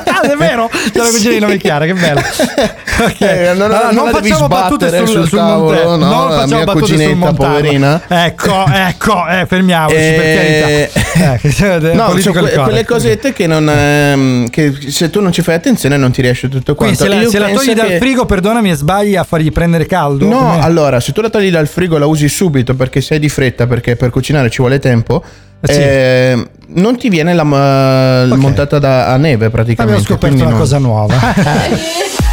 Ah, 0.10 0.22
è 0.22 0.36
vero? 0.36 0.70
C'è 0.70 1.00
la 1.00 1.10
cugina 1.10 1.34
di 1.34 1.40
nome 1.40 1.58
Chiara, 1.58 1.86
che 1.86 1.94
bello. 1.94 2.20
Ok. 3.00 3.22
Eh, 3.22 3.54
non- 3.54 3.72
Allora, 3.72 3.92
non 3.92 4.06
la 4.06 4.12
devi 4.12 4.28
facciamo 4.30 4.48
battute 4.50 4.90
sul, 4.98 5.08
sul 5.08 5.28
sul 5.30 5.40
monte- 5.40 5.84
no, 5.84 5.96
non 5.96 6.30
la 6.36 6.46
mia 6.48 6.66
cuginetta, 6.66 7.32
poverina. 7.34 8.02
Ecco, 8.10 8.66
ecco, 8.70 9.26
eh, 9.26 9.46
fermiamoci 9.48 9.96
Eh, 9.96 10.14
per 10.18 10.36
carità. 10.36 11.34
Eh, 11.34 11.38
che 11.38 11.50
c'è 11.50 11.78
del 11.80 11.96
No, 11.96 12.18
sono 12.18 12.42
que- 12.42 12.52
quelle 12.60 12.84
cosette 12.86 13.32
che, 13.32 13.48
non, 13.48 13.70
ehm, 13.70 14.50
che 14.50 14.74
se 14.90 15.10
tu 15.10 15.22
non 15.22 15.32
ci 15.32 15.42
fai 15.42 15.56
attenzione 15.56 15.96
non 15.96 16.09
non 16.10 16.12
ti 16.12 16.22
riesce 16.22 16.50
tutto 16.50 16.76
quanto. 16.76 17.06
Quindi 17.06 17.30
se 17.30 17.38
la, 17.40 17.48
se 17.48 17.54
la 17.54 17.58
togli 17.58 17.74
dal 17.74 17.88
che... 17.88 17.98
frigo, 17.98 18.26
perdonami, 18.26 18.74
sbagli 18.74 19.16
a 19.16 19.24
fargli 19.24 19.52
prendere 19.52 19.86
caldo? 19.86 20.28
No, 20.28 20.38
come... 20.38 20.62
allora, 20.62 21.00
se 21.00 21.12
tu 21.12 21.22
la 21.22 21.30
togli 21.30 21.52
dal 21.52 21.68
frigo 21.68 21.98
la 21.98 22.06
usi 22.06 22.28
subito 22.28 22.76
perché 22.76 23.02
sei 23.02 23.20
di 23.20 23.30
fretta, 23.30 23.68
perché 23.68 23.96
per 23.96 24.10
cucinare 24.10 24.50
ci 24.50 24.58
vuole 24.58 24.80
tempo. 24.80 25.24
Eh, 25.62 25.74
sì. 25.74 25.80
eh, 25.80 26.48
non 26.68 26.98
ti 26.98 27.10
viene 27.10 27.34
la, 27.34 27.44
la 27.44 28.26
okay. 28.26 28.38
montata 28.38 28.80
da, 28.80 29.08
a 29.08 29.18
neve 29.18 29.50
praticamente. 29.50 29.82
Abbiamo 29.82 30.02
scoperto 30.02 30.42
una 30.42 30.52
non... 30.52 30.60
cosa 30.60 30.78
nuova. 30.78 31.18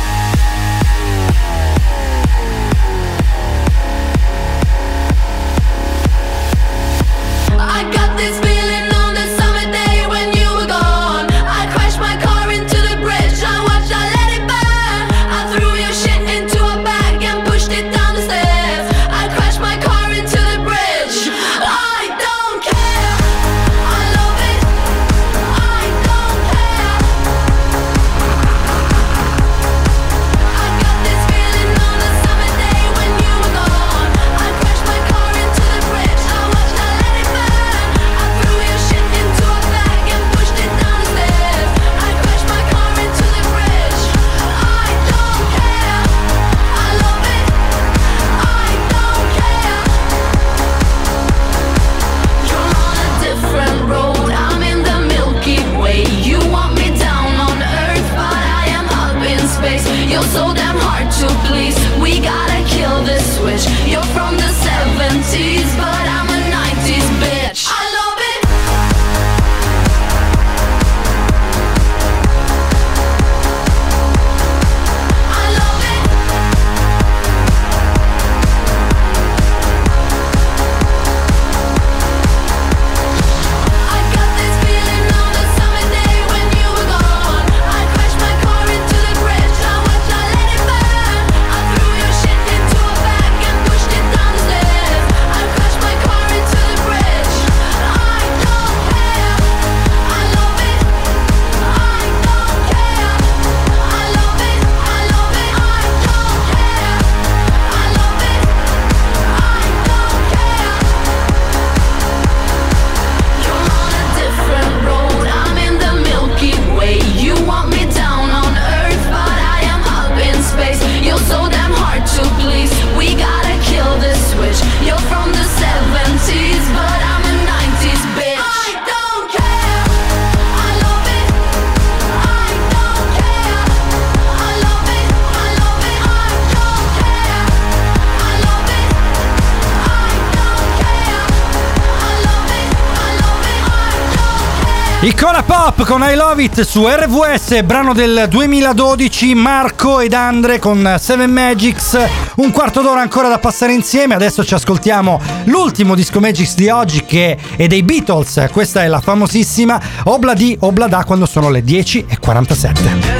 Up 145.78 145.84
con 145.86 146.02
I 146.02 146.14
Love 146.14 146.42
It 146.42 146.62
su 146.62 146.86
RWS, 146.86 147.62
brano 147.62 147.92
del 147.92 148.26
2012, 148.30 149.34
Marco 149.34 150.00
ed 150.00 150.14
Andre 150.14 150.58
con 150.58 150.96
Seven 150.98 151.30
Magics, 151.30 151.98
un 152.36 152.50
quarto 152.50 152.80
d'ora 152.80 153.00
ancora 153.00 153.28
da 153.28 153.38
passare 153.38 153.74
insieme, 153.74 154.14
adesso 154.14 154.42
ci 154.44 154.54
ascoltiamo 154.54 155.20
l'ultimo 155.44 155.94
disco 155.94 156.18
Magics 156.18 156.54
di 156.54 156.68
oggi 156.68 157.04
che 157.04 157.36
è 157.56 157.66
dei 157.66 157.82
Beatles, 157.82 158.48
questa 158.52 158.84
è 158.84 158.88
la 158.88 159.00
famosissima 159.00 159.80
Obla 160.04 160.32
di 160.32 160.56
Obla 160.60 160.86
da 160.86 161.04
quando 161.04 161.26
sono 161.26 161.50
le 161.50 161.62
10.47. 161.62 163.15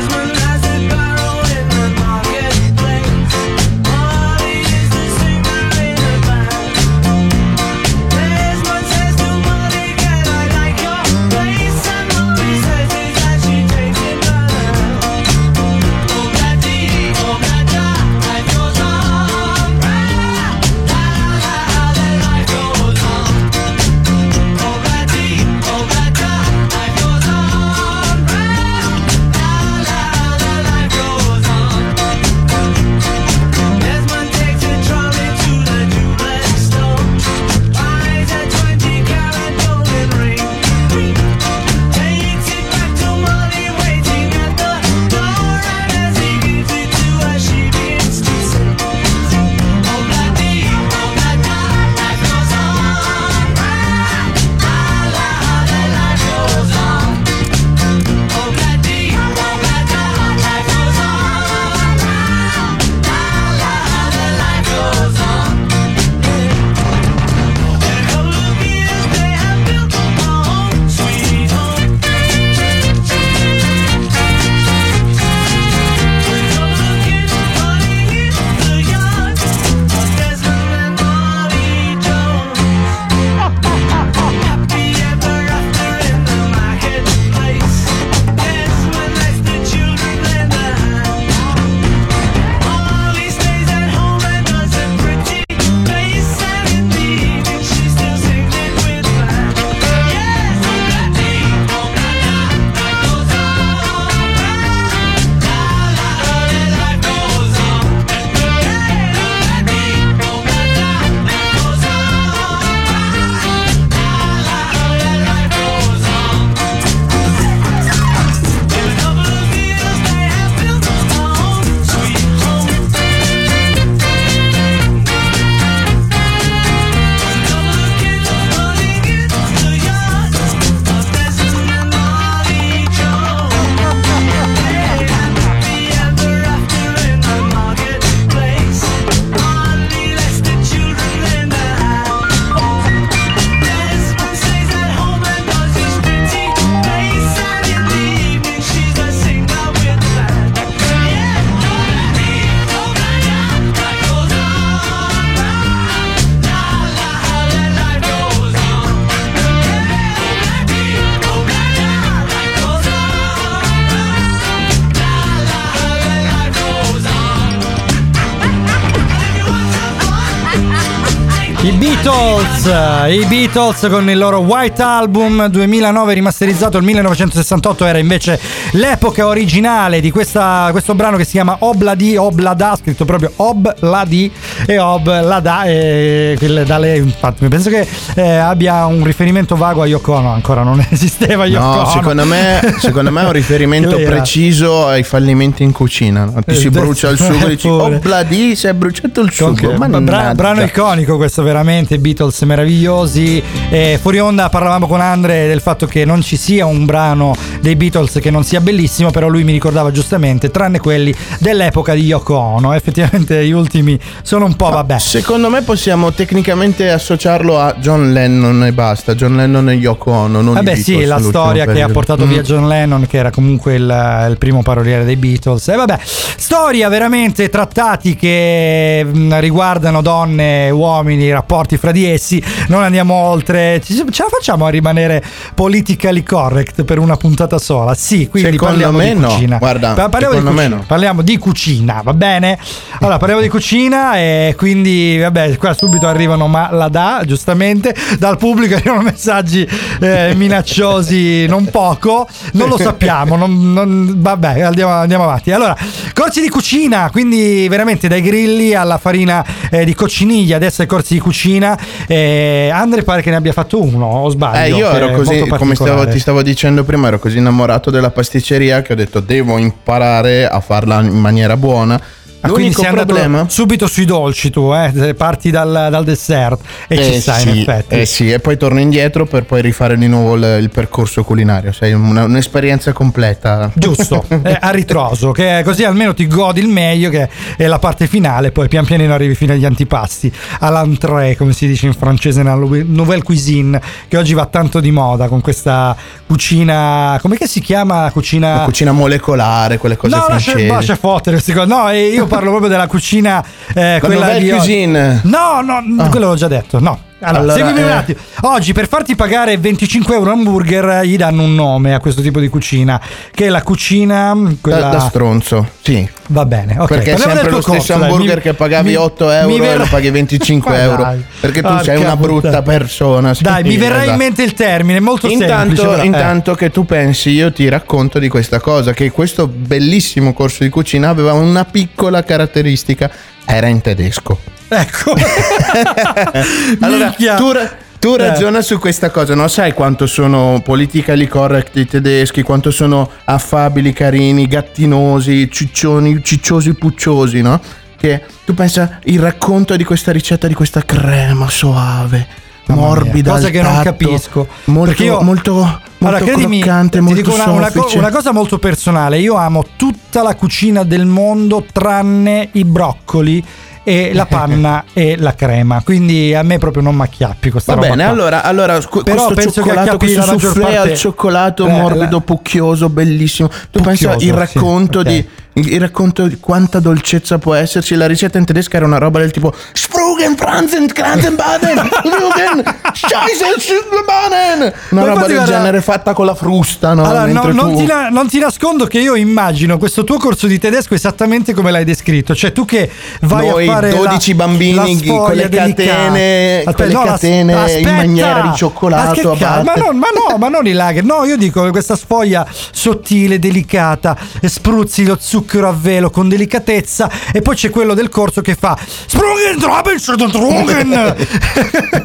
Beatles, 172.07 172.67
i 173.13 173.25
Beatles 173.27 173.89
con 173.91 174.09
il 174.09 174.17
loro 174.17 174.39
White 174.39 174.81
Album 174.81 175.49
2009 175.49 176.15
rimasterizzato 176.15 176.79
il 176.79 176.85
1968 176.85 177.85
era 177.85 177.99
invece 177.99 178.39
l'epoca 178.75 179.27
originale 179.27 180.01
di 180.01 180.13
questa- 180.13 180.69
questo 180.71 180.95
brano 180.95 181.17
che 181.17 181.25
si 181.25 181.33
chiama 181.33 181.57
Obladi 181.59 182.17
Oblada, 182.17 182.77
scritto 182.81 183.05
proprio 183.05 183.33
Obladi 183.35 184.31
e 184.67 184.79
Oblada 184.79 185.65
e 185.65 186.35
quelle 186.39 186.65
dalle, 186.65 186.97
infatti 186.97 187.47
penso 187.49 187.71
che 187.71 187.87
eh, 188.15 188.37
abbia 188.37 188.85
un 188.87 189.05
riferimento 189.05 189.57
vago 189.57 189.83
a 189.83 189.87
Yoko 189.87 190.15
Ono, 190.15 190.31
ancora 190.33 190.63
non 190.63 190.85
esisteva 190.91 191.47
Yoko 191.47 191.65
No, 191.65 191.81
Ono. 191.81 191.91
secondo 191.91 192.25
me, 192.25 192.75
secondo 192.79 193.11
me 193.11 193.23
è 193.23 193.25
un 193.27 193.33
riferimento 193.33 193.97
lei 193.97 194.05
preciso 194.05 194.87
ai 194.87 195.03
fallimenti 195.03 195.63
in 195.63 195.73
cucina. 195.73 196.25
no? 196.25 196.43
Ti 196.45 196.55
si 196.55 196.67
Eh, 196.67 196.71
brucia 196.71 197.09
il 197.11 197.19
sugo 197.19 197.47
e 197.47 197.49
dici, 197.51 197.69
pure. 197.69 197.97
oh 197.97 197.99
Bladi, 197.99 198.57
si 198.57 198.67
è 198.67 198.75
bruciato 198.75 199.21
il 199.21 199.33
sugo. 199.33 199.73
Ma 199.77 199.89
bra- 200.01 200.35
brano 200.35 200.63
iconico 200.63 201.17
questo 201.17 201.43
veramente, 201.43 201.99
Beatles 201.99 202.41
meravigliosi. 202.43 203.43
E 203.71 203.99
fuori 204.01 204.19
onda 204.19 204.49
parlavamo 204.49 204.87
con 204.87 205.01
Andre 205.01 205.47
del 205.47 205.61
fatto 205.61 205.87
che 205.87 206.05
non 206.05 206.23
ci 206.23 206.37
sia 206.37 206.67
un 206.67 206.85
brano 206.85 207.35
dei 207.61 207.77
Beatles 207.77 208.19
che 208.21 208.31
non 208.31 208.43
sia 208.45 208.61
bellissimo, 208.61 209.11
però 209.11 209.29
lui 209.29 209.45
mi 209.45 209.53
ricordava 209.53 209.91
giustamente, 209.91 210.51
tranne 210.51 210.79
quelli 210.81 211.15
dell'epoca 211.39 211.95
di 211.95 212.03
Yoko 212.03 212.37
Ono. 212.37 212.73
Effettivamente 212.73 213.45
gli 213.47 213.53
ultimi 213.53 213.99
sono 214.23 214.45
un 214.47 214.56
po' 214.57 214.71
vabbè. 214.71 214.99
Secondo 214.99 215.49
me 215.51 215.63
possiamo 215.63 216.13
tecnicamente 216.13 216.91
associarlo 216.91 217.59
a 217.61 217.75
John 217.79 218.13
Lennon 218.13 218.65
e 218.65 218.73
basta. 218.73 219.15
John 219.15 219.37
Lennon 219.37 219.69
e 219.71 219.75
Yoko 219.75 220.11
Ono. 220.11 220.41
Non 220.41 220.55
Vabbè 220.55 220.75
sì, 220.75 221.05
la 221.05 221.21
storia 221.21 221.67
che 221.67 221.83
ha 221.83 221.89
portato 221.89 222.25
Mm. 222.25 222.29
via 222.29 222.43
John 222.43 222.67
Lennon, 222.69 223.07
che 223.07 223.19
era 223.19 223.31
comunque 223.31 223.75
il, 223.75 224.27
il 224.31 224.39
primo 224.39 224.63
paroliere 224.63 225.05
dei 225.05 225.17
Beatles. 225.17 225.69
E 225.69 225.77
vabbè, 225.77 225.99
storia 226.03 226.89
veramente 226.89 227.49
trattati 227.49 228.17
che 228.17 229.05
mh, 229.05 229.39
riguardano 229.41 230.01
donne, 230.03 230.71
uomini, 230.71 231.31
rapporti 231.31 231.77
fra 231.77 231.93
di 231.93 232.07
essi. 232.07 232.43
Non 232.69 232.83
andiamo 232.83 233.15
oltre. 233.15 233.81
Ce 233.85 234.05
la 234.05 234.29
facciamo 234.31 234.67
a 234.67 234.71
rimanere 234.71 235.23
politically 235.55 236.23
correct 236.23 236.85
per 236.85 236.99
una 236.99 237.17
puntata 237.17 237.59
sola? 237.59 237.95
Sì, 237.95 238.29
quindi 238.29 238.51
Secondo 238.53 238.75
parliamo 238.75 238.99
me 238.99 239.15
di 239.15 239.21
no, 239.21 239.29
cucina. 239.29 239.59
guarda, 239.59 239.93
Pa- 239.93 240.09
parliamo 240.09 240.35
di 240.35 240.43
cucina. 240.45 240.69
no. 240.77 240.85
Parliamo 240.87 241.23
di 241.23 241.39
cucina, 241.39 242.01
va 242.03 242.15
bene? 242.15 242.59
Allora, 243.01 243.17
parliamo 243.19 243.43
di 243.43 243.49
cucina 243.49 244.17
e 244.17 244.46
quindi, 244.55 245.19
vabbè, 245.21 245.57
qua 245.57 245.75
subito 245.75 246.07
arrivano, 246.07 246.47
ma 246.47 246.71
la 246.73 246.89
dà, 246.89 247.23
giustamente, 247.27 247.95
dal 248.19 248.37
pubblico 248.39 248.75
arrivano 248.77 249.03
messaggi 249.03 249.67
eh, 250.01 250.33
minacciosi 250.35 251.47
non 251.47 251.67
poco, 251.71 252.29
non 252.53 252.69
lo 252.69 252.77
sappiamo, 252.79 253.37
non- 253.37 253.73
non- 253.73 254.15
vabbè, 254.17 254.61
andiamo, 254.61 254.93
andiamo 254.93 255.25
avanti. 255.25 255.51
Allora, 255.53 255.77
corsi 256.13 256.41
di 256.41 256.49
cucina, 256.49 257.09
quindi 257.11 257.67
veramente 257.69 258.09
dai 258.09 258.21
grilli 258.23 258.75
alla 258.75 258.99
farina 258.99 259.45
eh, 259.71 259.85
di 259.85 259.95
cocciniglia, 259.95 260.57
adesso 260.57 260.83
ai 260.83 260.89
corsi 260.89 261.15
di 261.15 261.21
cucina. 261.21 261.79
Eh, 262.07 262.71
Andre 262.73 263.03
pare 263.03 263.23
che 263.23 263.31
ne 263.31 263.37
abbia 263.37 263.53
fatto 263.53 263.83
uno, 263.83 264.07
o 264.07 264.29
sbaglio? 264.29 264.77
Eh, 264.77 264.79
io 264.79 264.91
ero 264.91 265.11
così, 265.13 265.47
come 265.49 265.75
stavo- 265.75 266.07
ti 266.09 266.19
stavo 266.19 266.43
dicendo 266.43 266.85
prima, 266.85 267.09
ero 267.09 267.19
così 267.19 267.39
innamorato 267.39 267.91
della 267.91 268.11
pasticceria 268.11 268.83
che 268.83 268.93
ho 268.93 268.97
detto 268.97 269.21
devo 269.21 269.59
imparare 269.59 270.47
a 270.47 270.61
farla 270.61 271.01
in 271.01 271.19
maniera 271.19 271.57
buona. 271.57 272.01
Ah, 272.47 272.53
quindi 272.55 272.75
sei 272.75 272.87
andato 272.87 273.07
problema 273.07 273.45
subito 273.49 273.87
sui 273.87 274.05
dolci 274.05 274.51
tu, 274.51 274.73
eh? 274.73 275.15
parti 275.15 275.51
dal, 275.51 275.89
dal 275.91 276.05
dessert 276.05 276.61
e 276.89 276.97
ci 276.97 277.13
Eh 277.15 277.21
stai 277.21 277.41
sì, 277.41 277.49
in 277.51 277.59
effetti. 277.59 277.95
eh 278.01 278.07
sì, 278.07 278.31
e 278.31 278.39
poi 278.41 278.57
torno 278.57 278.81
indietro 278.81 279.27
per 279.27 279.45
poi 279.45 279.63
rifare 279.63 279.97
di 279.97 280.07
nuovo 280.07 280.35
il, 280.35 280.59
il 280.61 280.71
percorso 280.71 281.25
culinario. 281.25 281.73
Sei 281.73 281.93
una- 281.93 282.25
un'esperienza 282.25 282.93
completa. 282.93 283.71
Giusto, 283.75 284.25
eh, 284.43 284.59
a 284.61 284.71
ritroso, 284.71 285.33
che 285.33 285.63
così 285.65 285.85
almeno 285.85 286.15
ti 286.15 286.27
godi 286.27 286.61
il 286.61 286.69
meglio 286.69 287.11
che 287.11 287.29
è 287.57 287.67
la 287.67 287.79
parte 287.79 288.07
finale, 288.07 288.51
poi 288.53 288.69
pian 288.69 288.85
pianino 288.85 289.13
arrivi 289.15 289.35
fino 289.35 289.53
agli 289.53 289.65
antipasti, 289.65 290.31
all'entrée, 290.61 291.37
come 291.37 291.53
si 291.53 291.67
dice 291.67 291.87
in 291.87 291.95
francese 291.95 292.43
nella 292.43 292.55
nouvelle- 292.57 293.23
cuisine, 293.23 293.81
che 294.09 294.17
oggi 294.17 294.35
va 294.35 294.47
tanto 294.47 294.81
di 294.81 294.91
moda 294.91 295.29
con 295.29 295.41
questa 295.41 295.97
cucina, 296.27 297.19
come 297.23 297.37
si 297.47 297.61
chiama? 297.61 298.11
Cucina... 298.13 298.57
La 298.57 298.65
cucina 298.65 298.93
molecolare, 298.93 299.79
quelle 299.79 299.97
cose 299.97 300.15
no, 300.17 300.23
francesi. 300.23 300.67
lascia 300.67 300.97
fottere 300.97 301.37
queste 301.37 301.53
cose. 301.55 301.67
No, 301.67 301.89
io 301.91 302.27
parlo 302.27 302.36
proprio 302.41 302.69
della 302.69 302.87
cucina, 302.87 303.45
eh, 303.75 303.99
La 304.01 304.07
quella 304.07 304.39
di 304.39 304.49
cuisine. 304.49 305.21
No, 305.25 305.61
no, 305.61 306.09
quello 306.11 306.29
l'ho 306.29 306.37
già 306.37 306.49
detto. 306.49 306.79
No. 306.79 307.06
Allora, 307.21 307.55
seguimi 307.55 307.81
un 307.83 307.89
eh. 307.89 307.93
attimo. 307.93 308.19
Oggi 308.43 308.75
per 308.75 308.89
farti 308.89 309.15
pagare 309.17 309.57
25 309.57 310.15
euro 310.15 310.33
hamburger 310.33 311.01
gli 311.05 311.17
danno 311.17 311.45
un 311.45 311.55
nome 311.55 311.95
a 311.95 311.99
questo 311.99 312.21
tipo 312.21 312.41
di 312.41 312.49
cucina, 312.49 313.01
che 313.31 313.47
è 313.47 313.49
la 313.49 313.63
cucina. 313.63 314.35
mm, 314.35 314.53
Quella... 314.61 314.79
Da, 314.81 314.89
da 314.91 315.01
stronzo, 315.01 315.67
sì. 315.81 316.07
Va 316.29 316.45
bene, 316.45 316.77
ok. 316.79 316.87
Perché 316.89 317.15
è 317.15 317.17
sempre 317.17 317.49
lo 317.51 317.61
stesso 317.63 317.77
corso, 317.79 317.93
dai. 317.99 318.03
hamburger 318.11 318.37
Mi- 318.37 318.43
che 318.43 318.53
pagavi 318.55 318.89
mi- 318.91 318.95
8 318.97 319.27
mi 319.27 319.33
euro 319.35 319.55
e 319.55 319.59
verrà- 319.61 319.77
lo 319.79 319.87
paghi 319.89 320.11
25 320.11 320.71
Ma 320.71 320.79
euro. 320.83 321.17
Perché 321.41 321.63
tu 321.63 321.69
Porca 321.69 321.83
sei 321.85 322.01
una 322.01 322.17
brutta 322.17 322.35
puttana. 322.49 322.63
persona. 322.63 323.35
sì, 323.35 323.43
Dai, 323.43 323.63
mi 323.63 323.77
verrà 323.79 323.97
in 323.97 324.03
esatto. 324.03 324.17
mente 324.19 324.43
il 324.43 324.53
termine, 324.53 325.01
molto 325.01 325.27
semplice. 325.29 325.51
Intanto, 325.53 325.83
però, 325.89 326.03
eh. 326.03 326.05
intanto 326.05 326.55
che 326.55 326.71
tu 326.71 326.85
pensi, 326.85 327.31
io 327.31 327.51
ti 327.51 327.67
racconto 327.69 328.19
di 328.19 328.29
questa 328.29 328.61
cosa: 328.61 328.93
che 328.93 329.11
questo 329.11 329.47
bellissimo 329.47 330.35
corso 330.35 330.65
di 330.65 330.69
cucina 330.69 331.09
aveva 331.09 331.33
una 331.33 331.65
piccola 331.65 332.23
caratteristica, 332.23 333.11
era 333.47 333.69
in 333.69 333.81
tedesco. 333.81 334.39
Ecco. 334.69 335.15
allora, 336.81 337.11
tu, 337.37 337.53
tu 337.99 338.15
Eh. 338.15 338.17
ragiona 338.17 338.61
su 338.63 338.79
questa 338.79 339.11
cosa, 339.11 339.35
no? 339.35 339.49
Sai 339.49 339.73
quanto 339.73 340.07
sono 340.07 340.61
politically 340.65 341.27
correct 341.27 341.77
i 341.77 341.87
tedeschi, 341.87 342.43
quanto 342.43 342.71
sono 342.71 343.09
affabili, 343.25 343.93
carini, 343.93 344.47
gattinosi, 344.47 345.49
ciccioni, 345.51 346.21
cicciosi, 346.23 346.75
pucciosi, 346.75 347.43
no? 347.43 347.61
Che 347.97 348.23
tu 348.45 348.55
pensa 348.55 348.99
il 349.05 349.21
racconto 349.21 349.75
di 349.77 349.85
questa 349.85 350.13
ricetta, 350.13 350.47
di 350.47 350.55
questa 350.55 350.83
crema 350.85 351.49
soave, 351.49 352.27
Mamma 352.67 352.81
morbida, 352.83 353.33
cosa 353.33 353.49
che 353.49 353.63
non 353.63 353.73
tatto, 353.73 353.85
capisco. 353.85 354.49
molto, 354.65 355.03
io- 355.03 355.21
molto, 355.23 355.55
molto 355.55 355.81
Allora, 356.05 356.19
credimi, 356.19 356.61
croccante, 356.61 357.01
molto 357.01 357.23
dico 357.23 357.35
una, 357.35 357.51
una 357.51 357.71
co- 357.71 357.89
una 357.95 358.11
cosa 358.11 358.33
molto 358.33 358.59
personale. 358.59 359.19
Io 359.19 359.37
amo 359.37 359.65
tutta 359.77 360.23
la 360.23 360.35
cucina 360.35 360.83
del 360.85 361.07
mondo 361.07 361.65
tranne 361.73 362.51
i 362.53 362.65
broccoli 362.65 363.43
e 363.89 364.11
la 364.13 364.27
panna 364.29 364.83
e 364.93 365.15
la 365.17 365.33
crema. 365.35 365.81
Quindi 365.85 366.35
a 366.35 366.43
me 366.43 366.59
proprio 366.59 366.83
non 366.83 366.97
macchiappi 366.97 367.51
questa 367.51 367.75
Va 367.77 367.83
bene, 367.83 368.03
qua. 368.03 368.09
allora, 368.09 368.43
allora 368.43 368.81
scu- 368.81 369.05
Però 369.05 369.27
questo 369.33 369.53
cioccolato, 369.63 369.97
questo 369.97 370.23
soufflé 370.23 370.61
parte- 370.63 370.77
al 370.79 370.95
cioccolato 370.97 371.67
Eh, 371.69 371.71
morbido, 371.71 372.17
la- 372.17 372.21
pucchioso, 372.21 372.89
bellissimo. 372.89 373.49
Tu 373.71 373.81
pensa 373.81 374.11
Pucchioso, 374.11 374.17
il 374.17 374.23
sì, 374.23 374.31
racconto 374.53 374.99
ok. 374.99 375.05
di 375.07 375.29
il, 375.59 375.81
racconto 375.81 376.27
di 376.27 376.39
quanta 376.39 376.81
dolcezza 376.81 377.39
può 377.39 377.55
esserci. 377.55 377.95
La 377.95 378.07
ricetta 378.07 378.37
in 378.37 378.45
tedesca 378.45 378.77
era 378.77 378.85
una 378.85 378.99
roba 378.99 379.21
del 379.21 379.31
tipo 379.31 379.55
Sprugen, 379.73 380.37
Franzen, 380.37 380.87
Kranzenbaden, 380.87 381.77
Lügen, 382.05 382.63
Scheiße, 382.93 383.59
Schüttelbanen. 383.59 384.73
Una 384.91 385.01
Ma 385.01 385.07
roba 385.07 385.27
del 385.27 385.37
guarda- 385.37 385.57
genere 385.57 385.81
fatta 385.81 386.13
con 386.13 386.27
la 386.27 386.35
frusta, 386.35 386.93
no? 386.93 387.05
Allora, 387.05 387.25
no- 387.27 387.53
non, 387.53 387.73
tu- 387.73 387.77
ti 387.79 387.87
na- 387.87 388.09
non 388.11 388.29
ti 388.29 388.39
nascondo 388.39 388.87
che 388.87 388.99
io 388.99 389.15
immagino 389.15 389.79
questo 389.79 390.05
tuo 390.05 390.19
corso 390.19 390.47
di 390.47 390.59
tedesco 390.59 390.95
esattamente 390.95 391.55
come 391.55 391.71
l'hai 391.71 391.85
descritto. 391.85 392.35
Cioè, 392.35 392.53
tu 392.53 392.67
che 392.67 392.91
vai 393.23 393.49
Noi 393.49 393.67
a 393.69 393.73
fare. 393.73 393.95
12 393.95 394.31
la- 394.37 394.37
bambini 394.45 394.75
la 395.07 395.11
con 395.11 395.33
le 395.35 395.49
catene- 395.49 396.63
delicata. 396.65 396.73
con 396.75 396.87
le 396.87 396.93
no, 396.93 397.03
catene 397.05 397.79
in 397.81 397.95
maniera 397.95 398.41
di 398.43 398.57
cioccolato 398.57 399.07
Ma, 399.09 399.15
che 399.15 399.45
a 399.45 399.49
cazzo? 399.49 399.65
ma, 399.65 399.73
no, 399.75 399.93
ma 399.93 400.07
no, 400.31 400.37
ma 400.37 400.49
non 400.49 400.67
i 400.67 400.73
lager. 400.73 401.03
No, 401.03 401.25
io 401.25 401.39
dico 401.39 401.69
questa 401.71 401.97
sfoglia 401.97 402.47
sottile, 402.73 403.39
delicata, 403.39 404.15
spruzzi 404.45 405.07
lo 405.07 405.17
zucchero 405.19 405.45
a 405.69 405.73
velo 405.79 406.11
con 406.11 406.29
delicatezza. 406.29 407.11
E 407.33 407.41
poi 407.43 407.55
c'è 407.55 407.71
quello 407.71 407.95
del 407.95 408.09
corso 408.09 408.41
che 408.43 408.55
fa 408.55 408.77
Sprungen, 409.07 409.59
Trabelschen, 409.59 410.31
Trungen. 410.31 411.17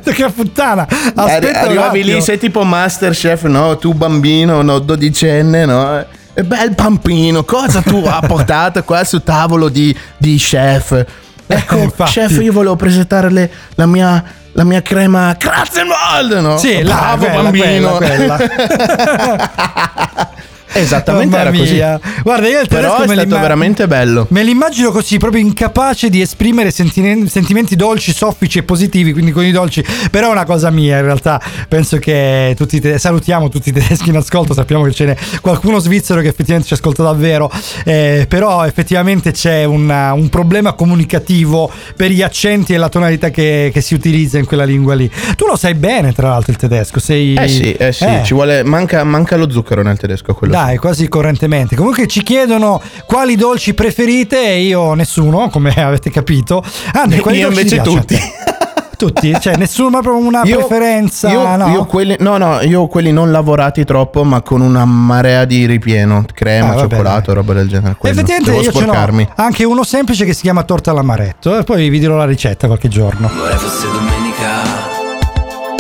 che 0.04 0.30
puttana. 0.32 0.88
Aspetta 1.16 1.62
arrivavi 1.62 2.04
lì, 2.04 2.22
sei 2.22 2.38
tipo 2.38 2.64
Masterchef, 2.64 3.44
no? 3.46 3.78
Tu 3.78 3.94
bambino, 3.94 4.62
no? 4.62 4.80
Dodicenne, 4.80 5.66
no? 5.66 6.06
E 6.34 6.44
bel 6.44 6.74
pampino, 6.76 7.44
cosa 7.44 7.82
tu 7.82 8.04
ha 8.08 8.22
portato 8.26 8.84
qua 8.84 9.04
sul 9.04 9.24
tavolo 9.24 9.68
di, 9.70 9.96
di 10.18 10.38
chef? 10.38 11.06
Ecco, 11.46 11.76
infatti. 11.78 12.12
chef, 12.12 12.40
io 12.42 12.54
volevo 12.54 12.76
presentare 12.76 13.30
le- 13.32 13.52
la 13.76 13.86
mia... 13.86 14.24
La 14.54 14.66
mia 14.66 14.82
crema 14.82 15.34
Kratzenwald, 15.40 16.34
no? 16.42 16.58
Sì, 16.58 16.82
Bravo 16.84 17.24
quella, 17.26 17.42
bambino. 17.44 17.92
quella, 17.92 18.38
Esattamente 20.74 21.36
Mamma 21.36 21.50
era 21.50 21.58
così. 21.58 21.74
mia. 21.74 22.00
Guarda, 22.24 22.48
io 22.48 22.62
il 22.62 22.68
Però 22.68 22.82
tedesco 22.82 22.96
è 23.04 23.08
me 23.08 23.14
stato 23.14 23.28
l'imma- 23.28 23.40
veramente 23.42 23.88
bello. 23.88 24.26
Me 24.30 24.44
l'immagino 24.44 24.92
così, 24.92 25.18
proprio 25.18 25.42
incapace 25.42 26.10
di 26.10 26.22
esprimere 26.22 26.72
sentine- 26.72 27.28
sentimenti 27.28 27.76
dolci, 27.76 28.14
soffici 28.14 28.60
e 28.60 28.64
positivi, 28.64 29.12
quindi 29.14 29.32
con 29.32 29.44
i 29.44 29.52
dolci. 29.52 29.84
Però 30.10 30.28
è 30.30 30.32
una 30.32 30.46
cosa 30.46 30.70
mia, 30.70 30.98
in 30.98 31.04
realtà. 31.04 31.42
Penso 31.68 31.98
che 31.98 32.54
tutti 32.58 32.78
i 32.78 32.80
tede- 32.82 32.98
salutiamo 33.00 33.50
tutti 33.50 33.70
i 33.70 33.72
tedeschi 33.72 34.10
in 34.10 34.18
ascolto. 34.18 34.54
Sappiamo 34.54 34.84
che 34.84 34.92
ce 34.92 35.06
n'è 35.06 35.16
qualcuno 35.42 35.80
svizzero 35.80 36.22
che 36.22 36.28
effettivamente 36.28 36.68
ci 36.68 36.74
ascolta 36.74 37.04
davvero. 37.04 37.52
Eh, 37.84 38.26
però 38.30 38.66
effettivamente 38.66 39.32
c'è 39.32 39.64
una- 39.66 40.14
un 40.14 40.30
problema 40.30 40.74
comunicativo 40.74 41.70
per 41.96 42.12
gli 42.12 42.22
accenti 42.22 42.74
e 42.74 42.78
la 42.78 42.90
tonalità 42.90 43.30
che, 43.30 43.70
che 43.74 43.82
si 43.82 43.94
utilizza 43.94 44.38
in 44.38 44.46
quella 44.46 44.64
lingua 44.64 44.94
lì. 44.96 45.10
Tu 45.36 45.46
lo 45.46 45.56
sai 45.56 45.74
bene, 45.74 46.14
tra 46.14 46.30
l'altro, 46.30 46.52
il 46.52 46.58
tedesco. 46.58 47.00
Sei... 47.00 47.34
Eh 47.36 47.48
sì, 47.48 47.74
eh 47.74 47.92
sì, 47.92 48.04
Eh. 48.06 48.22
ci 48.24 48.34
vuole, 48.34 48.64
manca, 48.64 49.04
manca 49.04 49.36
lo 49.36 49.50
zucchero 49.50 49.82
nel 49.82 49.98
tedesco 49.98 50.34
quello. 50.34 50.54
Dai, 50.64 50.78
quasi 50.78 51.08
correntemente. 51.08 51.76
Comunque 51.76 52.06
ci 52.06 52.22
chiedono 52.22 52.80
quali 53.08 53.36
dolci 53.36 53.74
preferite 53.74 54.40
e 54.48 54.62
io 54.62 54.94
nessuno, 54.94 55.50
come 55.50 55.72
avete 55.84 56.12
capito. 56.12 56.64
Andre, 56.94 57.20
quali 57.20 57.40
Io 57.40 57.48
dolci 57.50 57.62
invece 57.76 57.82
tutti. 57.82 58.16
Tutti, 59.02 59.36
cioè 59.42 59.56
nessuno 59.56 59.98
ha 59.98 60.02
proprio 60.02 60.24
una 60.24 60.42
Io- 60.44 60.58
preferenza, 60.58 61.32
io, 61.32 61.56
no? 61.56 61.70
io 61.70 61.86
quelli, 61.86 62.16
no, 62.20 62.38
no, 62.38 62.62
io 62.62 62.86
quelli 62.86 63.12
non 63.12 63.32
lavorati 63.32 63.84
troppo, 63.84 64.24
ma 64.24 64.44
con 64.44 64.62
una 64.62 64.86
marea 64.86 65.44
di 65.46 65.66
ripieno, 65.66 66.24
crema, 66.32 66.74
Ah, 66.76 66.80
cioccolato, 66.82 67.34
roba 67.34 67.54
del 67.54 67.68
genere. 67.68 67.96
Quello. 67.98 68.14
Effettivamente 68.14 68.52
Devo 68.52 68.64
io 68.64 68.72
ce 68.72 68.78
n'ho 68.78 68.84
sporcarmi. 68.86 69.28
anche 69.38 69.64
uno 69.64 69.84
semplice 69.84 70.24
che 70.24 70.34
si 70.36 70.42
chiama 70.44 70.62
torta 70.62 70.92
all'amaretto 70.92 71.58
e 71.58 71.64
poi 71.64 71.90
vi 71.90 71.98
dirò 71.98 72.16
la 72.16 72.26
ricetta 72.26 72.68
qualche 72.68 72.90
giorno. 72.90 73.28
Vorrei 73.36 73.58
fosse 73.58 73.88
domenica 73.88 75.00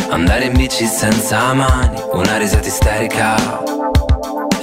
Andare 0.09 0.45
in 0.45 0.53
bici 0.57 0.85
senza 0.85 1.53
mani 1.53 2.01
Una 2.13 2.37
risata 2.37 2.67
isterica 2.67 3.35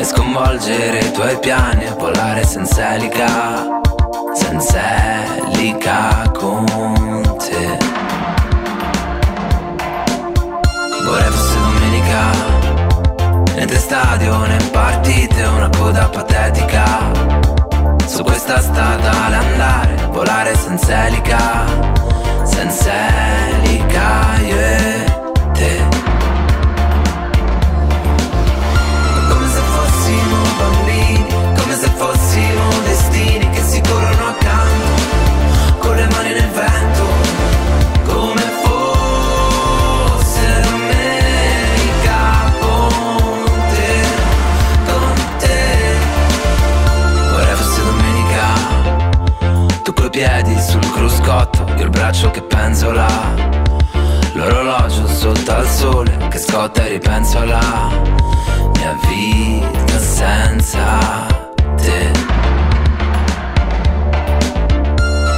E 0.00 0.04
sconvolgere 0.04 1.00
i 1.00 1.10
tuoi 1.10 1.36
piani 1.40 1.84
E 1.84 1.90
volare 1.98 2.44
senza 2.44 2.94
elica 2.94 3.80
Senza 4.32 4.80
elica 5.50 6.30
con 6.38 6.64
te. 7.38 7.78
Vorrei 11.04 11.30
fosse 11.30 11.58
domenica 11.58 12.20
Niente 13.54 13.78
stadio 13.78 14.38
né 14.46 14.58
partite 14.70 15.42
Una 15.42 15.68
coda 15.76 16.08
patetica. 16.08 16.84
Su 18.06 18.22
questa 18.22 18.60
strada 18.60 19.10
andare 19.10 19.96
Volare 20.12 20.56
senza 20.56 21.06
elica 21.06 21.64
Senza 22.44 22.92
elica 23.50 24.36
io 24.46 24.56
Io 52.19 52.24
il 52.24 52.31
braccio 52.31 52.31
che 52.31 52.43
penzola 52.43 53.07
L'orologio 54.32 55.07
sotto 55.07 55.53
al 55.53 55.66
sole 55.69 56.16
Che 56.28 56.39
scotta 56.39 56.85
e 56.85 56.89
ripenso 56.89 57.39
alla 57.39 57.61
Mia 58.74 58.97
vita 59.09 59.99
senza 59.99 61.27
te. 61.77 62.11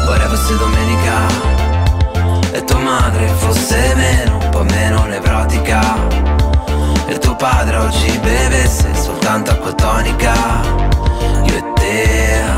Vorrei 0.06 0.28
fosse 0.28 0.56
domenica 0.56 1.26
E 2.52 2.64
tua 2.64 2.78
madre 2.78 3.26
fosse 3.26 3.94
meno 3.96 4.38
Un 4.38 4.48
po' 4.48 4.64
meno 4.64 5.04
nevrotica. 5.04 5.80
E 7.06 7.18
tuo 7.18 7.36
padre 7.36 7.76
oggi 7.76 8.18
bevesse 8.18 8.94
Soltanto 8.94 9.50
acqua 9.50 9.72
tonica. 9.74 10.32
Io 11.44 11.56
e 11.56 11.72
te 11.74 12.49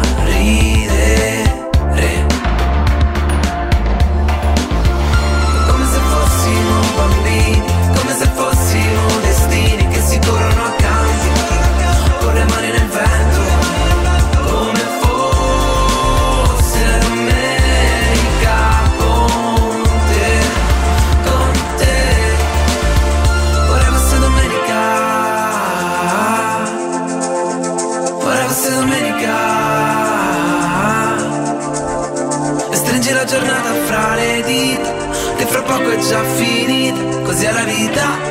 fra 35.52 35.62
poco 35.62 35.90
è 35.90 35.98
già 35.98 36.22
finita 36.24 37.20
Così 37.24 37.44
è 37.44 37.52
la 37.52 37.64
vita 37.64 38.21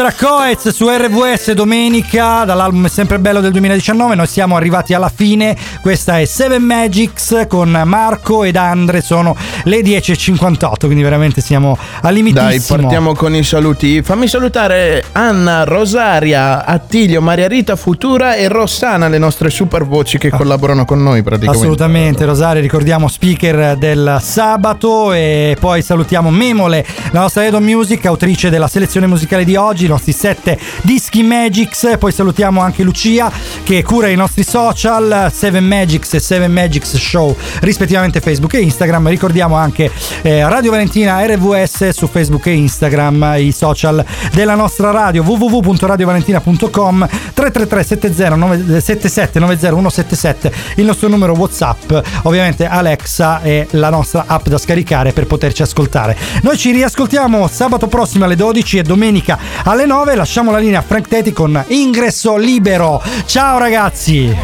era 0.00 0.12
Coez 0.12 0.68
su 0.68 0.88
RVS 0.88 1.52
domenica 1.52 2.44
dall'album 2.44 2.86
sempre 2.86 3.18
bello 3.18 3.40
del 3.40 3.52
2019. 3.52 4.14
Noi 4.14 4.26
siamo 4.26 4.56
arrivati 4.56 4.94
alla 4.94 5.10
fine. 5.14 5.56
Questa 5.82 6.18
è 6.18 6.24
Seven 6.24 6.62
Magics 6.62 7.44
con 7.48 7.82
Marco 7.84 8.44
ed 8.44 8.56
Andre. 8.56 9.02
Sono 9.02 9.36
le 9.64 9.80
10.58, 9.80 10.74
quindi 10.80 11.02
veramente 11.02 11.40
siamo 11.40 11.76
al 12.02 12.14
limitissimo. 12.14 12.48
Dai, 12.48 12.60
partiamo 12.60 13.14
con 13.14 13.34
i 13.34 13.42
saluti. 13.42 14.02
Fammi 14.02 14.28
salutare 14.28 15.04
Anna, 15.12 15.64
Rosaria, 15.64 16.64
Attilio, 16.64 17.20
Maria 17.20 17.48
Rita, 17.48 17.76
Futura 17.76 18.34
e 18.34 18.48
Rossana, 18.48 19.08
le 19.08 19.18
nostre 19.18 19.50
super 19.50 19.84
voci 19.84 20.18
che 20.18 20.30
collaborano 20.30 20.84
con 20.84 21.02
noi 21.02 21.22
praticamente. 21.22 21.64
Assolutamente, 21.64 22.24
Rosario, 22.24 22.62
ricordiamo 22.62 23.08
speaker 23.08 23.76
del 23.76 24.18
sabato 24.20 25.12
e 25.12 25.56
poi 25.58 25.82
salutiamo 25.82 26.30
Memole, 26.30 26.86
la 27.10 27.20
nostra 27.20 27.44
Edo 27.44 27.60
Music, 27.60 28.04
autrice 28.06 28.50
della 28.50 28.68
selezione 28.68 29.06
musicale 29.06 29.44
di 29.44 29.56
oggi, 29.56 29.84
i 29.84 29.88
nostri 29.88 30.12
sette 30.12 30.58
dischi 30.82 31.22
Magics, 31.22 31.96
poi 31.98 32.12
salutiamo 32.12 32.60
anche 32.60 32.82
Lucia 32.82 33.30
che 33.62 33.82
cura 33.82 34.08
i 34.08 34.16
nostri 34.16 34.44
social, 34.44 35.30
7 35.32 35.60
Magics 35.60 36.14
e 36.14 36.20
7 36.20 36.48
Magics 36.48 36.96
Show, 36.96 37.36
rispettivamente 37.60 38.20
Facebook 38.20 38.54
e 38.54 38.60
Instagram. 38.60 39.08
Ricordiamo 39.08 39.49
anche 39.54 39.90
eh, 40.22 40.48
Radio 40.48 40.70
Valentina 40.70 41.24
RVS 41.24 41.88
su 41.90 42.06
Facebook 42.06 42.46
e 42.46 42.52
Instagram, 42.52 43.34
i 43.38 43.52
social 43.52 44.04
della 44.32 44.54
nostra 44.54 44.90
radio 44.90 45.22
www.radiovalentina.com 45.22 47.08
333 47.34 47.82
70 47.82 48.36
9- 48.36 48.78
77 48.80 49.38
90 49.38 49.68
177 49.68 50.52
il 50.76 50.84
nostro 50.84 51.08
numero 51.08 51.34
WhatsApp, 51.34 51.92
ovviamente 52.22 52.66
Alexa 52.66 53.42
è 53.42 53.66
la 53.70 53.90
nostra 53.90 54.24
app 54.26 54.48
da 54.48 54.58
scaricare 54.58 55.12
per 55.12 55.26
poterci 55.26 55.62
ascoltare. 55.62 56.16
Noi 56.42 56.56
ci 56.56 56.70
riascoltiamo 56.72 57.48
sabato 57.48 57.86
prossimo 57.86 58.24
alle 58.24 58.36
12 58.36 58.78
e 58.78 58.82
domenica 58.82 59.38
alle 59.64 59.86
9. 59.86 60.14
Lasciamo 60.14 60.50
la 60.50 60.58
linea 60.58 60.80
a 60.80 60.82
Frank 60.82 61.08
Teti 61.08 61.32
con 61.32 61.62
ingresso 61.68 62.36
libero. 62.36 63.02
Ciao 63.26 63.58
ragazzi! 63.58 64.34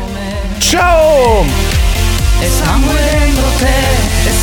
Ciao! 0.59 1.45